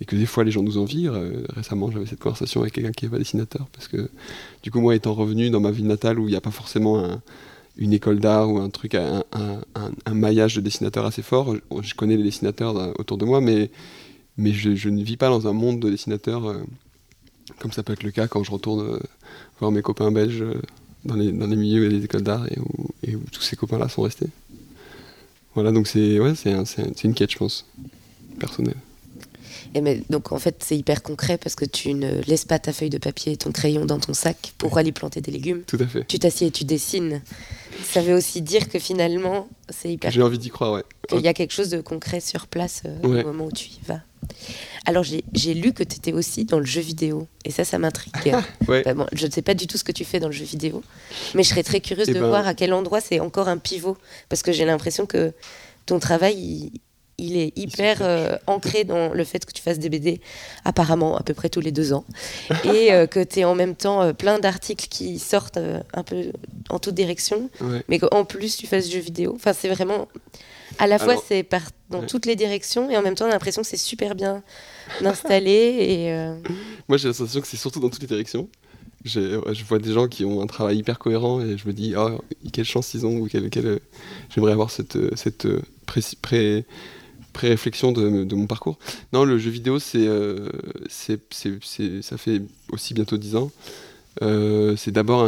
[0.00, 1.08] et que des fois les gens nous envient.
[1.08, 4.10] Euh, récemment, j'avais cette conversation avec quelqu'un qui n'est pas dessinateur, parce que
[4.62, 7.04] du coup, moi, étant revenu dans ma ville natale où il n'y a pas forcément
[7.04, 7.20] un,
[7.76, 9.60] une école d'art ou un truc, un, un,
[10.06, 13.70] un, maillage de dessinateurs assez fort, je, connais les dessinateurs autour de moi, mais,
[14.36, 16.62] mais je, ne vis pas dans un monde de dessinateurs euh,
[17.58, 18.98] comme ça peut être le cas quand je retourne euh,
[19.58, 20.44] voir mes copains belges
[21.04, 22.58] dans les, dans les milieux et les écoles d'art et,
[23.16, 24.28] où tous ces copains-là sont restés.
[25.54, 27.66] Voilà, donc c'est ouais, c'est une quête, je pense,
[28.38, 28.76] personnelle.
[29.74, 32.72] Et mais, donc en fait c'est hyper concret parce que tu ne laisses pas ta
[32.72, 35.62] feuille de papier et ton crayon dans ton sac pour aller planter des légumes.
[35.66, 36.04] Tout à fait.
[36.06, 37.22] Tu t'assieds et tu dessines.
[37.84, 40.10] Ça veut aussi dire que finalement c'est hyper.
[40.10, 40.84] J'ai envie d'y croire, ouais.
[41.08, 43.22] Qu'il y a quelque chose de concret sur place euh, ouais.
[43.22, 44.00] au moment où tu y vas.
[44.86, 48.12] Alors j'ai lu que tu étais aussi dans le jeu vidéo et ça ça m'intrigue.
[48.68, 48.82] ouais.
[48.82, 50.44] bah, bon, je ne sais pas du tout ce que tu fais dans le jeu
[50.44, 50.82] vidéo,
[51.34, 52.28] mais je serais très curieuse et de ben...
[52.28, 53.96] voir à quel endroit c'est encore un pivot
[54.28, 55.32] parce que j'ai l'impression que
[55.86, 56.72] ton travail il
[57.20, 60.20] il est hyper euh, ancré dans le fait que tu fasses des BD,
[60.64, 62.04] apparemment à peu près tous les deux ans,
[62.64, 65.58] et euh, que tu aies en même temps euh, plein d'articles qui sortent
[65.94, 66.32] un peu
[66.68, 67.82] en toute direction, Ouais.
[67.88, 69.32] mais qu'en plus tu fasses jeux vidéo.
[69.36, 70.08] Enfin, c'est vraiment.
[70.78, 72.06] À la fois, c'est par, dans ouais.
[72.06, 74.42] toutes les directions, et en même temps, on a l'impression que c'est super bien
[75.04, 75.50] installé.
[75.50, 76.12] et,
[76.88, 78.48] Moi, j'ai sensation que c'est surtout dans toutes les directions.
[79.04, 82.20] Je vois des gens qui ont un travail hyper cohérent et je me dis, oh,
[82.52, 83.80] quelle chance ils ont, ou quelle, quelle-
[84.34, 85.46] j'aimerais avoir cette, cette
[85.86, 86.64] pré- pré-
[87.40, 88.78] pré-réflexion de, mon parcours.
[89.14, 90.48] Non, le jeu vidéo, c'est, euh,
[90.88, 91.18] c'est,
[92.02, 93.50] ça fait aussi bientôt 10 ans.
[94.22, 95.26] Euh, c'est d'abord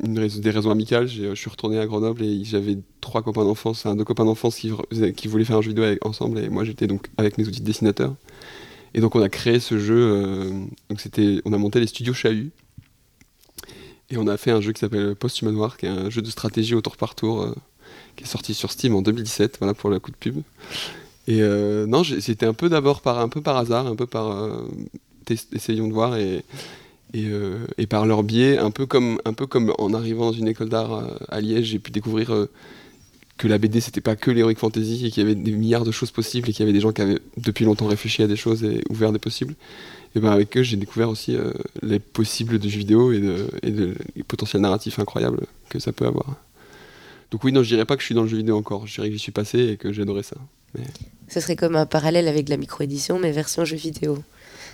[0.00, 1.06] des raisons amicales.
[1.06, 4.72] Je suis retourné à Grenoble et j'avais trois copains d'enfance, deux copains d'enfance qui,
[5.16, 7.66] qui voulaient faire un jeu vidéo ensemble et moi j'étais donc avec mes outils de
[7.66, 8.14] dessinateur.
[8.94, 9.96] Et donc on a créé ce jeu.
[9.96, 10.50] euh,
[10.88, 12.50] donc c'était, on a monté les studios Chahut.
[14.10, 16.74] Et on a fait un jeu qui s'appelle Post-Humanoir, qui est un jeu de stratégie
[16.74, 17.54] au tour par tour, euh,
[18.16, 20.42] qui est sorti sur Steam en 2017, voilà pour le coup de pub.
[21.26, 24.30] Et euh, non, c'était un peu d'abord par, un peu par hasard, un peu par
[24.30, 24.66] euh,
[25.52, 29.20] essayons de voir euh, et par leur biais, un peu comme,
[29.78, 32.48] en arrivant dans une école d'art à Liège, j'ai pu découvrir
[33.36, 35.90] que la BD c'était pas que l'heroic fantasy et qu'il y avait des milliards de
[35.90, 38.36] choses possibles et qu'il y avait des gens qui avaient depuis longtemps réfléchi à des
[38.36, 39.54] choses et ouvert des possibles.
[40.16, 41.36] Et ben avec eux, j'ai découvert aussi
[41.82, 43.20] les possibles de jeux vidéo et,
[43.62, 46.36] les potentiels narratifs incroyables que ça peut avoir.
[47.30, 48.86] Donc oui, non, je dirais pas que je suis dans le jeu vidéo encore.
[48.86, 50.36] Je dirais que j'y suis passé et que j'adorais ça.
[51.28, 54.18] Ce serait comme un parallèle avec la micro-édition, mais version jeu vidéo.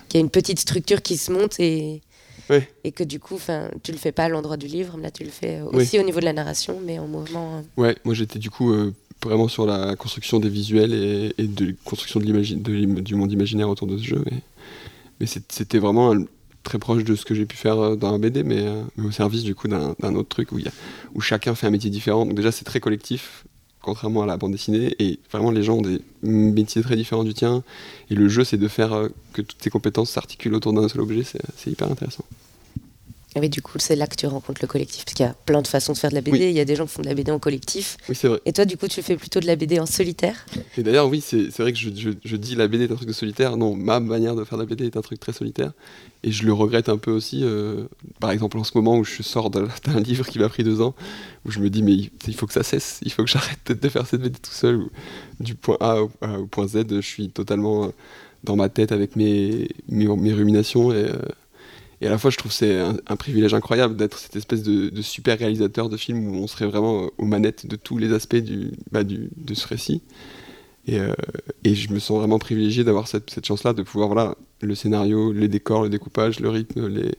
[0.08, 2.02] Qui a une petite structure qui se monte et,
[2.94, 3.38] que du coup,
[3.84, 5.82] tu le fais pas à l'endroit du livre, mais là tu le fais euh, Oui.
[5.84, 7.58] aussi au niveau de la narration, mais en mouvement.
[7.58, 7.80] euh.
[7.80, 11.76] Ouais, moi j'étais du coup euh, vraiment sur la construction des visuels et, et de
[11.84, 14.24] construction de de du monde imaginaire autour de ce jeu.
[15.20, 16.24] mais c'était vraiment un-
[16.64, 19.06] très proche de ce que j'ai pu faire euh, dans un BD, mais, euh, mais
[19.06, 20.72] au service du coup d'un autre truc où, y a-
[21.14, 22.26] où chacun fait un métier différent.
[22.26, 23.44] Donc déjà c'est très collectif,
[23.82, 27.34] contrairement à la bande dessinée, et vraiment les gens ont des métiers très différents du
[27.34, 27.62] tien.
[28.10, 31.00] Et le jeu c'est de faire euh, que toutes tes compétences s'articulent autour d'un seul
[31.00, 32.24] objet, c'est c'est hyper intéressant.
[33.36, 35.34] Ah oui, du coup, c'est là que tu rencontres le collectif, parce qu'il y a
[35.46, 36.36] plein de façons de faire de la BD.
[36.38, 36.44] Oui.
[36.50, 37.96] Il y a des gens qui font de la BD en collectif.
[38.08, 38.40] Oui, c'est vrai.
[38.44, 40.46] Et toi, du coup, tu fais plutôt de la BD en solitaire?
[40.76, 43.06] Et d'ailleurs, oui, c'est vrai que je, je- je dis la BD est un truc
[43.06, 43.56] de solitaire.
[43.56, 45.72] Non, ma manière de faire de la BD est un truc très solitaire.
[46.24, 47.40] Et je le regrette un peu aussi.
[47.44, 47.84] euh,
[48.18, 49.68] par exemple, en ce moment où je sors d'un
[50.04, 50.96] livre qui m'a pris deux ans,
[51.46, 52.98] où je me dis, mais il, il faut que ça cesse.
[53.04, 54.80] Il faut que j'arrête de faire cette BD tout seul.
[55.38, 56.08] Du point A au,
[56.50, 57.88] point Z, je suis totalement euh,
[58.42, 60.90] dans ma tête avec mes, mes, mes ruminations.
[60.92, 61.12] Et, euh,
[62.00, 64.62] et à la fois, je trouve que c'est un, un privilège incroyable d'être cette espèce
[64.62, 67.98] de, de super réalisateur de film où on serait vraiment euh, aux manettes de tous
[67.98, 70.02] les aspects du, bah, du, de ce récit.
[70.86, 71.12] Et, euh,
[71.62, 75.30] et je me sens vraiment privilégié d'avoir cette, cette chance-là, de pouvoir, voilà, le scénario,
[75.32, 77.14] les décors, le découpage, le rythme, les,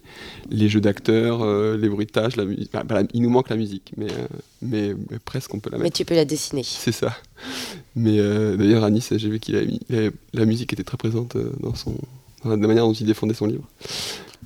[0.49, 2.71] les jeux d'acteurs, euh, les bruitages, la musique.
[2.73, 4.27] Bah, bah, la- il nous manque la musique, mais, euh,
[4.63, 5.83] mais, mais presque on peut la mettre.
[5.83, 6.63] Mais tu peux la dessiner.
[6.63, 7.15] C'est ça.
[7.95, 8.17] Mais
[8.57, 9.79] d'ailleurs, Anis, j'ai vu qu'il
[10.33, 11.93] la musique était très présente dans, son,
[12.43, 13.67] dans la manière dont il défendait son livre.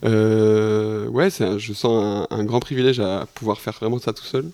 [0.04, 4.52] Euh, ouais, je sens un, un grand privilège à pouvoir faire vraiment ça tout seul.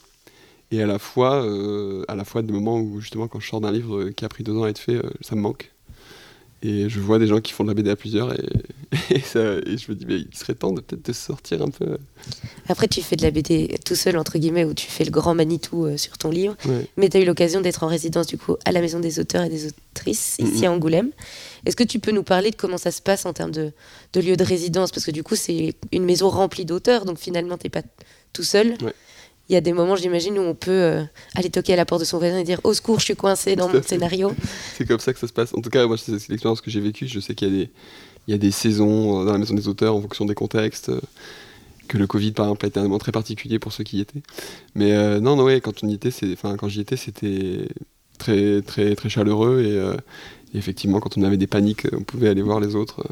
[0.72, 3.62] Et à la fois, euh, à la fois des moments où, justement, quand je sors
[3.62, 5.72] d'un livre qui a pris deux ans à être fait, euh, ça me manque.
[6.64, 8.46] Et je vois des gens qui font de la BD à plusieurs et,
[9.10, 11.70] et, ça- et je me dis, mais il serait temps de peut-être de sortir un
[11.70, 11.98] peu.
[12.70, 15.34] Après, tu fais de la BD tout seul, entre guillemets, où tu fais le grand
[15.34, 16.56] Manitou euh, sur ton livre.
[16.66, 16.86] Ouais.
[16.98, 19.44] Mais tu as eu l'occasion d'être en résidence, du coup, à la Maison des auteurs
[19.44, 21.10] et des autrices, ici à Angoulême.
[21.66, 23.72] Est-ce que tu peux nous parler de comment ça se passe en termes de,
[24.14, 24.92] de lieu de résidence?
[24.92, 27.82] Parce que du coup, c'est une maison remplie d'auteurs, donc finalement, tu pas
[28.34, 28.76] tout seul.
[28.84, 28.94] Ouais.
[29.52, 31.04] Il y a des moments, j'imagine, où on peut euh,
[31.36, 33.58] aller toquer à la porte de son voisin et dire Au secours, je suis coincé
[33.58, 34.32] dans mon scénario.
[34.78, 35.54] C'est comme ça que ça se passe.
[35.54, 37.06] En tout cas, moi, c'est l'expérience que j'ai vécue.
[37.06, 37.70] Je sais qu'il y a des,
[38.28, 40.88] il y a des saisons euh, dans la maison des auteurs en fonction des contextes.
[40.90, 41.02] euh,
[41.90, 44.02] Que le Covid, par exemple, a été un moment très particulier pour ceux qui y
[44.02, 44.22] étaient.
[44.74, 47.68] Mais euh, non, non, ouais, quand on y était, enfin, quand j'y étais, c'était
[48.20, 49.96] très, très, très chaleureux et, euh,
[50.54, 53.04] et effectivement, quand on avait des paniques, on pouvait aller voir les autres.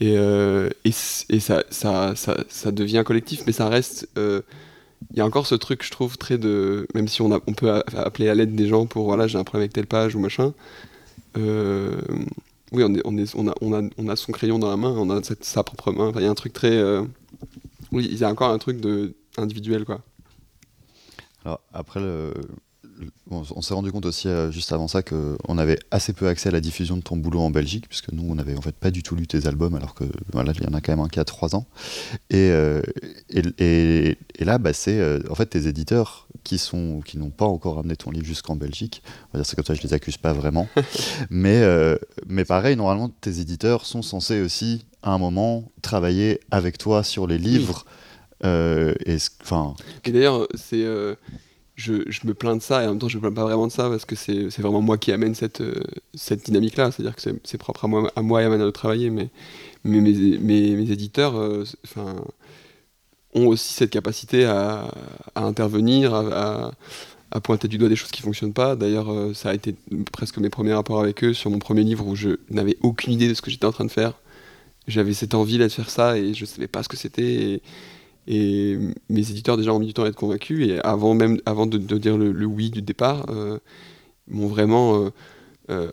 [0.00, 0.90] et, euh, et,
[1.30, 4.08] et ça, ça, ça, ça devient collectif, mais ça reste.
[5.12, 6.86] Il y a encore ce truc, je trouve, très de.
[6.94, 9.44] Même si on, a, on peut appeler à l'aide des gens pour voilà, j'ai un
[9.44, 10.54] problème avec telle page ou machin.
[11.36, 12.00] euh,
[12.72, 13.00] oui, on, a,
[13.60, 16.12] on, a, on a son crayon dans la main, on a sa propre main.
[16.16, 16.76] Il y a un truc très.
[16.76, 17.02] euh,
[17.92, 20.00] oui, il y a encore un truc de individuel, quoi.
[21.44, 22.34] Alors après, le-
[23.30, 26.52] on s'est rendu compte aussi euh, juste avant ça qu'on avait assez peu accès à
[26.52, 29.02] la diffusion de ton boulot en Belgique, puisque nous, on n'avait en fait pas du
[29.02, 31.20] tout lu tes albums, alors que voilà, il y en a quand même un qui
[31.20, 31.66] a trois ans.
[32.30, 32.82] Et, euh,
[33.30, 37.30] et, et- et là, bah, c'est euh, en fait tes éditeurs qui sont qui n'ont
[37.30, 39.02] pas encore amené ton livre jusqu'en Belgique.
[39.32, 40.68] On va dire c'est comme ça, je les accuse pas vraiment.
[41.30, 41.62] mais
[42.26, 47.26] mais pareil, normalement, tes éditeurs sont censés aussi à un moment travailler avec toi sur
[47.26, 47.84] les livres.
[48.44, 49.16] Euh, et
[50.12, 50.82] d'ailleurs, c'est.
[50.84, 51.14] euh,
[51.76, 51.92] je,
[52.24, 53.88] me plains de ça et en même temps je me plains pas vraiment de ça
[53.88, 55.82] parce que c'est vraiment moi qui amène cette, euh,
[56.44, 58.54] dynamique là c'est à dire que c'est propre à moi, à moi et à ma
[58.54, 59.30] manière de travailler mais,
[59.84, 61.64] mes, éditeurs euh,
[63.34, 64.88] ont aussi cette capacité à,
[65.34, 66.70] intervenir à,
[67.42, 68.76] pointer du doigt des choses qui fonctionnent pas.
[68.76, 69.74] D'ailleurs euh, ça a été
[70.12, 73.28] presque mes premiers rapports avec eux sur mon premier livre où je n'avais aucune idée
[73.28, 74.12] de ce que j'étais en train de faire.
[74.86, 77.60] J'avais cette envie là de faire ça et je savais pas ce que c'était
[78.26, 80.68] mes éditeurs déjà ont mis du temps à être convaincus.
[80.68, 83.58] Et avant même avant de, dire le, oui du départ, euh,
[84.28, 85.10] m'ont vraiment euh,
[85.70, 85.90] euh,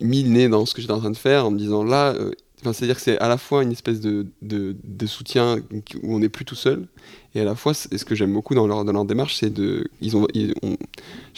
[0.00, 2.14] mis le nez dans ce que j'étais en train de faire en me disant là,
[2.62, 5.56] c'est-à-dire que c'est à la fois une espèce de, de, soutien
[6.02, 6.86] où on n'est plus tout seul
[7.34, 9.90] et à la fois ce que j'aime beaucoup dans leur, dans leur démarche, c'est de
[10.00, 10.54] ils ont, j'ai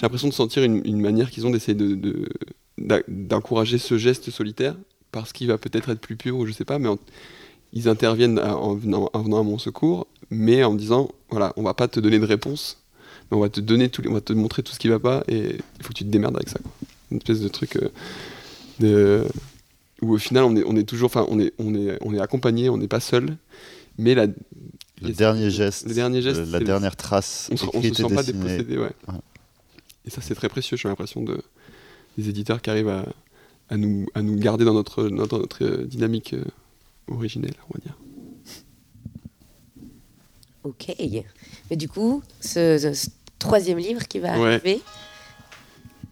[0.02, 2.28] l'impression de sentir une, une manière qu'ils ont d'essayer de,
[3.08, 4.76] d'encourager ce geste solitaire
[5.12, 6.90] parce qu'il va peut-être être plus pur ou je sais pas, mais
[7.74, 11.88] ils interviennent en venant, à mon secours, mais en me disant voilà, on va pas
[11.88, 12.78] te donner de réponse,
[13.30, 15.24] mais on va te donner tout, on va te montrer tout ce qui va pas
[15.28, 16.60] et il faut que tu te démerdes avec ça.
[17.10, 17.88] Une espèce de truc euh,
[18.80, 19.24] de,
[20.00, 22.20] où au final on est, on est toujours, enfin on est, on est, on est
[22.20, 23.36] accompagné, on n'est pas seul,
[23.98, 24.26] mais la,
[25.02, 28.78] le dernier geste, le dernier geste, la dernière trace, on, se, se sent pas dépossédé,
[28.78, 28.92] ouais.
[30.06, 31.42] Et ça c'est très précieux, j'ai l'impression de
[32.16, 33.04] des éditeurs qui arrivent à,
[33.68, 36.34] à, nous, à nous garder dans notre, notre, notre dynamique.
[36.34, 36.44] Euh,
[37.08, 37.98] originel, on va dire.
[40.64, 40.94] Ok.
[41.70, 43.08] Mais du coup, ce,
[43.38, 44.80] troisième livre qui va arriver.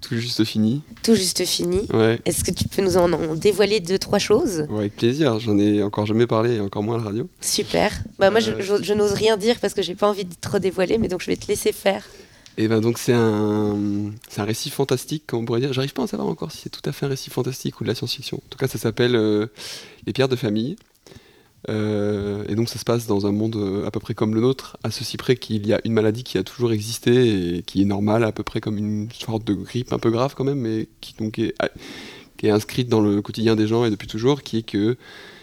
[0.02, 0.82] Tout juste fini.
[1.04, 1.86] Tout juste fini.
[1.92, 2.18] Ouais.
[2.24, 4.66] Est-ce que tu peux nous en, dévoiler deux, trois choses?
[4.68, 5.38] Ouais, Avec plaisir.
[5.38, 7.28] J'en ai encore jamais parlé, encore moins à la radio.
[7.40, 7.92] Super.
[8.18, 10.98] Bah, Moi, je, euh, n'ose rien dire parce que j'ai pas envie de trop dévoiler,
[10.98, 12.04] mais donc je vais te laisser faire.
[12.58, 13.76] Et ben donc c'est un,
[14.36, 15.72] un récit fantastique, comme on pourrait dire.
[15.72, 17.88] J'arrive pas à savoir encore si c'est tout à fait un récit fantastique ou de
[17.88, 18.38] la science-fiction.
[18.38, 19.46] En tout cas, ça s'appelle euh,
[20.06, 20.76] Les pierres de famille.
[21.68, 24.40] Euh, et donc ça se passe dans un monde euh, à peu près comme le
[24.40, 27.82] nôtre, à ceci près qu'il y a une maladie qui a toujours existé et qui
[27.82, 30.58] est normale, à peu près comme une sorte de grippe un peu grave quand même,
[30.58, 31.54] mais qui donc est,
[32.44, 34.96] inscrite dans le quotidien des gens et depuis toujours, qui est que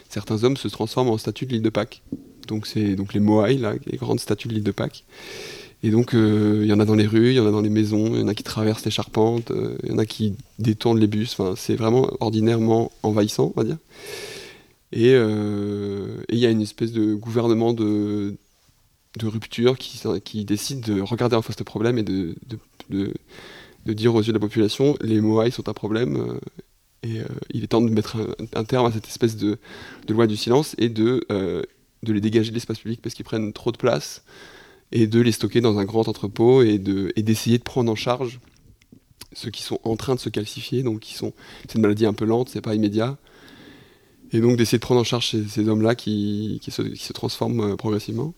[0.09, 2.01] certains hommes se transforment en statues de l'île de Pâques.
[2.47, 5.05] Donc c'est donc les Moai, les grandes statues de l'île de Pâques.
[5.81, 7.61] Et donc euh, il y en a dans les rues, il y en a dans
[7.61, 9.51] les maisons, il y en a qui traversent les charpentes,
[9.83, 11.35] il y en a qui détournent les bus.
[11.37, 13.77] Enfin, c'est vraiment ordinairement envahissant, on va dire.
[14.95, 18.35] Euh, et il y a une espèce de gouvernement de,
[19.21, 22.35] rupture qui, décide de regarder en face le problème et de,
[23.85, 26.39] dire aux yeux de la population les Moai sont un problème euh,
[27.01, 28.17] et euh, il est temps de mettre
[28.53, 29.57] un, terme à cette espèce de,
[30.07, 31.25] loi du silence et de
[32.03, 34.23] les dégager de l'espace public parce qu'ils prennent trop de place
[34.91, 38.39] et de les stocker dans un grand entrepôt et d'essayer de, prendre en charge
[39.33, 42.13] ceux qui sont en train de se calcifier, donc qui sont c'est une maladie un
[42.13, 43.17] peu lente, c'est pas immédiat,
[44.31, 48.33] et donc d'essayer de prendre en charge ces, hommes-là qui, se, transforment euh, progressivement.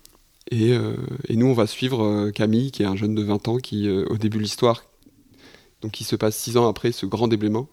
[0.49, 0.95] Et, euh,
[1.27, 3.89] et, nous, on va suivre euh, Camille, qui est un jeune de 20 ans, qui,
[3.89, 4.83] au début de l'histoire,
[5.81, 7.69] donc qui se passe 6 ans après ce grand déblaiement,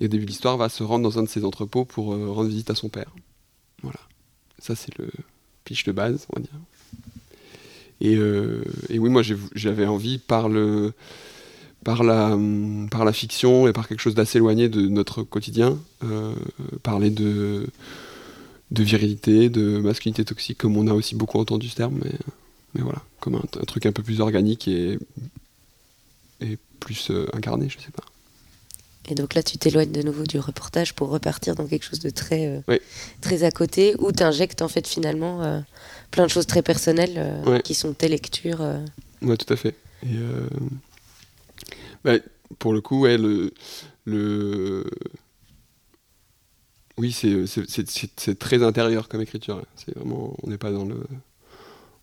[0.00, 2.48] et au début de l'histoire, va se rendre dans un de ses entrepôts pour rendre
[2.48, 3.14] visite à son père.
[3.82, 4.00] Voilà.
[4.58, 5.08] Ça, c'est le
[5.64, 6.58] pitch de base, on va dire.
[8.00, 8.18] Et,
[8.90, 9.22] et oui, moi,
[9.54, 10.92] j'avais envie, par le
[11.86, 12.36] par la,
[12.90, 16.34] par la fiction et par quelque chose d'assez éloigné de notre quotidien, euh,
[16.82, 17.68] parler de,
[18.72, 22.10] de virilité, de masculinité toxique, comme on a aussi beaucoup entendu ce terme, mais,
[22.74, 24.98] mais voilà, comme un, truc un peu plus organique et,
[26.40, 28.02] et plus euh, incarné, je sais pas.
[29.08, 32.10] Et donc là, tu t'éloignes de nouveau du reportage pour repartir dans quelque chose de
[32.10, 32.78] très, euh,
[33.20, 35.62] très à côté, où tu injectes en fait finalement
[36.10, 38.64] plein de choses très personnelles qui sont tes lectures.
[39.22, 39.74] Oui, tout à fait.
[40.02, 40.16] Et,
[42.04, 42.14] bah,
[42.58, 43.52] pour le coup, ouais, le,
[44.04, 44.84] le...
[46.98, 49.62] oui, c'est très intérieur comme écriture.
[49.74, 51.02] C'est vraiment, on n'est pas dans le,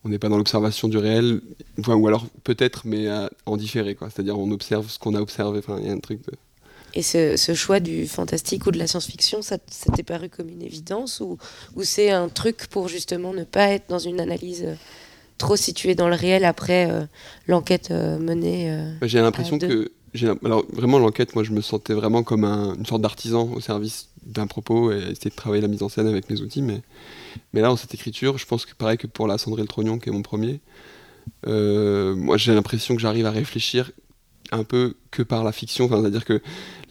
[0.04, 1.42] on n'est pas dans l'observation du réel,
[1.88, 3.08] ou alors peut-être, mais
[3.46, 4.10] en différé, quoi.
[4.10, 5.60] C'est-à-dire, on observe ce qu'on a observé.
[5.60, 6.34] Enfin, il y a un truc de...
[6.96, 10.62] Et ce, ce, choix du fantastique ou de la science-fiction, ça, t'est paru comme une
[10.62, 11.38] évidence ou,
[11.76, 14.68] ou c'est un truc pour justement ne pas être dans une analyse
[15.38, 17.06] trop situé dans le réel après euh,
[17.48, 18.72] l'enquête euh, menée.
[18.72, 19.92] Euh, j'ai l'impression que
[20.46, 24.46] alors vraiment l'enquête, moi je me sentais vraiment comme une sorte d'artisan au service d'un
[24.46, 26.62] propos et essayer de travailler la mise en scène avec mes outils.
[26.62, 26.82] Mais,
[27.52, 30.10] mais là, dans cette écriture, je pense que pareil que pour La le Trognon, qui
[30.10, 30.62] est mon premier,
[31.46, 33.92] moi j'ai l'impression que j'arrive à réfléchir
[34.52, 36.42] un peu que par la fiction, c'est-à-dire que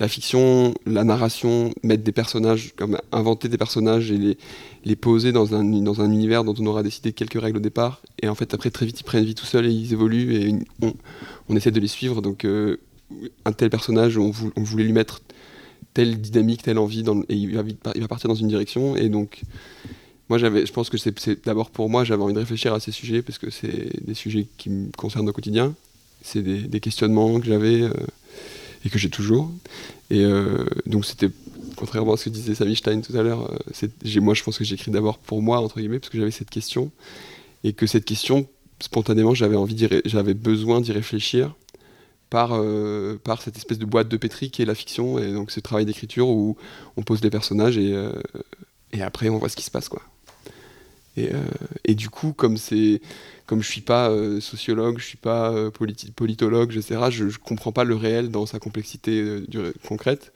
[0.00, 4.38] la fiction, la narration, mettre des personnages, comme inventer des personnages et les,
[4.84, 8.02] les poser dans un, dans un univers dont on aura décidé quelques règles au départ,
[8.20, 10.54] et en fait après très vite ils prennent vie tout seuls et ils évoluent et
[10.80, 10.94] on,
[11.48, 12.22] on essaie de les suivre.
[12.22, 12.78] Donc euh,
[13.44, 15.20] un tel personnage, on, voulait lui mettre
[15.94, 17.62] telle dynamique, telle envie, et il va,
[17.94, 19.42] il va partir dans une direction, et donc
[20.28, 22.92] moi j'avais, je pense que c'est d'abord pour moi, j'avais envie de réfléchir à ces
[22.92, 25.74] sujets parce que c'est des sujets qui me concernent au quotidien
[26.22, 27.82] c'est des, questionnements que j'avais
[28.84, 29.50] et que j'ai toujours.
[30.10, 30.24] Et
[30.86, 31.30] donc c'était
[31.76, 33.50] contrairement à ce que disait Samy Stein tout à l'heure,
[34.16, 36.90] moi je pense que j'écris d'abord pour moi, entre guillemets, parce que j'avais cette question,
[37.64, 38.46] et que cette question,
[38.80, 39.56] spontanément, j'avais
[40.04, 41.54] j'avais besoin d'y réfléchir
[42.32, 45.50] par, euh, par cette espèce de boîte de pétri qui est la fiction, et donc
[45.50, 46.56] ce travail d'écriture où
[46.96, 48.10] on pose des personnages et, euh,
[48.92, 50.02] et après on voit ce qui se passe, quoi.
[51.18, 51.42] Et, euh,
[51.84, 53.02] et du coup, comme c'est,
[53.46, 54.10] comme je suis pas
[54.40, 55.52] sociologue, je suis pas
[56.16, 59.42] politologue, etc., je, je comprends pas le réel dans sa complexité
[59.86, 60.32] concrète.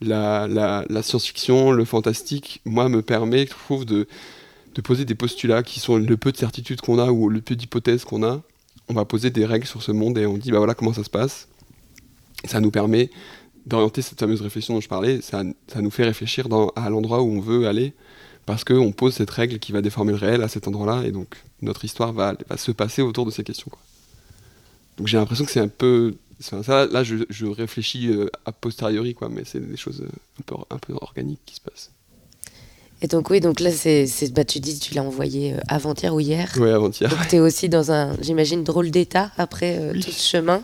[0.00, 4.06] La, science-fiction, le fantastique, moi, me permet, je trouve, de,
[4.82, 8.04] poser des postulats qui sont le peu de certitudes qu'on a ou le peu d'hypothèses
[8.04, 8.42] qu'on a
[8.88, 11.04] on va poser des règles sur ce monde et on dit bah voilà comment ça
[11.04, 11.48] se passe.
[12.44, 13.10] Ça nous permet
[13.66, 17.40] d'orienter cette fameuse réflexion dont je parlais, ça, nous fait réfléchir à l'endroit où on
[17.40, 17.94] veut aller,
[18.46, 21.36] parce qu'on pose cette règle qui va déformer le réel à cet endroit-là, et donc
[21.60, 23.70] notre histoire va, se passer autour de ces questions.
[24.98, 26.14] Donc j'ai l'impression que c'est un peu...
[26.40, 30.08] Ça, là, je, réfléchis euh, a posteriori, quoi, mais c'est des choses euh,
[30.40, 31.92] un peu, un peu organiques qui se passent.
[33.02, 36.20] Et donc oui, donc là, c'est, bah, tu dis tu l'as envoyé euh, avant-hier ou
[36.20, 36.52] hier.
[36.56, 37.10] Oui, avant-hier.
[37.10, 40.62] Donc tu es aussi dans un, j'imagine, drôle d'état après euh, tout ce chemin.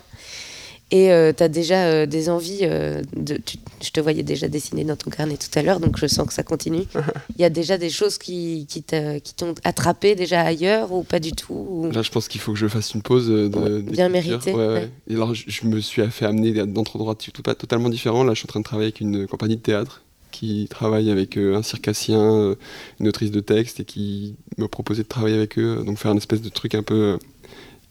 [0.90, 3.40] Et euh, tu as déjà des envies, de,
[3.82, 6.32] je te voyais déjà dessiner dans ton carnet tout à l'heure, donc je sens que
[6.32, 6.84] ça continue.
[7.36, 11.32] Il y a déjà des choses qui, qui, t'ont attrapé déjà ailleurs ou pas du
[11.32, 13.28] tout Là, je pense qu'il faut que je fasse une pause.
[13.28, 14.52] De, Bien méritée.
[14.52, 18.24] Ouais, Et alors, je, me suis fait amener dans endroits totalement différents.
[18.24, 21.36] Là, je suis en train de travailler avec une compagnie de théâtre qui travaille avec
[21.36, 22.54] euh, un circassien, euh,
[23.00, 26.18] une autrice de texte, et qui me proposait de travailler avec eux, donc faire une
[26.18, 27.18] espèce de truc un peu euh,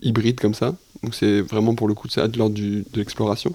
[0.02, 0.76] hybride comme ça.
[1.04, 3.54] Donc c'est vraiment pour le coup ça de l'ordre de l'exploration.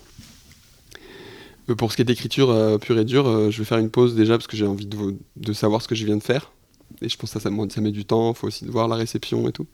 [1.76, 4.46] pour ce qui est d'écriture pure et dure, je vais faire une pause déjà parce
[4.46, 6.52] que j'ai envie de, savoir ce que je viens de faire.
[7.00, 9.48] Et je pense que ça, ça, met du temps, il faut aussi voir la réception
[9.48, 9.66] et tout.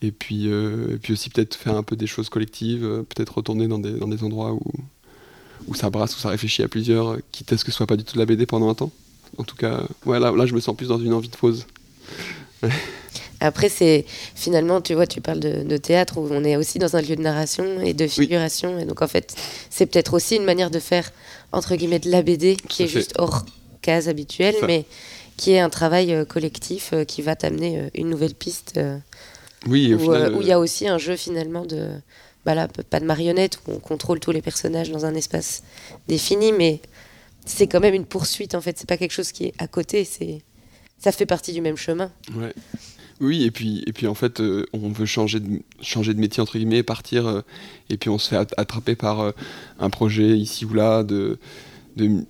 [0.00, 3.78] Et puis, et puis aussi peut-être faire un peu des choses collectives, peut-être retourner dans
[3.78, 4.62] des, dans des endroits où,
[5.66, 7.96] où ça brasse, où ça réfléchit à plusieurs, quitte à ce que ce soit pas
[7.96, 8.92] du tout de la BD pendant un temps.
[9.38, 11.66] En tout cas, ouais, là, là je me sens plus dans une envie de pause.
[13.40, 14.04] Après, c'est
[14.34, 17.22] finalement, tu vois, tu parles de, théâtre où on est aussi dans un lieu de
[17.22, 18.78] narration et de figuration.
[18.78, 19.34] Et donc, en fait,
[19.70, 21.10] c'est peut-être aussi une manière de faire,
[21.52, 23.46] entre guillemets, de la BD qui est juste hors
[23.82, 24.84] case habituelle, mais
[25.38, 28.78] qui est un travail euh, collectif euh, qui va t'amener euh, une nouvelle piste.
[29.66, 31.88] oui, où il y a aussi un jeu finalement de
[32.44, 35.62] bah pas de marionnette où on contrôle tous les personnages dans un espace
[36.08, 36.80] défini, mais
[37.44, 38.78] c'est quand même une poursuite en fait.
[38.78, 40.42] C'est pas quelque chose qui est à côté, c'est
[40.98, 42.10] ça fait partie du même chemin.
[42.34, 42.52] Ouais.
[43.20, 46.42] Oui, et puis, et puis en fait, euh, on veut changer de, changer de métier,
[46.42, 47.42] entre guillemets, partir, euh,
[47.90, 49.32] et puis on se fait attraper par euh,
[49.78, 51.38] un projet ici ou là, de,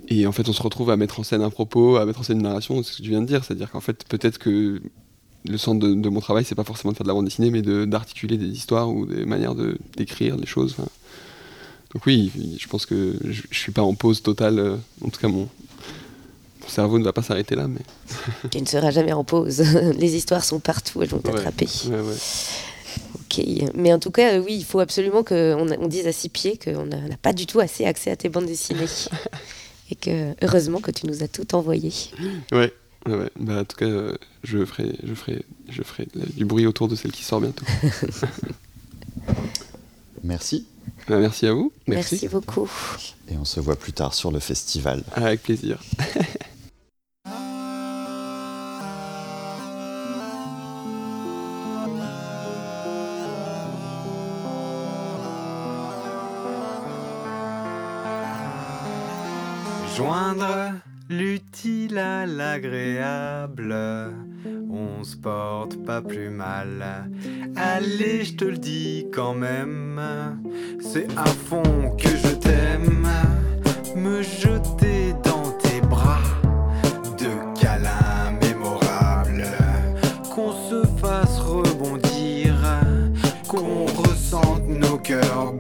[0.09, 2.23] et en fait, on se retrouve à mettre en scène un propos, à mettre en
[2.25, 4.83] scène une narration, c'est ce que tu viens de dire, c'est-à-dire qu'en fait, peut-être que
[5.49, 7.63] le centre de, mon travail, c'est pas forcément de faire de la bande dessinée, mais
[7.63, 9.55] d'articuler des histoires ou des manières
[9.97, 10.77] d'écrire des choses.
[11.95, 14.79] Donc oui, je pense que je, suis pas en pause totale.
[15.03, 15.49] En tout cas, mon,
[16.71, 17.69] cerveau ne va pas s'arrêter là.
[17.69, 17.81] Mais
[18.51, 19.61] tu ne seras jamais en pause.
[19.99, 21.69] Les histoires sont partout, elles vont t'attraper.
[23.15, 23.45] Ok,
[23.75, 26.87] mais en tout cas, oui, il faut absolument qu'on on dise à six pieds qu'on
[26.87, 28.87] n'a pas du tout assez accès à tes bandes dessinées.
[29.93, 31.93] Et que heureusement que tu nous as tout envoyé.
[32.53, 32.73] Ouais.
[33.07, 34.15] Ouais, Bah, en tout cas, euh,
[34.45, 36.07] je ferai, je ferai, je ferai
[36.37, 37.65] du bruit autour de celle qui sort bientôt.
[40.23, 40.67] merci.
[41.09, 41.73] Bah, merci à vous.
[41.87, 42.15] Merci.
[42.15, 42.71] merci beaucoup.
[43.31, 45.03] Et on se voit plus tard sur le festival.
[45.15, 45.81] Avec plaisir.
[59.97, 60.73] Joindre
[61.09, 63.75] l'utile à l'agréable,
[64.71, 67.11] on se porte pas plus mal.
[67.57, 70.01] Allez, je te le dis quand même,
[70.81, 73.09] c'est à fond que je t'aime.
[73.97, 76.23] Me jeter dans tes bras,
[77.19, 79.47] de câlins mémorables,
[80.33, 82.55] qu'on se fasse rebondir,
[83.49, 85.53] qu'on ressente nos cœurs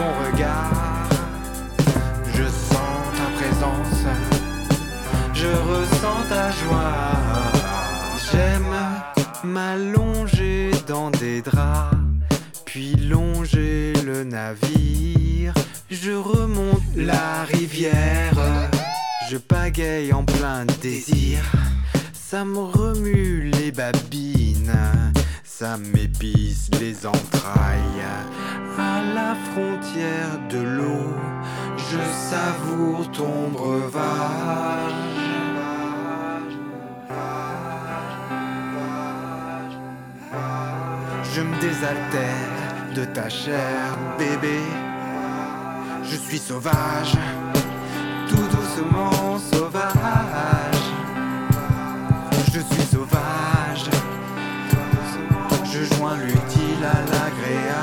[0.00, 0.90] regard.
[5.40, 7.16] je ressens ta joie.
[8.30, 8.74] J'aime
[9.44, 11.96] m'allonger dans des draps,
[12.64, 15.54] puis longer le navire.
[15.90, 18.38] Je remonte la rivière,
[19.30, 21.40] je pagaille en plein désir.
[22.12, 24.72] Ça me remue les babines,
[25.60, 28.06] ça m'épice les entrailles.
[28.78, 31.12] À la frontière de l'eau,
[31.76, 31.98] je
[32.30, 34.94] savoure ton breuvage.
[41.34, 44.60] Je me désaltère de ta chair, bébé.
[46.04, 47.18] Je suis sauvage,
[48.30, 49.19] tout doucement
[57.50, 57.79] à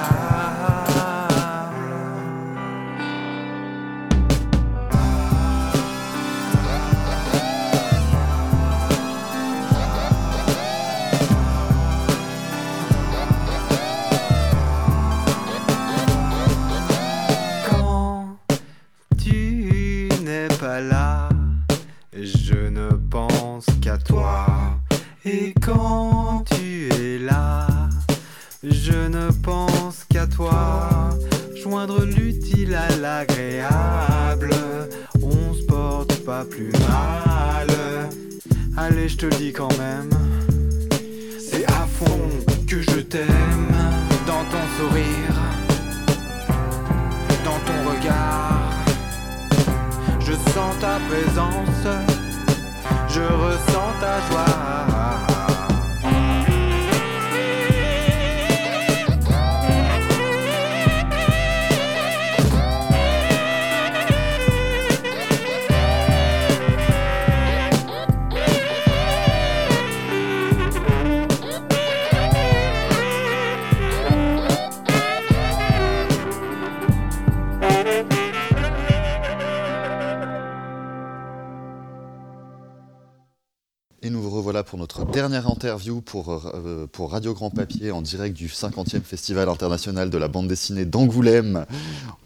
[85.68, 90.30] interview pour, euh, pour Radio Grand Papier en direct du 50e Festival international de la
[90.30, 91.65] bande dessinée d'Angoulême.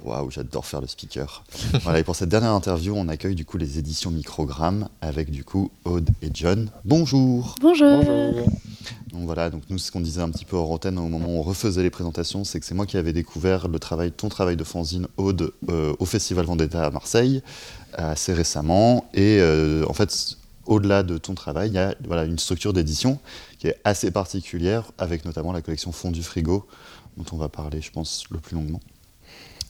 [0.04, 1.44] Waouh, j'adore faire le speaker.
[1.82, 5.44] Voilà, et pour cette dernière interview, on accueille du coup les éditions Microgramme avec du
[5.44, 6.70] coup Aude et John.
[6.86, 8.04] Bonjour Bonjour.
[9.12, 11.40] Donc voilà, donc nous, ce qu'on disait un petit peu en antenne au moment où
[11.40, 14.56] on refaisait les présentations, c'est que c'est moi qui avais découvert le travail, ton travail
[14.56, 17.42] de fanzine Aude euh, au Festival Vendetta à Marseille
[17.94, 19.10] assez récemment.
[19.14, 23.20] Et euh, en fait, au-delà de ton travail, il y a voilà, une structure d'édition
[23.60, 26.68] qui est assez particulière, avec notamment la collection Fond du Frigo,
[27.18, 28.80] dont on va parler, je pense, le plus longuement.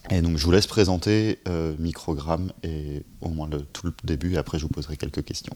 [0.09, 4.37] Et donc, je vous laisse présenter euh, Microgramme et au moins tout le début, et
[4.37, 5.55] après, je vous poserai quelques questions.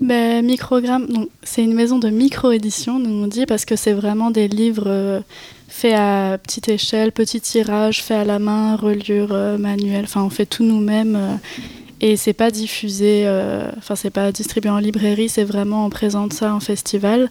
[0.00, 4.48] Ben, Microgramme, c'est une maison de micro-édition, nous on dit, parce que c'est vraiment des
[4.48, 5.20] livres euh,
[5.68, 10.30] faits à petite échelle, petit tirage, faits à la main, reliure euh, manuelle, enfin on
[10.30, 11.16] fait tout nous-mêmes.
[11.16, 11.34] euh,
[12.00, 16.32] et c'est pas diffusé, euh, enfin c'est pas distribué en librairie, c'est vraiment on présente
[16.32, 17.30] ça en festival.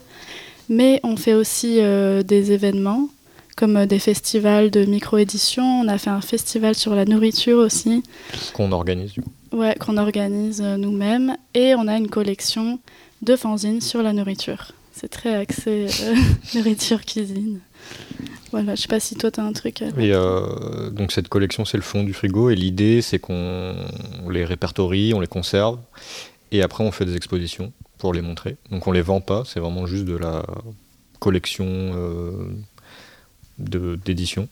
[0.70, 3.10] Mais on fait aussi euh, des événements,
[3.60, 5.64] comme euh, des festivals de micro-édition.
[5.82, 8.04] On a fait un festival sur la nourriture aussi.
[8.54, 9.32] qu'on organise du coup.
[9.52, 11.36] Ouais, qu'on organise euh, nous-mêmes.
[11.54, 12.80] Et on a une collection
[13.22, 14.72] de fanzines sur la nourriture.
[14.94, 16.16] C'est très axé euh,
[16.56, 17.60] nourriture, cuisine.
[18.52, 19.82] Voilà, je sais pas si toi t'as un truc.
[19.82, 23.76] à- Et euh, donc cette collection c'est le fond du frigo et l'idée c'est qu'on
[24.24, 25.80] on les répertorie, on les conserve
[26.52, 28.58] et après on fait des expositions pour les montrer.
[28.72, 30.44] Donc on les vend pas, c'est vraiment juste de la
[31.20, 32.50] collection euh,
[33.58, 34.48] d'édition.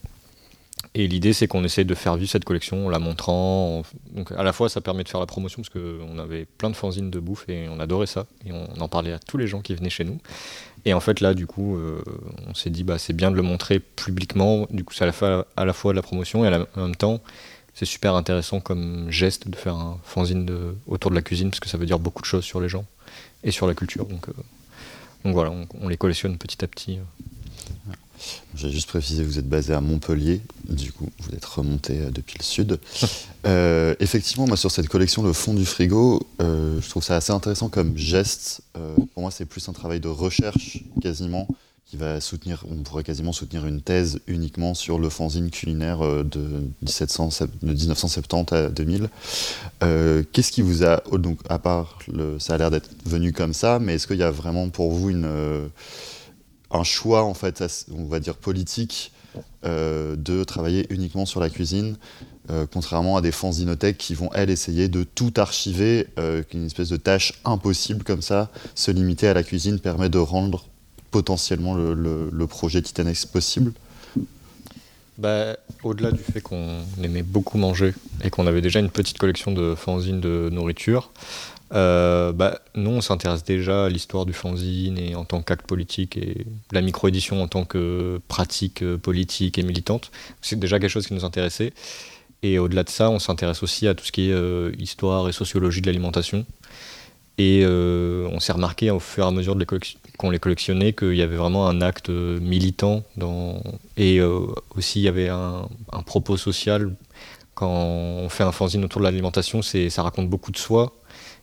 [0.94, 3.82] Et l'idée c'est qu'on essaye de faire vivre cette collection en la montrant.
[4.14, 6.76] Donc à la fois ça permet de faire la promotion parce qu'on avait plein de
[6.76, 9.60] fanzines de bouffe et on adorait ça et on en parlait à tous les gens
[9.60, 10.18] qui venaient chez nous.
[10.88, 12.02] Et en fait, là, du coup, euh,
[12.46, 14.66] on s'est dit, bah, c'est bien de le montrer publiquement.
[14.70, 16.96] Du coup, la fois, à la fois de la promotion et à la- en même
[16.96, 17.20] temps,
[17.74, 20.46] c'est super intéressant comme geste de faire un fanzine
[20.86, 22.86] autour de la cuisine parce que ça veut dire beaucoup de choses sur les gens
[23.44, 24.06] et sur la culture.
[24.06, 24.32] Donc, euh,
[25.24, 26.98] donc voilà, on les collectionne petit à petit.
[28.54, 32.38] J'ai juste précisé, vous êtes basé à Montpellier, du coup, vous êtes remonté euh, depuis
[32.38, 32.78] le sud.
[33.46, 37.32] Euh, effectivement, moi, sur cette collection, le fond du frigo, euh, je trouve ça assez
[37.32, 38.62] intéressant comme geste.
[38.76, 41.46] Euh, pour moi, c'est plus un travail de recherche, quasiment,
[41.86, 46.68] qui va soutenir, on pourrait quasiment soutenir une thèse uniquement sur le fanzine culinaire de,
[46.82, 47.30] 1700,
[47.62, 49.08] de 1970 à 2000.
[49.82, 53.54] Euh, Qu'est-ce qui vous a, donc, à part, le, ça a l'air d'être venu comme
[53.54, 55.70] ça, mais est-ce qu'il y a vraiment pour vous une.
[56.70, 57.62] Un choix en fait,
[57.96, 59.12] on va dire politique,
[59.64, 61.96] euh, de travailler uniquement sur la cuisine,
[62.50, 66.88] euh, contrairement à des fanzinothèques qui vont elles essayer de tout archiver, euh, qu'une espèce
[66.88, 70.64] de tâche impossible comme ça, se limiter à la cuisine permet de rendre
[71.10, 73.72] potentiellement le, le- le projet titanesque possible.
[75.18, 77.92] Bah, Au-delà du fait qu'on aimait beaucoup manger
[78.22, 81.10] et qu'on avait déjà une petite collection de fanzines de nourriture,
[81.74, 86.16] euh, bah, nous on s'intéresse déjà à l'histoire du fanzine et en tant qu'acte politique
[86.16, 90.10] et la micro-édition en tant que pratique euh, politique et militante.
[90.40, 91.72] C'est déjà quelque chose qui nous intéressait.
[92.42, 95.32] Et au-delà de ça, on s'intéresse aussi à tout ce qui est euh, histoire et
[95.32, 96.46] sociologie de l'alimentation.
[97.40, 99.56] Et on s'est remarqué au fur et à mesure
[100.18, 103.62] qu'on les collectionnait qu'il y avait vraiment un acte militant dans...
[103.96, 105.68] et aussi il y avait un,
[106.04, 106.96] propos social.
[107.54, 110.97] Quand on fait un fanzine autour de l'alimentation, ça raconte beaucoup de soi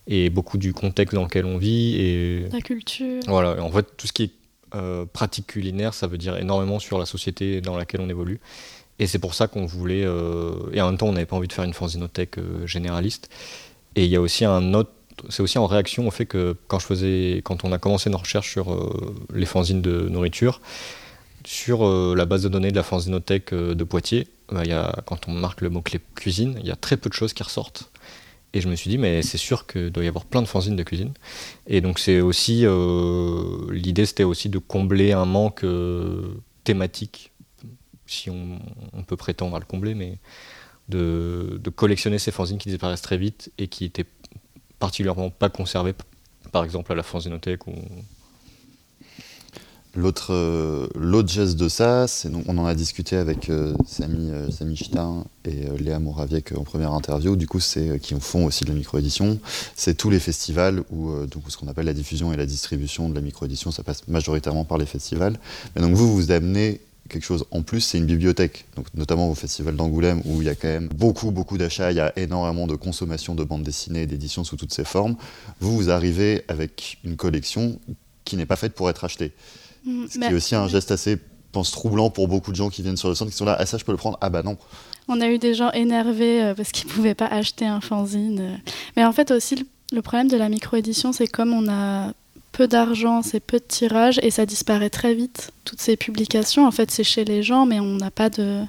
[0.08, 1.96] et beaucoup du contexte dans lequel on vit.
[1.96, 3.22] Et La culture.
[3.28, 4.32] voilà, en fait, tout ce qui est
[4.76, 8.40] euh, pratique culinaire, ça veut dire énormément sur la société dans laquelle on évolue.
[9.00, 10.06] Et c'est pour ça qu'on voulait.
[10.06, 13.30] euh, et en même temps, on n'avait pas envie de faire une fanzinothèque euh, généraliste.
[13.96, 14.92] Et il y a aussi un autre.
[15.30, 18.18] C'est aussi en réaction au fait que quand, je faisais, quand on a commencé nos
[18.18, 20.62] recherches sur euh, les fanzines de nourriture,
[21.46, 25.28] sur la base de données de la fanzinothèque de Poitiers, bah, il y a, quand
[25.28, 27.92] on marque le mot-clé cuisine, il y a très peu de choses qui ressortent.
[28.56, 30.78] Et je me suis dit, mais c'est sûr qu'il doit y avoir plein de fanzines
[30.78, 31.14] de cuisine.
[31.68, 37.34] Et donc c'est aussi euh, l'idée, c'était aussi de combler un manque euh, thématique,
[38.08, 38.60] si on,
[39.04, 40.20] peut prétendre à le combler, mais
[40.88, 44.06] de, de collectionner ces fanzines qui disparaissent très vite et qui étaient
[44.80, 45.94] particulièrement pas conservées,
[46.54, 47.74] par exemple à la fanzinothèque ou
[49.96, 54.50] L'autre euh, l'autre geste de ça, c'est on en a discuté avec euh, Samy, euh,
[55.46, 57.38] et euh, Léa Mouraviec en première interview.
[57.38, 59.40] Du coup, c'est euh, qui font aussi de la microédition.
[59.76, 63.08] C'est tous les festivals où euh, donc ce qu'on appelle la diffusion et la distribution
[63.08, 65.40] de la microédition, ça passe majoritairement par les festivals.
[65.76, 68.66] Mais donc vous vous amenez quelque chose en plus, c'est une bibliothèque.
[68.76, 71.98] Donc notamment au festival d'Angoulême où il y a quand même beaucoup beaucoup d'achats, il
[71.98, 75.16] y a énormément de consommation de bandes dessinées et d'éditions sous toutes ses formes.
[75.62, 77.80] Vous vous arrivez avec une collection
[78.26, 79.32] qui n'est pas faite pour être achetée.
[79.86, 81.18] Mm, Ce qui est aussi un geste assez
[81.52, 83.66] pense troublant pour beaucoup de gens qui viennent sur le centre qui sont là ah
[83.66, 84.18] ça je peux le prendre?
[84.20, 84.58] Ah bah non
[85.08, 88.40] On a eu des gens énervés euh, parce qu'ils ne pouvaient pas acheter un fanzine.
[88.42, 88.72] euh.
[88.98, 92.12] Mais en fait aussi, le, le problème de la microédition, c'est comme on a
[92.52, 95.52] peu d'argent, c'est peu de tirages et ça disparaît très vite.
[95.66, 98.62] Toutes ces publications, en fait, c'est chez les gens, mais on n'a pas de...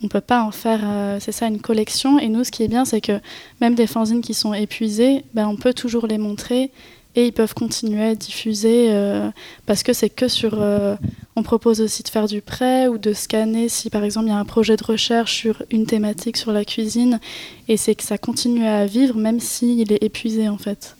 [0.00, 2.20] On peut pas en faire, euh, c'est ça, une collection.
[2.20, 3.20] Et nous, ce qui est bien, c'est que
[3.60, 6.70] même des fanzines qui sont épuisées, ben, on peut toujours les montrer
[7.18, 9.28] et ils peuvent continuer à diffuser euh,
[9.66, 10.62] parce que c'est que sur...
[10.62, 10.94] euh,
[11.34, 14.32] on propose aussi de faire du prêt ou de scanner si par exemple il y
[14.32, 17.18] a un projet de recherche sur une thématique sur la cuisine
[17.66, 20.96] et c'est que ça continue à vivre même s'il est épuisé en fait.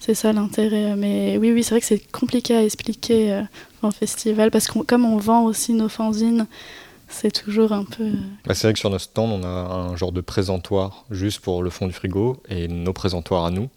[0.00, 0.96] C'est ça l'intérêt.
[0.96, 3.42] Mais oui, oui, c'est vrai que c'est compliqué à expliquer euh,
[3.82, 6.48] en festival parce que comme on vend aussi nos fanzines,
[7.08, 8.10] c'est toujours un peu...
[8.44, 11.62] Bah, c'est vrai que sur notre stand, on a un genre de présentoir juste pour
[11.62, 13.68] le fond du frigo et nos présentoirs à nous.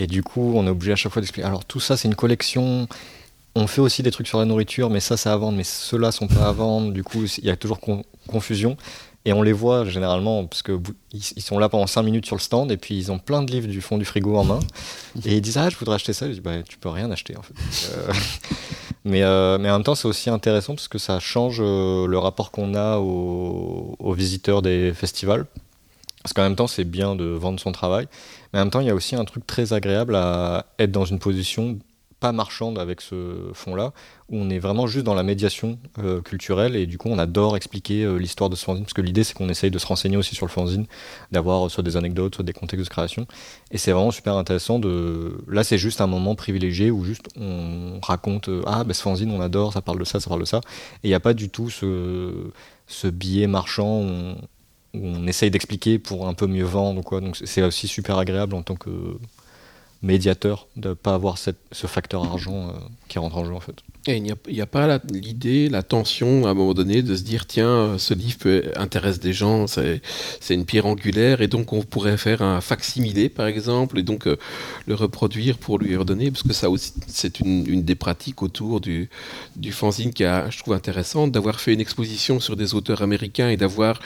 [0.00, 1.46] Et du coup, on est obligé à chaque fois d'expliquer.
[1.46, 2.88] Alors, tout ça, c'est une collection.
[3.54, 6.10] On fait aussi des trucs sur la nourriture, mais ça, c'est à vendre, mais ceux-là
[6.10, 6.90] sont pas à vendre.
[6.92, 8.78] Du coup, il y a toujours con- confusion.
[9.26, 10.80] Et on les voit généralement, parce que
[11.12, 13.52] ils sont là pendant 5 minutes sur le stand, et puis ils ont plein de
[13.52, 14.60] livres du fond du frigo en main.
[15.26, 16.26] Et ils disent Ah, je voudrais acheter ça.
[16.28, 17.52] Je dis Bah, tu peux rien acheter, en fait.
[17.92, 18.12] Euh,
[19.04, 22.16] mais, euh, mais en même temps, c'est aussi intéressant parce que ça change euh, le
[22.18, 25.44] rapport qu'on a aux visiteurs des festivals.
[26.22, 28.06] Parce qu'en même temps, c'est bien de vendre son travail.
[28.52, 31.04] Mais en même temps, il y a aussi un truc très agréable à être dans
[31.04, 31.78] une position
[32.20, 33.92] pas marchande avec ce fond-là,
[34.28, 37.56] où on est vraiment juste dans la médiation euh, culturelle et du coup on adore
[37.56, 40.18] expliquer euh, l'histoire de ce fanzine, parce que l'idée c'est qu'on essaye de se renseigner
[40.18, 40.86] aussi sur le fanzine,
[41.32, 43.26] d'avoir euh, soit des anecdotes, soit des contextes de création.
[43.70, 45.42] Et c'est vraiment super intéressant de...
[45.48, 49.40] Là c'est juste un moment privilégié où juste on raconte, ah ben ce fanzine on
[49.40, 50.60] adore, ça parle de ça, ça parle de ça.
[51.02, 52.32] Et il n'y a pas du tout ce,
[52.86, 54.36] ce billet marchand
[54.94, 57.20] on essaye d'expliquer pour un peu mieux vendre quoi.
[57.20, 59.18] Donc c'est- aussi super agréable en tant que
[60.02, 61.52] médiateur de ne pas avoir ce
[61.86, 62.72] facteur argent euh,
[63.08, 63.74] qui rentre en jeu en fait.
[64.16, 67.96] Il n'y a, pas l'idée, la tension à un moment donné de se dire tiens,
[67.98, 70.00] ce livre intéresse des gens, c'est
[70.50, 74.36] une pierre angulaire, et donc on pourrait faire un facsimilé par exemple, et donc euh,
[74.86, 79.08] le reproduire pour lui redonner, parce que ça aussi, c'est une, des pratiques autour du,
[79.70, 83.56] fanzine qui a, je trouve intéressante, d'avoir fait une exposition sur des auteurs américains et
[83.56, 84.00] d'avoir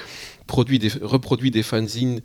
[0.49, 2.21] reproduit des fanzines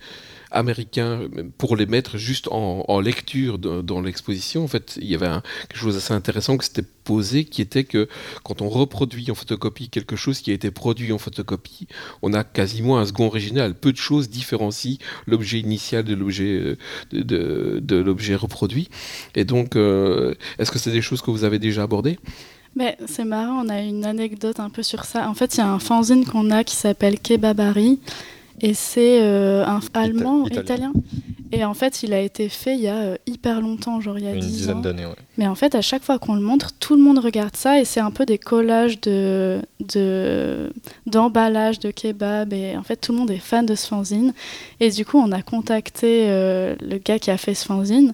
[0.51, 1.27] américains
[1.57, 4.63] pour les mettre juste en, lecture dans l'exposition.
[4.63, 5.27] En fait, il y avait
[5.69, 8.07] quelque chose d'assez intéressant que c'était posé, qui était que
[8.43, 11.87] quand on reproduit en photocopie quelque chose qui a été produit en photocopie,
[12.21, 13.73] on a quasiment un second original.
[13.75, 14.97] Peu de choses différencient
[15.27, 16.77] l'objet initial de l'objet
[17.11, 18.89] de, l'objet reproduit.
[19.35, 22.19] Et donc, euh, est-ce que c'est des choses que vous avez déjà abordées?
[22.75, 25.27] Mais c'est marrant, on a une anecdote un peu sur ça.
[25.29, 27.99] En fait, il y a un fanzine qu'on a qui s'appelle Kebabari.
[28.61, 30.61] Et c'est euh, un allemand, italien.
[30.61, 30.93] italien.
[31.51, 34.25] Et en fait, il a été fait il y a euh, hyper longtemps, genre il
[34.25, 35.15] y a Une 10 dizaine d'années, ouais.
[35.39, 37.85] Mais en fait, à chaque fois qu'on le montre, tout le monde regarde ça et
[37.85, 40.71] c'est un peu des collages de de-
[41.07, 44.33] d'emballage de, kebab et en fait tout le monde est fan de ce fanzine.
[44.79, 48.13] Et du coup, on a contacté euh, le gars qui a fait ce fanzine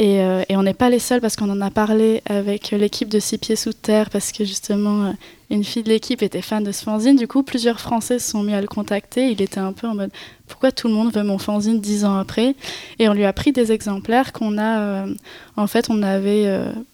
[0.00, 3.10] Et, euh, et on n'est pas les seuls parce qu'on en a parlé avec l'équipe
[3.10, 5.12] de Six Pieds Sous Terre parce que justement euh,
[5.50, 7.16] une fille de l'équipe était fan de ce fanzine.
[7.16, 9.30] Du coup, plusieurs Français se sont mis à le contacter.
[9.30, 10.10] Il était un peu en mode
[10.48, 12.54] pourquoi tout le monde veut mon fanzine dix ans après?
[12.98, 14.80] Et on lui a pris des exemplaires qu'on a.
[14.80, 15.14] euh,
[15.58, 16.48] en fait, on avait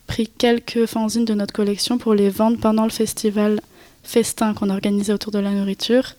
[0.08, 3.60] pris quelques fanzines de notre collection pour les vendre pendant le festival
[4.02, 6.14] festin qu'on organisait autour de la nourriture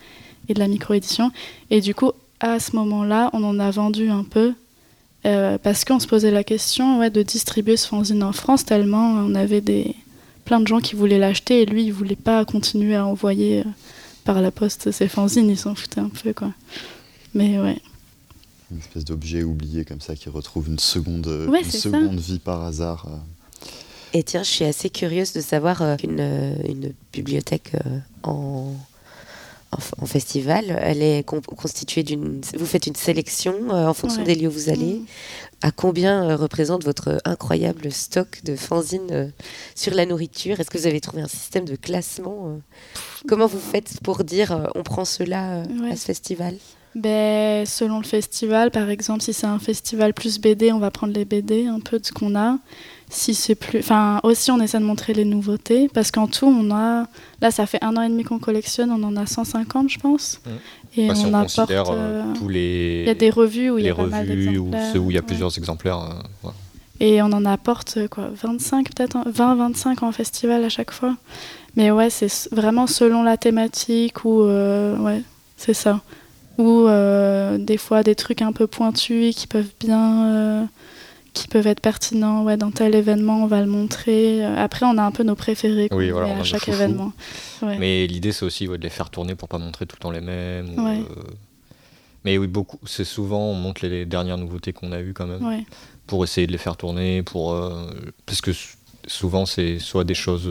[0.47, 1.31] et de la micro-édition.
[1.69, 4.53] Et du coup, à ce moment-là, on en a vendu un peu
[5.26, 9.11] euh, parce qu'on se posait la question ouais, de distribuer ce fanzine en France tellement
[9.11, 9.95] on avait des
[10.45, 13.64] plein de gens qui voulaient l'acheter et lui il voulait pas continuer à envoyer euh,
[14.23, 16.52] par la poste ses fanzines, il s'en foutait un peu quoi.
[17.34, 17.77] Mais ouais.
[18.72, 22.64] Une espèce d'objet oublié comme ça qui retrouve une seconde, Ouais, une seconde vie par
[22.64, 23.06] hasard.
[23.10, 23.15] euh.
[24.14, 28.73] Et tiens, je suis assez curieuse de savoir euh, une, une bibliothèque euh, en,
[29.72, 32.41] en, festival, elle est constituée d'une.
[32.57, 34.27] Vous faites une sélection euh, en fonction Ouais.
[34.27, 34.95] des lieux où vous allez.
[34.95, 35.06] Mm.
[35.61, 39.27] À combien euh, représente votre incroyable stock de fanzines euh,
[39.76, 40.60] sur la nourriture?
[40.60, 42.60] Est-ce que vous avez trouvé un système de classement
[43.27, 45.91] Comment vous faites pour dire on prend cela Ouais.
[45.91, 46.56] à ce festival?
[46.95, 51.14] Ben, selon le festival, par exemple, si c'est un festival plus BD, on va prendre
[51.14, 52.57] les BD un peu de ce qu'on a.
[53.09, 56.71] Si c'est plus, enfin aussi on essaie de montrer les nouveautés parce qu'en tout on
[56.75, 57.07] a,
[57.41, 60.41] là ça fait un an et demi qu'on collectionne, on en a 150 je pense.
[60.45, 60.49] Mm.
[60.99, 61.71] Et si on, apporte.
[61.71, 64.27] euh, euh, tous les, Il y a des revues où il y a pas mal
[64.27, 64.91] d'exemplaires.
[64.93, 65.25] ceux où il y a Ouais.
[65.25, 65.99] plusieurs exemplaires.
[66.43, 66.49] euh.
[66.99, 71.15] Et on en apporte quoi, 25 peut-être, en- 20, 25 en festival à chaque fois.
[71.77, 75.21] Mais ouais, c'est vraiment selon la thématique ou euh, ouais,
[75.55, 76.01] c'est ça.
[76.57, 76.88] Ou
[77.59, 80.67] des fois des trucs un peu pointus qui peuvent bien,
[81.38, 82.43] qui peuvent être pertinents.
[82.43, 84.43] Ouais, dans tel événement, on va le montrer.
[84.45, 87.14] Euh, Après, on a un peu nos préférés Oui, voilà, à chaque événement.
[87.61, 87.77] Ouais.
[87.77, 90.11] Mais l'idée, c'est aussi ouais, de les faire tourner pour pas montrer tout le temps
[90.11, 90.69] les mêmes.
[90.77, 91.03] ou, euh,
[92.26, 92.80] Mais oui, beaucoup.
[92.85, 95.64] C'est souvent, on montre les, les dernières nouveautés qu'on a eues quand même,
[96.07, 97.85] pour essayer de les faire tourner, pour euh,
[98.26, 98.51] parce que
[99.07, 100.49] souvent c'est soit des choses.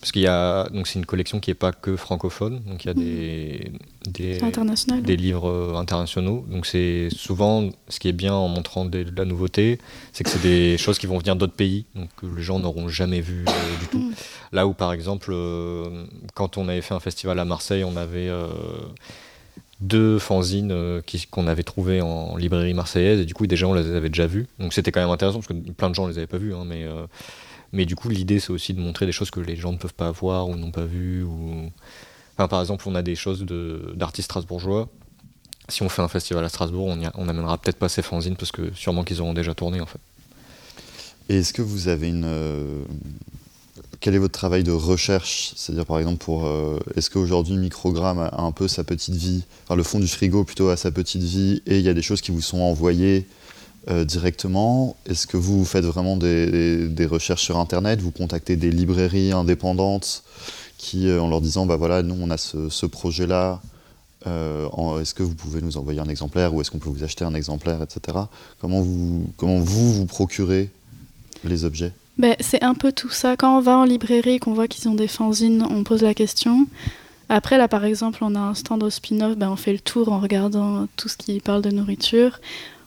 [0.00, 2.88] Parce qu'il y a donc c'est une collection qui est pas que francophone, donc il
[2.88, 5.02] y a des international.
[5.02, 6.46] des livres euh, internationaux.
[6.50, 9.78] Donc c'est souvent ce qui est bien en montrant des- de la nouveauté,
[10.14, 12.88] c'est que c'est des choses qui vont venir d'autres pays, donc que les gens n'auront
[12.88, 13.98] jamais vu euh, du tout.
[13.98, 14.12] Mm.
[14.52, 18.28] Là où par exemple, euh, quand on avait fait un festival à Marseille, on avait
[18.30, 18.46] euh,
[19.82, 21.00] deux fanzines euh,
[21.30, 24.46] qu'on avait trouvées en librairie marseillaise, et du coup des gens les avaient déjà vues.
[24.58, 26.64] Donc c'était quand même intéressant, parce que plein de gens les avaient pas vues, hein,
[26.66, 26.84] mais...
[26.84, 27.04] euh,
[27.72, 29.94] mais du coup, l'idée, c'est aussi de montrer des choses que les gens ne peuvent
[29.94, 31.24] pas voir ou n'ont pas vues.
[32.36, 33.44] Enfin, par exemple, on a des choses
[33.94, 34.88] d'artistes strasbourgeois.
[35.68, 38.50] Si on fait un festival à Strasbourg, on, y a- peut-être pas ces fanzines parce
[38.50, 40.00] que sûrement qu'ils auront déjà tourné en fait.
[41.28, 42.24] Et est-ce que vous avez une.
[42.26, 42.82] euh,
[44.00, 45.52] Quel est votre travail de recherche?
[45.54, 46.46] C'est-à-dire, par exemple, pour.
[46.46, 50.42] euh, Est-ce qu'aujourd'hui, Microgramme a un peu sa petite vie Enfin, le fond du frigo
[50.42, 53.28] plutôt a sa petite vie et il y a des choses qui vous sont envoyées
[53.88, 58.00] euh, directement Est-ce que vous faites vraiment des, recherches sur Internet?
[58.00, 60.22] Vous contactez des librairies indépendantes
[60.76, 63.60] qui, euh, en leur disant, bah voilà, nous, on a ce, projet-là.
[64.26, 67.24] euh, est-ce que vous pouvez nous envoyer un exemplaire ou est-ce qu'on peut vous acheter
[67.24, 68.18] un exemplaire, etc.
[68.60, 70.70] Comment vous, vous procurez
[71.44, 71.92] les objets?
[72.18, 73.36] Ben, c'est un peu tout ça.
[73.36, 76.12] Quand on va en librairie et qu'on voit qu'ils ont des fanzines, on pose la
[76.12, 76.66] question.
[77.30, 80.12] Après, là, par exemple, on a un stand au spin-off, ben, on fait le tour
[80.12, 82.40] en regardant tout ce qui parle de nourriture.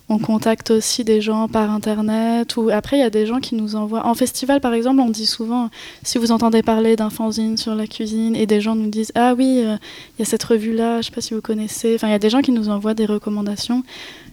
[0.10, 2.58] On contacte aussi des gens par internet.
[2.58, 4.06] Ou après, il y a des gens qui nous envoient.
[4.06, 5.70] En festival, par exemple, on dit souvent
[6.04, 9.34] si vous entendez parler d'un fanzine sur la cuisine, et des gens nous disent ah
[9.36, 9.78] oui, euh,
[10.18, 11.96] il y a cette revue-là, je sais pas si vous connaissez.
[11.96, 13.84] Enfin, il y a des gens qui nous envoient des recommandations,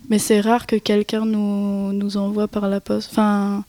[0.09, 3.10] mais c'est rare que quelqu'un nous, nous envoie par la poste.
[3.12, 3.64] Enfin,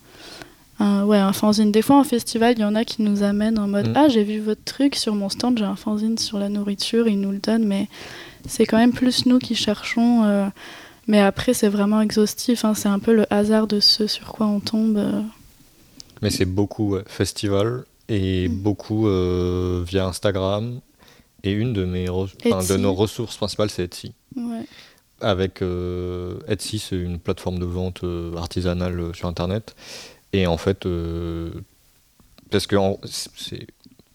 [0.79, 1.71] un, ouais, un fanzine.
[1.71, 3.93] Des fois, en festival, il y en a qui nous amènent en mode Mm.
[3.95, 7.19] Ah, j'ai vu votre truc sur mon stand, j'ai un fanzine sur la nourriture, ils
[7.19, 7.87] nous le donnent, mais
[8.47, 10.23] c'est quand même plus nous qui cherchons.
[10.25, 10.47] euh,
[11.07, 14.47] mais après, c'est vraiment exhaustif, hein, c'est un peu le hasard de ce sur quoi
[14.47, 14.97] on tombe.
[14.97, 15.21] euh.
[16.21, 18.55] Mais c'est beaucoup ouais, festival et Mm.
[18.61, 20.79] beaucoup euh, via Instagram.
[21.43, 22.77] Et une de, mes de Etsy.
[22.77, 24.13] nos ressources principales, c'est Etsy.
[24.35, 24.63] Ouais.
[25.21, 28.03] Avec euh, Etsy, c'est une plateforme de vente
[28.37, 29.75] artisanale sur Internet.
[30.33, 31.49] Et en fait, euh,
[32.51, 32.75] parce que
[33.05, 33.65] c'est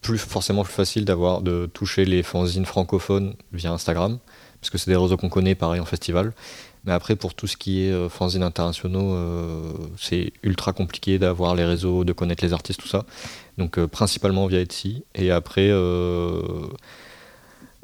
[0.01, 4.19] plus forcément plus facile d'avoir de toucher les fanzines francophones via Instagram,
[4.61, 6.31] parce que c'est des réseaux qu'on connaît, pareil en festival.
[6.87, 11.53] Mais après, pour tout ce qui est euh, fanzines internationaux, euh, c'est ultra compliqué d'avoir
[11.53, 13.05] les réseaux, de connaître les artistes, tout ça.
[13.57, 15.03] Donc euh, principalement via Etsy.
[15.13, 15.69] Et après,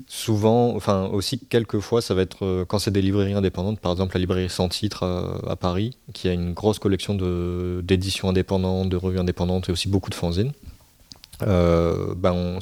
[0.08, 4.16] souvent, enfin aussi quelques fois, ça va être quand c'est des librairies indépendantes, par exemple
[4.16, 5.04] la librairie Sans Titre
[5.48, 7.14] à, Paris, qui a une grosse collection
[7.82, 10.54] d'éditions indépendantes, de revues indépendantes et aussi beaucoup de fanzines.
[11.42, 12.60] Ben on,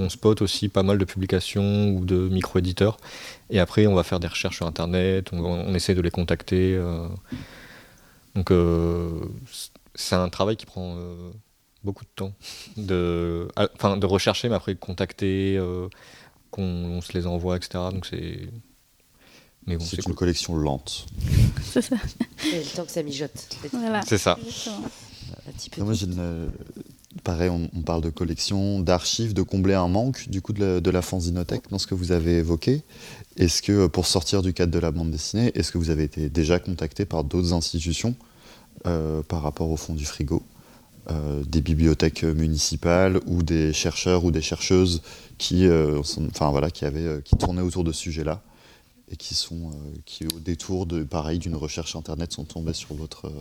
[0.00, 2.96] on spot aussi pas mal de publications ou de micro-éditeurs.
[3.50, 6.74] Et après, on va faire des recherches sur Internet, on, on essaie de les contacter.
[6.74, 7.06] euh,
[8.34, 9.10] Donc euh,
[9.94, 11.30] c'est un travail qui prend euh,
[11.84, 12.32] beaucoup de temps
[12.76, 15.88] de, enfin, de rechercher, mais après de contacter, euh,
[16.50, 17.70] qu'on on se les envoie, etc.
[17.92, 18.48] Donc c'est.
[19.66, 21.06] Mais bon, c'est une collection lente.
[21.62, 21.96] C'est ça.
[22.52, 23.56] Et le temps que ça mijote.
[23.72, 24.00] Voilà.
[24.06, 24.38] C'est ça.
[24.42, 24.82] Exactement.
[25.46, 25.82] Un petit peu.
[25.82, 26.50] Moi, j'ai une-
[27.24, 30.90] Pareil, on, parle de collection, d'archives, de combler un manque du coup de la, de
[31.68, 32.82] dans ce que vous avez évoqué.
[33.36, 36.30] Est-ce que, pour sortir du cadre de la bande dessinée, est-ce que vous avez été
[36.30, 38.14] déjà contacté par d'autres institutions
[38.86, 40.42] euh, par rapport au fond du frigo
[41.10, 45.02] Euh, Des bibliothèques municipales ou des chercheurs ou des chercheuses
[45.36, 45.98] qui, euh,
[46.30, 46.84] enfin, voilà, qui,
[47.36, 48.40] tournaient autour de ce sujet-là
[49.10, 49.34] et qui,
[50.06, 53.32] qui, au détour de, pareil, d'une recherche internet, sont tombés sur votre.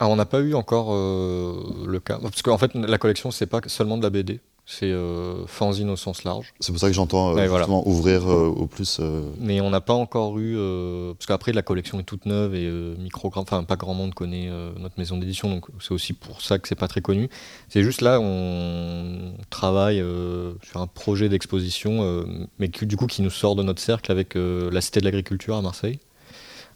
[0.00, 2.18] Alors on n'a pas eu encore euh, le cas.
[2.20, 5.96] Parce qu'en fait, la collection, c'est pas seulement de la BD, c'est euh, fanzine au
[5.96, 6.52] sens large.
[6.60, 7.66] C'est pour ça que j'entends euh, voilà.
[7.70, 9.00] ouvrir euh, au plus.
[9.40, 10.56] Mais on n'a pas encore eu.
[11.14, 13.44] parce qu'après, la collection est toute neuve et microgramme.
[13.44, 16.74] Enfin, pas grand monde connaît notre maison d'édition, donc c'est aussi pour ça que c'est
[16.74, 17.30] pas très connu.
[17.70, 20.04] C'est juste là, on travaille
[20.62, 22.26] sur un projet d'exposition,
[22.58, 25.56] mais qui, du coup, qui nous sort de notre cercle avec la Cité de l'Agriculture
[25.56, 25.98] à Marseille.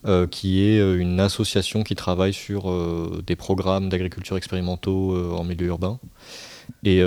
[0.04, 5.44] Euh, qui est euh, une association qui travaille sur euh, des programmes d'agriculture expérimentaux en
[5.44, 6.00] milieu urbain.
[6.82, 7.02] Et,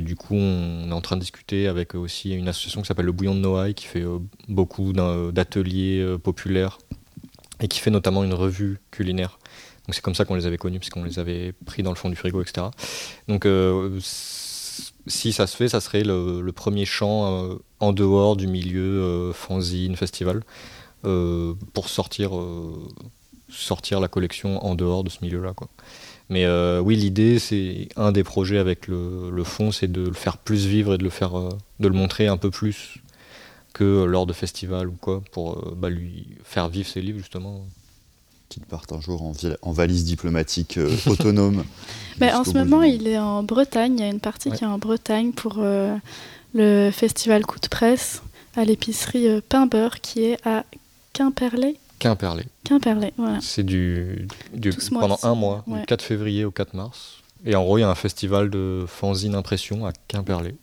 [0.00, 3.12] du coup, on est en train de discuter avec aussi une association qui s'appelle le
[3.12, 4.04] Bouillon de Noailles, qui fait
[4.48, 6.78] beaucoup d'ateliers populaires
[7.60, 9.38] et qui fait notamment une revue culinaire.
[9.86, 12.08] Donc c'est comme ça qu'on les avait connus, puisqu'on les avait pris dans le fond
[12.08, 12.68] du frigo, etc.
[13.26, 13.48] Donc
[14.00, 19.96] si ça se fait, ça serait le, le premier champ en dehors du milieu fanzine,
[19.96, 20.42] festival,
[21.02, 22.72] pour sortir, euh,
[23.48, 25.52] sortir la collection en dehors de ce milieu-là.
[25.54, 25.68] quoi.
[26.28, 30.12] Mais euh, oui, l'idée, c'est un des projets avec le, le fond, c'est de le
[30.12, 31.48] faire plus vivre et de le faire, euh,
[31.80, 32.96] de le montrer un peu plus
[33.72, 37.64] que lors de festivals ou quoi, pour euh, bah, lui faire vivre ses livres justement.
[38.48, 41.64] qu'ils partent un jour en, vi- en valise diplomatique euh, autonome.
[42.20, 43.94] Mais en jusqu'au ce moment, il est en Bretagne.
[43.98, 44.56] Il y a une partie Ouais.
[44.56, 45.96] qui est en Bretagne pour euh,
[46.54, 48.22] le festival Coup de presse
[48.56, 50.64] à l'épicerie euh, Pain Beurre qui est à
[51.12, 51.76] Quimperlé.
[51.98, 52.44] Quimperlé.
[52.64, 53.38] Quimperlé, voilà.
[53.42, 54.26] C'est du,
[54.90, 55.80] pendant un mois, Ouais.
[55.80, 57.18] du 4 février au 4 mars.
[57.44, 60.54] Et en gros, il y a un festival de fanzine impression à Quimperlé.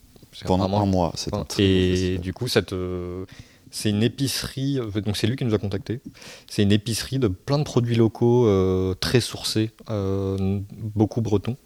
[0.45, 3.25] Pendant vraiment- un mois, c'est beau Et du coup, cette, euh,
[3.71, 5.99] c'est une épicerie, euh, donc c'est lui qui nous a contactés.
[6.47, 11.57] C'est une épicerie de plein de produits locaux euh, très sourcés, euh, beaucoup bretons.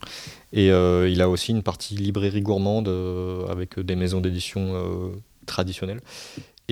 [0.54, 5.10] Et euh, il a aussi une partie librairie gourmande euh, avec des maisons d'édition euh,
[5.46, 6.00] traditionnelles.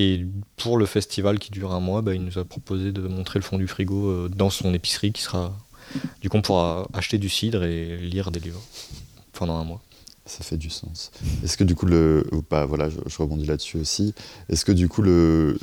[0.02, 3.38] Et pour le festival qui dure un mois, bah, il nous a proposé de montrer
[3.38, 5.54] le fond du frigo euh, dans son épicerie qui sera.
[6.22, 8.62] Du coup, on pourra acheter du cidre et lire des livres
[9.34, 9.82] pendant un mois.
[10.26, 11.12] Ça fait du sens.
[11.44, 14.14] Est-ce que du coup, le, voilà, je, rebondis là-dessus aussi.
[14.48, 15.60] Est-ce que du coup, le,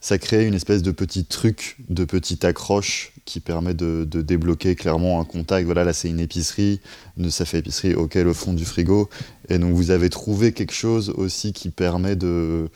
[0.00, 5.20] ça crée une espèce de petit truc, de petite accroche qui permet de, débloquer clairement
[5.20, 5.66] un contact?
[5.66, 6.80] Voilà, là, c'est une épicerie,
[7.28, 9.08] ça fait épicerie, ok, le fond du frigo.
[9.50, 12.70] Et donc, vous avez trouvé quelque chose aussi qui permet de,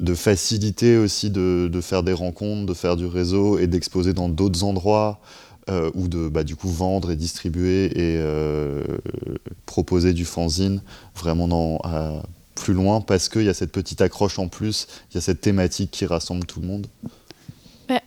[0.00, 4.28] de faciliter aussi de, de faire des rencontres, de faire du réseau et d'exposer dans
[4.28, 5.20] d'autres endroits.
[5.70, 8.82] euh, ou de bah, du coup vendre et distribuer et euh,
[9.66, 10.80] proposer du fanzine
[11.14, 11.80] vraiment dans,
[12.54, 15.40] plus loin parce qu'il y a cette petite accroche en plus, il y a cette
[15.40, 16.86] thématique qui rassemble tout le monde.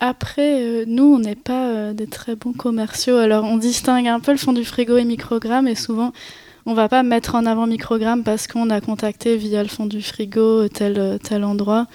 [0.00, 3.18] Après, euh, nous, on n'est pas des très bons commerciaux.
[3.18, 5.68] Alors, on distingue un peu le fond du frigo et microgramme.
[5.68, 6.14] Et souvent,
[6.66, 10.02] on va pas mettre en avant microgramme parce qu'on a contacté via le fond du
[10.02, 11.86] frigo tel, euh, tel endroit.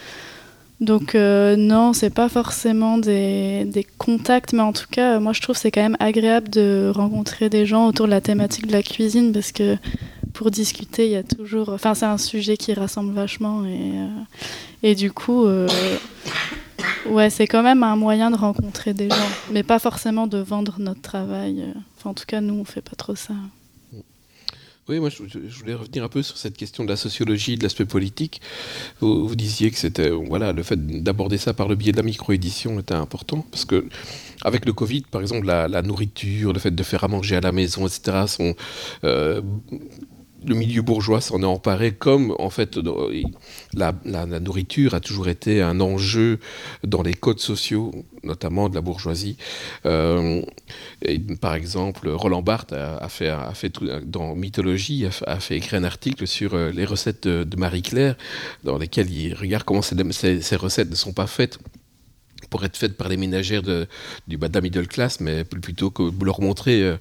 [0.80, 4.54] Donc, euh, non, c'est pas forcément des, contacts.
[4.54, 7.66] Mais en tout cas, euh, moi, je trouve c'est quand même agréable de rencontrer des
[7.66, 9.76] gens autour de la thématique de la cuisine parce que
[10.34, 11.70] pour discuter, il y a toujours.
[11.70, 13.66] Enfin, c'est un sujet qui rassemble vachement.
[13.66, 15.46] Et, euh, du coup.
[15.46, 15.68] euh,
[17.10, 19.16] Ouais, c'est quand même un moyen de rencontrer des gens,
[19.52, 21.62] mais pas forcément de vendre notre travail.
[21.64, 21.74] euh.
[22.10, 23.34] En tout cas, nous, on fait pas trop ça.
[24.90, 25.24] Oui, moi je,
[25.60, 28.41] voulais revenir un peu sur cette question de la sociologie, de l'aspect politique.
[29.02, 32.80] Vous, disiez que c'était voilà le fait d'aborder ça par le biais de la micro-édition
[32.80, 33.86] était important parce que
[34.41, 37.41] avec le Covid, par exemple, la, la nourriture, le fait de faire à manger à
[37.41, 38.26] la maison, etc.
[38.26, 38.56] Sont,
[39.03, 39.41] euh,
[40.45, 42.80] le milieu bourgeois s'en est emparé comme en fait
[43.74, 43.94] la,
[44.40, 46.40] nourriture a toujours été un enjeu
[46.84, 47.91] dans les codes sociaux,
[48.24, 49.38] notamment de la bourgeoisie.
[49.86, 50.41] Euh,
[51.41, 53.32] par exemple, Roland Barthes a, fait,
[54.06, 58.16] dans Mythologie, a, fait- écrire un article sur euh, les recettes de, Marie-Claire,
[58.64, 61.60] dans lesquelles il regarde comment ces recettes ne sont pas faites
[62.49, 63.88] pour être faite par les ménagères de,
[64.27, 66.97] du la middle class, mais plutôt que leur montrer euh,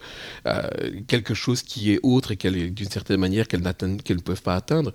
[0.46, 0.62] euh,
[1.06, 4.92] quelque chose qui est autre et d'une certaine manière qu'elles ne peuvent pas atteindre.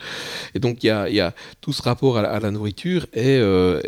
[0.54, 3.82] Et donc il y a, tout ce rapport à, la nourriture est, euh,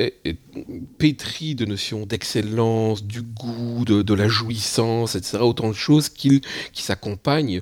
[0.98, 5.40] pétri de notions d'excellence, du goût, de, la jouissance, etc.
[5.42, 6.42] Autant de choses qui
[6.74, 7.62] s'accompagnent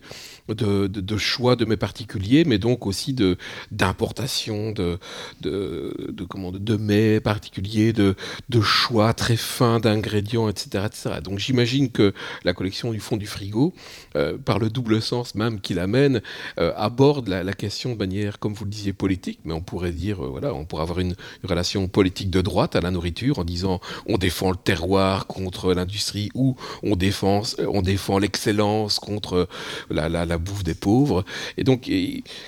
[0.53, 3.37] de, choix de mes particuliers, mais donc aussi de
[3.71, 4.99] d'importation de
[5.41, 8.15] de, de, comment de mets particuliers, de,
[8.49, 11.21] de choix très fins d'ingrédients, etc., etc.
[11.23, 12.13] Donc j'imagine que
[12.43, 13.73] la collection du fond du frigo,
[14.15, 16.21] euh, par le double sens même qu'il amène,
[16.59, 20.23] euh, aborde la, question de manière, comme vous le disiez, politique, mais on pourrait dire,
[20.23, 23.81] euh, voilà, on pourrait avoir une, relation politique de droite à la nourriture en disant
[24.05, 29.47] on défend le terroir contre l'industrie ou on défend, on défend l'excellence contre
[29.89, 31.25] la la bouffe des pauvres.
[31.57, 31.89] Et donc,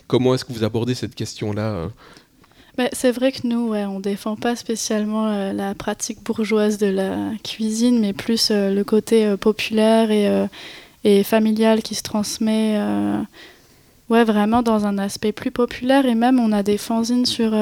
[0.08, 1.88] comment est-ce que vous abordez cette question-là euh
[2.78, 6.88] bah, c'est vrai que nous, ouais, on défend pas spécialement euh, la pratique bourgeoise de
[6.88, 12.78] la cuisine, mais plus euh, le côté populaire et, familial qui se transmet.
[14.10, 17.54] Ouais, vraiment dans un aspect plus populaire et même on a des fanzines sur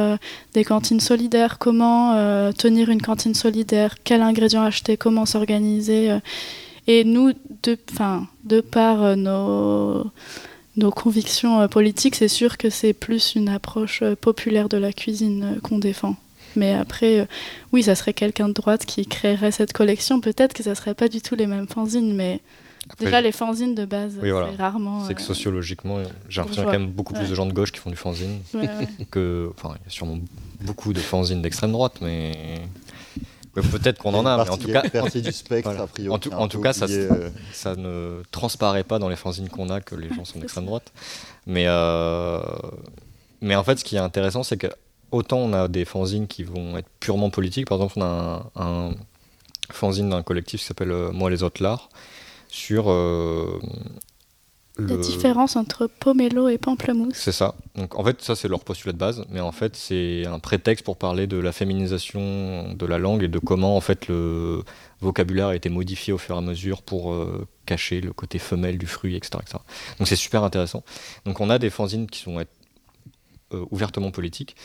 [0.53, 6.18] des cantines solidaires, comment tenir une cantine solidaire, quels ingrédients acheter, comment s'organiser.
[6.88, 7.34] Et nous,
[7.64, 7.77] de,
[8.43, 10.11] de par euh, nos,
[10.76, 14.91] nos convictions euh, politiques, c'est sûr que c'est plus une approche euh, populaire de la
[14.91, 16.15] cuisine qu'on défend.
[16.55, 17.27] Mais après,
[17.72, 20.22] oui, ça serait quelqu'un de droite qui créerait cette collection.
[20.22, 22.41] Peut-être que ça serait pas du tout les mêmes fanzines, mais
[22.99, 24.31] déjà les fanzines de base, c'est
[24.61, 25.03] rarement.
[25.07, 27.53] C'est que sociologiquement, j'ai l'impression qu'il y a quand même beaucoup plus de gens de
[27.53, 28.41] gauche qui font du fanzine
[29.10, 29.49] que.
[29.57, 30.19] Enfin, il y a sûrement
[30.61, 32.61] beaucoup de fanzines d'extrême droite, mais
[33.53, 36.47] Peut-être qu'on en a, mais en tout cas, du spectre, a priori, en tout, en
[36.47, 37.30] tout cas, ça, euh.
[37.51, 40.91] ça, ne transparaît pas dans les fanzines qu'on a que les gens sont d'extrême droite.
[41.45, 42.41] Mais, euh,
[43.41, 44.67] mais en fait, ce qui est intéressant, c'est que
[45.11, 47.67] autant on a des fanzines qui vont être purement politiques.
[47.67, 48.91] Par exemple, on a un,
[49.71, 51.89] fanzine d'un collectif qui s'appelle euh, Moi les autres l'art
[52.49, 52.85] sur
[54.77, 57.15] la différence entre pomelo et pamplemousse.
[57.15, 57.55] C'est ça.
[57.75, 60.83] Donc en fait, ça c'est leur postulat de base, mais en fait c'est un prétexte
[60.83, 64.63] pour parler de la féminisation de la langue et de comment en fait le
[64.99, 68.79] vocabulaire a été modifié au fur et à mesure pour euh, cacher le côté femelle
[68.79, 69.37] du fruit, etc.
[69.99, 70.83] Donc c'est super intéressant.
[71.25, 74.55] Donc on a des fanzines qui sont euh, ouvertement politiques,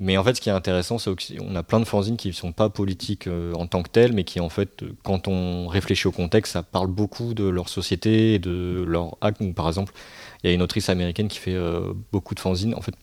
[0.00, 2.32] mais en fait, ce qui est intéressant, c'est qu'on a plein de fanzines qui ne
[2.32, 6.08] sont pas politiques euh, en tant que telles, mais qui, en fait, quand on réfléchit
[6.08, 9.40] au contexte, ça parle beaucoup de leur société et de leur acte.
[9.54, 9.92] Par exemple,
[10.42, 12.94] il y a une autrice américaine qui fait euh, beaucoup de fanzines, en fait,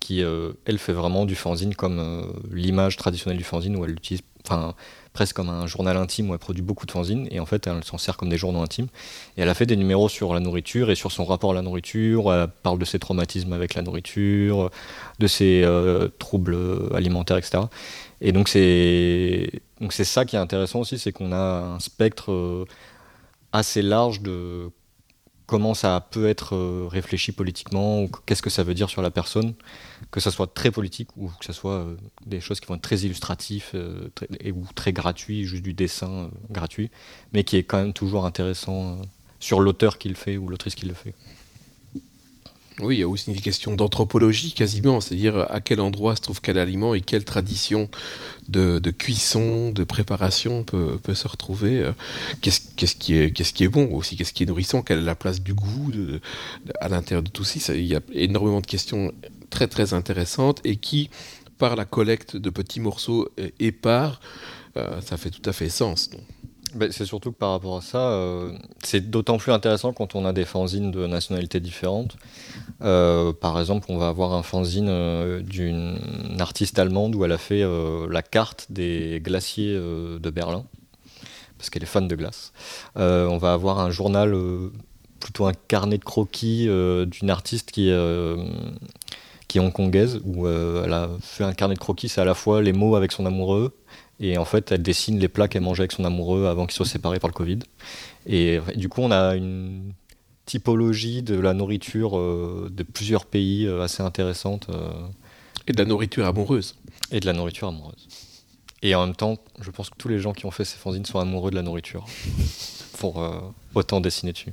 [0.00, 4.22] qui, euh, elle, fait vraiment du fanzine comme l'image traditionnelle du fanzine, où elle utilise,
[4.46, 4.74] enfin,
[5.12, 7.82] presque comme un journal intime où elle produit beaucoup de fanzines et en fait elle
[7.84, 8.88] s'en sert comme des journaux intimes.
[9.36, 11.62] Et elle a fait des numéros sur la nourriture et sur son rapport à la
[11.62, 12.32] nourriture.
[12.32, 14.70] Elle parle de ses traumatismes avec la nourriture,
[15.18, 16.56] de ses euh, troubles
[16.94, 17.64] alimentaires, etc.
[18.20, 19.50] Et donc c'est
[19.80, 22.64] donc c'est ça qui est intéressant aussi, c'est qu'on a un spectre euh,
[23.52, 24.70] assez large de
[25.46, 29.10] comment ça peut être euh, réfléchi politiquement, ou qu'est-ce que ça veut dire sur la
[29.10, 29.54] personne,
[30.10, 31.96] que ça soit très politique ou que ce soit euh,
[32.26, 34.08] des choses qui vont être très illustratifs euh,
[34.54, 36.90] ou très gratuits, juste du dessin gratuit,
[37.32, 38.98] mais qui est quand même toujours intéressant
[39.38, 41.14] sur l'auteur qui le fait ou l'autrice qui le fait.
[42.80, 46.40] Oui, il y a aussi une question d'anthropologie quasiment, c'est-à-dire à quel endroit se trouve
[46.40, 47.88] quel aliment et quelle tradition
[48.48, 51.80] de, cuisson, de préparation peut, se retrouver.
[51.80, 51.92] Euh,
[52.40, 55.92] qu'est-ce qui, est, bon aussi, qu'est-ce qui est nourrissant, quelle est la place du goût
[56.80, 57.74] à l'intérieur de tout ça.
[57.74, 59.12] Il y a énormément de questions
[59.50, 61.10] très très intéressantes et qui,
[61.58, 63.28] par la collecte de petits morceaux
[63.60, 64.20] épars,
[64.76, 66.10] euh, ça fait tout à fait sens.
[66.74, 68.52] Ben, c'est surtout que par rapport à ça, euh,
[68.82, 72.16] c'est d'autant plus intéressant quand on a des fanzines de nationalités différentes.
[72.82, 75.96] Euh, par exemple, on va avoir un fanzine euh, d'une
[76.40, 77.64] artiste allemande où elle a fait
[78.10, 80.64] la carte des glaciers de Berlin,
[81.58, 82.52] parce qu'elle est fan de glace.
[82.96, 84.36] on va avoir un journal,
[85.20, 86.66] plutôt un carnet de croquis
[87.06, 87.92] d'une artiste qui
[89.46, 92.60] qui est hongkongaise, où elle a fait un carnet de croquis, c'est à la fois
[92.60, 93.76] les mots avec son amoureux,
[94.20, 96.86] et en fait, elle dessine les plats qu'elle mangeait avec son amoureux avant qu'ils soient
[96.86, 97.58] séparés par le Covid.
[98.26, 99.92] Et, du coup, on a une
[100.46, 104.68] typologie de la nourriture euh, de plusieurs pays euh, assez intéressante.
[104.70, 104.90] Euh.
[105.66, 106.76] Et de la nourriture amoureuse.
[107.10, 108.08] Et de la nourriture amoureuse.
[108.82, 111.06] Et en même temps, je pense que tous les gens qui ont fait ces fanzines
[111.06, 112.04] sont amoureux de la nourriture
[112.98, 113.26] pour
[113.74, 114.52] autant dessiner dessus.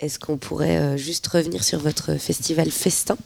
[0.00, 3.16] Est-ce qu'on pourrait juste revenir sur votre festival Festin?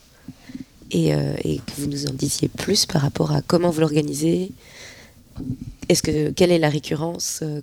[0.95, 4.51] Euh, et, que vous nous en disiez plus par rapport à comment vous l'organisez.
[5.89, 7.61] Est-ce que quelle est la récurrence euh,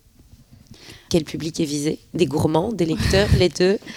[1.10, 1.98] Quel public est visé?
[2.12, 3.78] Des gourmands, des lecteurs, les deux?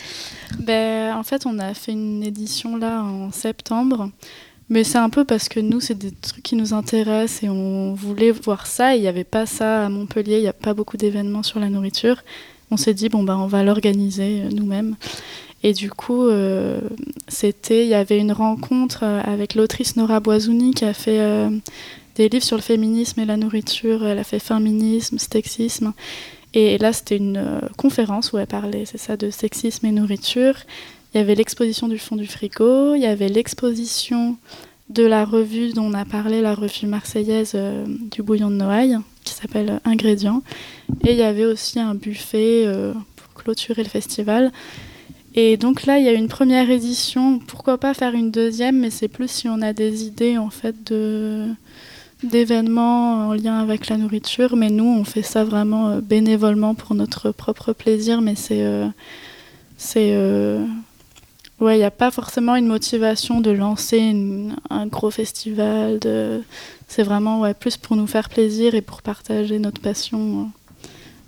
[0.60, 4.12] Ben, En fait, on a fait une édition là en septembre
[4.70, 7.94] Mais c'est un peu parce que nous, c'est des trucs qui nous intéressent et on
[7.94, 8.96] voulait voir ça.
[8.96, 11.68] Il n'y avait pas ça à Montpellier, il n'y a pas beaucoup d'événements sur la
[11.68, 12.24] nourriture.
[12.72, 14.96] On s'est dit, bon, bah, on va l'organiser euh, nous-mêmes.
[15.64, 16.80] Et du coup, euh,
[17.28, 21.50] c'était, il y avait une rencontre euh, avec l'autrice Nora Boisouni qui a fait euh,
[22.16, 24.06] des livres sur le féminisme et la nourriture.
[24.06, 25.94] Elle a fait féminisme, sexisme.
[26.54, 30.56] Et là, c'était une conférence où elle parlait, c'est ça, de sexisme et nourriture.
[31.14, 34.38] Il y avait l'exposition du fond du frigo, il y avait l'exposition
[34.90, 37.56] de la revue dont on a parlé, la revue marseillaise
[37.86, 40.42] du bouillon de Noailles, qui s'appelle Ingrédients.
[41.06, 42.66] Et il y avait aussi un buffet
[43.16, 44.52] pour clôturer le festival.
[45.40, 47.38] Et donc là, il y a une première édition.
[47.38, 50.76] Pourquoi pas faire une deuxième, mais c'est plus si on a des idées en fait
[52.24, 54.56] d'événements en lien avec la nourriture.
[54.56, 58.20] Mais nous, on fait ça vraiment euh, bénévolement pour notre propre plaisir.
[58.20, 58.88] Mais c'est euh,
[59.78, 60.66] c'est euh,
[61.60, 64.16] ouais, il n'y a pas forcément une motivation de lancer
[64.72, 66.00] un gros festival.
[66.88, 70.50] C'est vraiment ouais, plus pour nous faire plaisir et pour partager notre passion.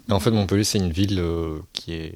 [0.10, 1.24] Et En fait, Montpellier, c'est une ville
[1.74, 2.16] qui est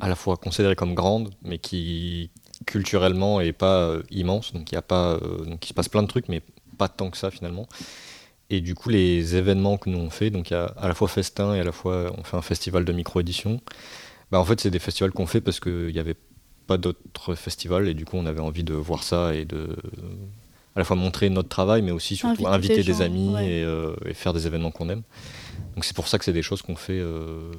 [0.00, 2.30] à la fois considérée comme grande, mais qui
[2.66, 4.52] culturellement est pas euh, immense.
[4.52, 6.42] Donc il y a pas, euh, donc il se passe plein de trucs, mais
[6.78, 7.66] pas tant que ça finalement.
[8.50, 10.94] Et du coup, les événements que nous on fait, donc il y a à la
[10.94, 13.60] fois festin et à la fois on fait un festival de micro-édition.
[14.30, 16.16] Bah, en fait, c'est des festivals qu'on fait parce qu'il n'y avait
[16.66, 19.76] pas d'autres festivals et du coup, on avait envie de voir ça et de
[20.76, 23.28] à la fois montrer notre travail, mais aussi surtout Inviter inviter des des, gens, amis
[23.30, 23.46] ouais.
[23.46, 25.02] et, euh, et faire des événements qu'on aime.
[25.74, 27.50] Donc c'est pour ça que c'est des choses qu'on fait euh,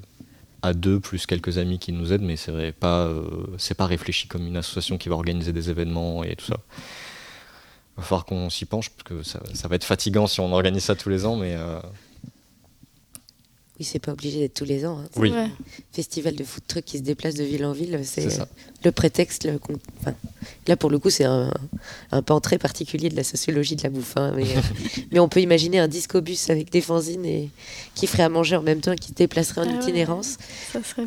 [0.61, 3.23] à deux plus quelques amis qui nous aident, mais c'est pas euh,
[3.57, 6.57] c'est pas réfléchi comme une association qui va organiser des événements et tout ça.
[7.97, 10.51] Il va falloir qu'on s'y penche parce que ça, ça va être fatigant si on
[10.53, 11.79] organise ça tous les ans, mais euh,
[13.81, 14.99] Oui, c'est pas obligé d'être tous les ans.
[14.99, 15.09] hein.
[15.15, 15.31] Oui.
[15.31, 15.49] Ouais.
[15.91, 18.47] Festival de food truck qui se déplace de ville en ville, c'est ça.
[18.85, 19.45] le prétexte.
[19.45, 20.13] le con- enfin,
[20.67, 21.51] là, pour le coup, c'est un,
[22.11, 24.13] un pan très particulier de la sociologie de la bouffe.
[24.17, 24.61] hein, mais, euh,
[25.11, 27.49] mais on peut imaginer un disco-bus avec des fanzines et
[27.95, 29.79] qui ferait à manger en même temps et qui se déplacerait en Ah ouais.
[29.81, 30.37] itinérance.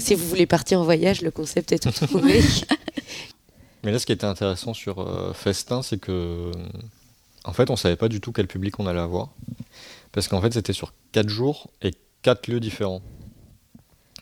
[0.01, 2.41] Si vous voulez partir en voyage, le concept est tout trouvé.
[3.85, 6.51] Mais là, ce qui était intéressant sur euh, Festin, c'est que,
[7.45, 9.29] en fait, on savait pas du tout quel public on allait avoir.
[10.11, 11.91] Parce qu'en fait, c'était sur quatre jours et
[12.25, 13.03] quatre lieux différents.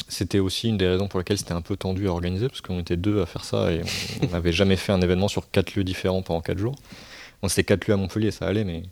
[0.08, 2.80] C'était aussi une des raisons pour lesquelles c'était un peu tendu à organiser, parce qu'on
[2.80, 3.80] était deux à faire ça et
[4.22, 6.74] on n'avait jamais fait un événement sur quatre lieux différents pendant quatre jours.
[7.40, 8.82] Bon, c'était quatre lieux à Montpellier, ça allait, mais,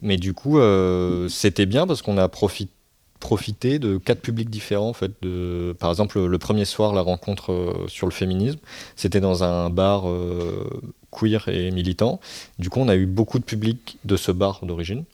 [0.00, 4.92] mais du coup, euh, c'était bien parce qu'on a profité de quatre publics différents en
[4.92, 8.60] fait de par exemple le premier soir la rencontre euh, sur le féminisme
[8.94, 10.68] c'était dans un bar euh,
[11.10, 12.20] queer et militant.
[12.58, 15.04] Du coup, on a eu beaucoup de public de ce bar d'origine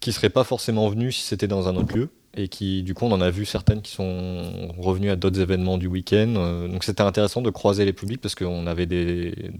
[0.00, 2.10] qui seraient pas forcément venus si c'était dans un autre lieu.
[2.36, 5.78] Et qui, du coup, on en a vu certaines qui sont revenues à d'autres événements
[5.78, 6.34] du week-end.
[6.36, 9.52] Euh, donc, c'était intéressant de croiser les publics parce qu'on avait des,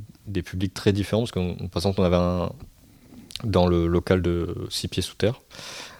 [0.44, 1.22] publics très différents.
[1.22, 2.52] Parce que, par exemple, on avait un
[3.44, 5.40] dans le local de Six Pieds Sous Terre,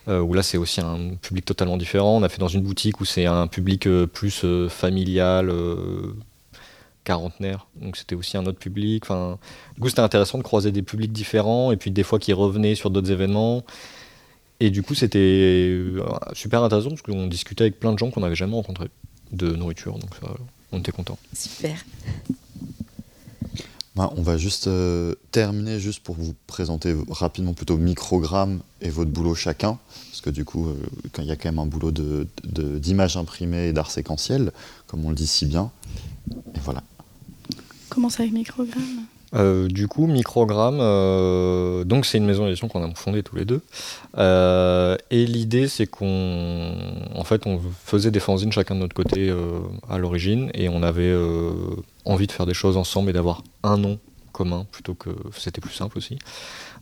[0.08, 2.16] euh, où là, c'est aussi un public totalement différent.
[2.16, 5.52] On a fait dans une boutique où c'est un public euh, plus familial,
[7.08, 7.66] quarantenaire.
[7.80, 9.04] Donc c'était aussi un autre public.
[9.04, 9.38] Enfin,
[9.74, 12.74] du coup, c'était intéressant de croiser des publics différents et puis des fois qui revenaient
[12.74, 13.64] sur d'autres événements.
[14.60, 16.00] Et du coup, c'était euh,
[16.32, 18.88] super intéressant parce qu'on discutait avec plein de gens qu'on n'avait jamais rencontrés
[19.32, 19.98] de nourriture.
[19.98, 20.28] Donc ça,
[20.72, 21.18] on était contents.
[21.32, 21.76] Super.
[23.94, 29.10] Ben, on va juste euh, terminer juste pour vous présenter rapidement plutôt microgramme et votre
[29.10, 29.76] boulot chacun,
[30.10, 30.74] parce que du coup, euh,
[31.18, 34.52] il y a quand même un boulot de- de- d'image imprimée et d'art séquentiel,
[34.86, 35.72] comme on le dit si bien.
[36.54, 36.84] Et voilà.
[37.88, 39.06] Commence avec microgramme.
[39.34, 43.44] Euh, du coup, Microgramme, euh, donc c'est une maison d'édition qu'on a fondée tous les
[43.44, 43.60] deux.
[44.16, 46.74] Euh, et l'idée, c'est qu'on,
[47.14, 49.32] en fait, on faisait des fanzines chacun de notre côté
[49.88, 51.14] à l'origine, et on avait
[52.04, 53.98] envie de faire des choses ensemble et d'avoir un nom
[54.32, 56.18] commun plutôt que c'était plus simple aussi.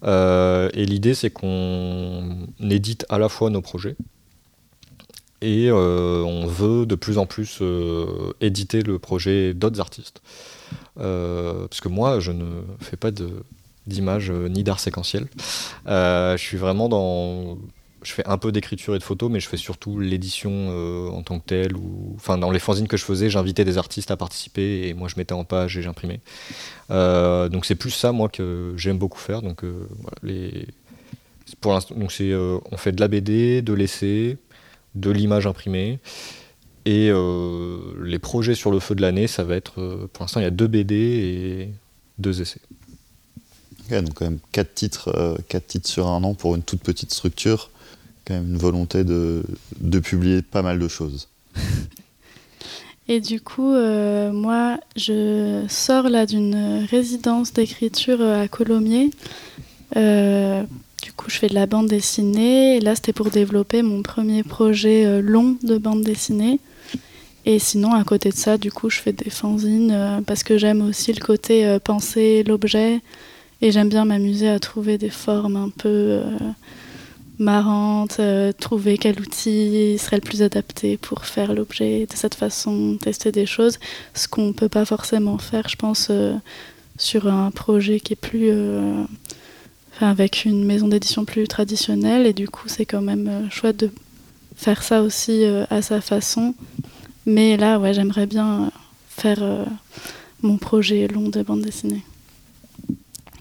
[0.05, 3.97] Et l'idée, c'est qu'on édite à la fois nos projets.
[5.43, 10.23] Et euh, on veut de plus en plus euh, éditer le projet d'autres artistes.
[10.99, 13.11] Euh, parce que moi, je ne fais pas
[13.87, 15.29] d'image ni d'art séquentiel.
[15.87, 17.59] Je suis vraiment dans.
[18.03, 20.69] Je fais un peu d'écriture et de photo, mais je fais surtout l'édition
[21.13, 21.77] en tant que telle.
[21.77, 22.13] Ou...
[22.15, 25.15] Enfin, dans les fanzines que je faisais, j'invitais des artistes à participer et moi je
[25.17, 26.21] mettais en page et j'imprimais.
[26.89, 29.43] Donc c'est plus ça, moi, que j'aime beaucoup faire.
[29.43, 29.65] Donc
[31.61, 34.39] pour l'instant, on fait de la BD, de l'essai,
[34.97, 36.01] de l'image imprimée.
[36.85, 39.81] Et euh, les projets sur le feu de l'année, ça va être.
[39.81, 41.71] euh, pour l'instant, il y a deux BD et
[42.19, 42.61] deux essais.
[43.91, 47.13] Donc quand même quatre titres, euh, quatre titres sur un an pour une toute petite
[47.13, 47.71] structure.
[48.25, 49.45] Quand même une volonté de,
[49.81, 51.29] de publier pas mal de choses.
[53.09, 59.11] Et du coup, euh, moi, je sors là d'une résidence d'écriture à Colomiers.
[61.07, 62.79] Du coup, je fais de la bande dessinée.
[62.79, 66.59] Et là, c'était pour développer mon premier projet euh, long de bande dessinée.
[67.45, 70.59] Et sinon, à côté de ça, du coup, je fais des fanzines euh, parce que
[70.59, 73.03] j'aime aussi le côté euh, penser l'objet.
[73.61, 76.23] Et j'aime bien m'amuser à trouver des formes un peu
[77.39, 82.99] marrantes, euh, trouver quel outil serait le plus adapté pour faire l'objet de cette façon,
[83.01, 83.79] tester des choses.
[84.13, 86.11] Ce qu'on ne peut pas forcément faire, je pense,
[86.99, 88.51] sur un projet qui est plus.
[89.97, 92.27] Enfin, avec une maison d'édition plus traditionnelle.
[92.27, 93.91] Et du coup, c'est quand même euh, chouette de
[94.55, 96.55] faire ça aussi euh, à sa façon.
[97.27, 98.71] Mais là, ouais, j'aimerais bien euh,
[99.09, 99.67] faire
[100.43, 102.03] mon projet long de bande dessinée.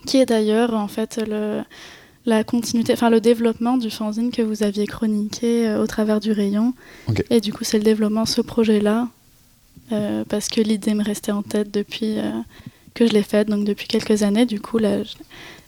[0.08, 1.62] Qui est d'ailleurs, en fait, le,
[2.26, 6.32] la continuité, enfin le développement du fanzine que vous aviez chroniqué euh, au travers du
[6.32, 6.74] rayon.
[7.30, 9.08] Et du coup, c'est le développement ce projet-là.
[9.92, 12.32] euh, parce que l'idée me restait en tête depuis euh,
[12.94, 14.46] que je l'ai faite, donc depuis quelques années.
[14.46, 15.00] Du coup, là,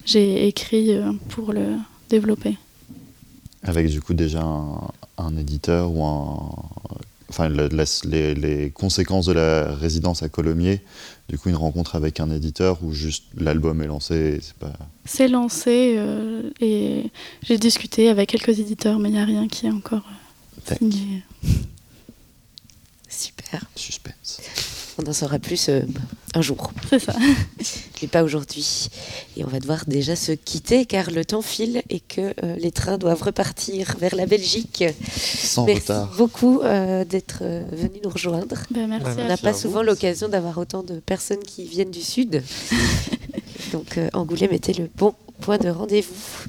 [0.07, 1.75] j'ai écrit euh, pour le
[2.09, 2.57] développer.
[3.61, 4.79] Avec du coup déjà un,
[5.19, 6.49] un éditeur ou un.
[7.29, 10.81] Enfin, le- la- les, les conséquences de la résidence à Colomiers,
[11.27, 14.39] du coup, une rencontre avec un éditeur où juste l'album est lancé.
[14.41, 14.71] C'est pas.
[15.03, 17.11] C'est lancé euh, et
[17.43, 20.05] j'ai discuté avec quelques éditeurs, mais il n'y a rien qui est encore
[20.71, 21.23] euh, signé.
[23.09, 23.65] Super.
[23.75, 24.39] Suspense.
[24.97, 25.81] On en saura plus euh,
[26.33, 26.71] un jour.
[26.89, 27.13] C'est ça.
[28.01, 28.89] Mais pas aujourd'hui.
[29.35, 32.71] Et on va devoir déjà se quitter car le temps file et que euh, les
[32.71, 34.83] trains doivent repartir vers la Belgique.
[35.17, 36.13] Sans Merci retard.
[36.17, 38.57] beaucoup euh, d'être euh, venu nous rejoindre.
[38.71, 42.43] Ben, merci On n'a pas souvent l'occasion d'avoir autant de personnes qui viennent du Sud.
[43.71, 46.47] Donc euh, Angoulême était le bon point de rendez-vous.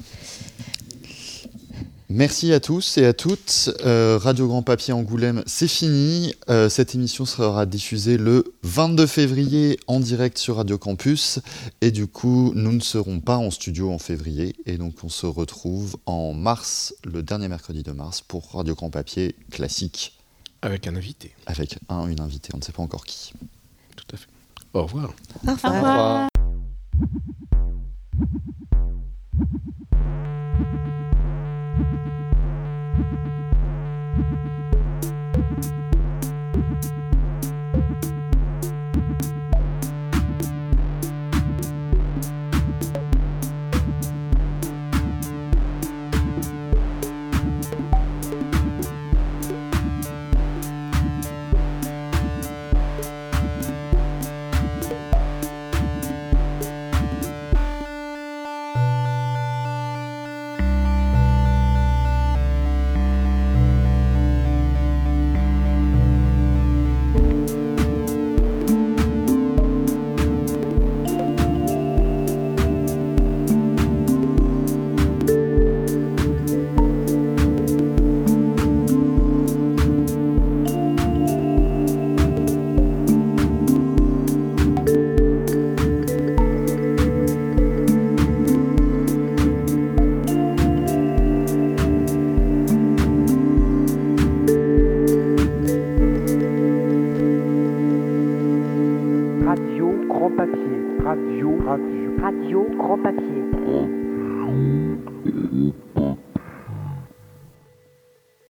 [2.11, 3.69] Merci à tous et à toutes.
[3.85, 6.33] Euh, Radio Grand Papier Angoulême, c'est fini.
[6.49, 11.39] Euh, cette émission sera diffusée le 22 février en direct sur Radio Campus.
[11.81, 14.55] Et du coup, nous ne serons pas en studio en février.
[14.65, 18.89] Et donc, on se retrouve en mars, le dernier mercredi de mars, pour Radio Grand
[18.89, 20.17] Papier classique,
[20.63, 22.49] Avec un invité, avec un, une invitée.
[22.55, 23.33] On ne sait pas encore qui.
[23.95, 24.27] tout à fait.
[24.73, 25.13] Au revoir.
[25.45, 25.73] Au Au revoir.
[25.75, 26.29] revoir.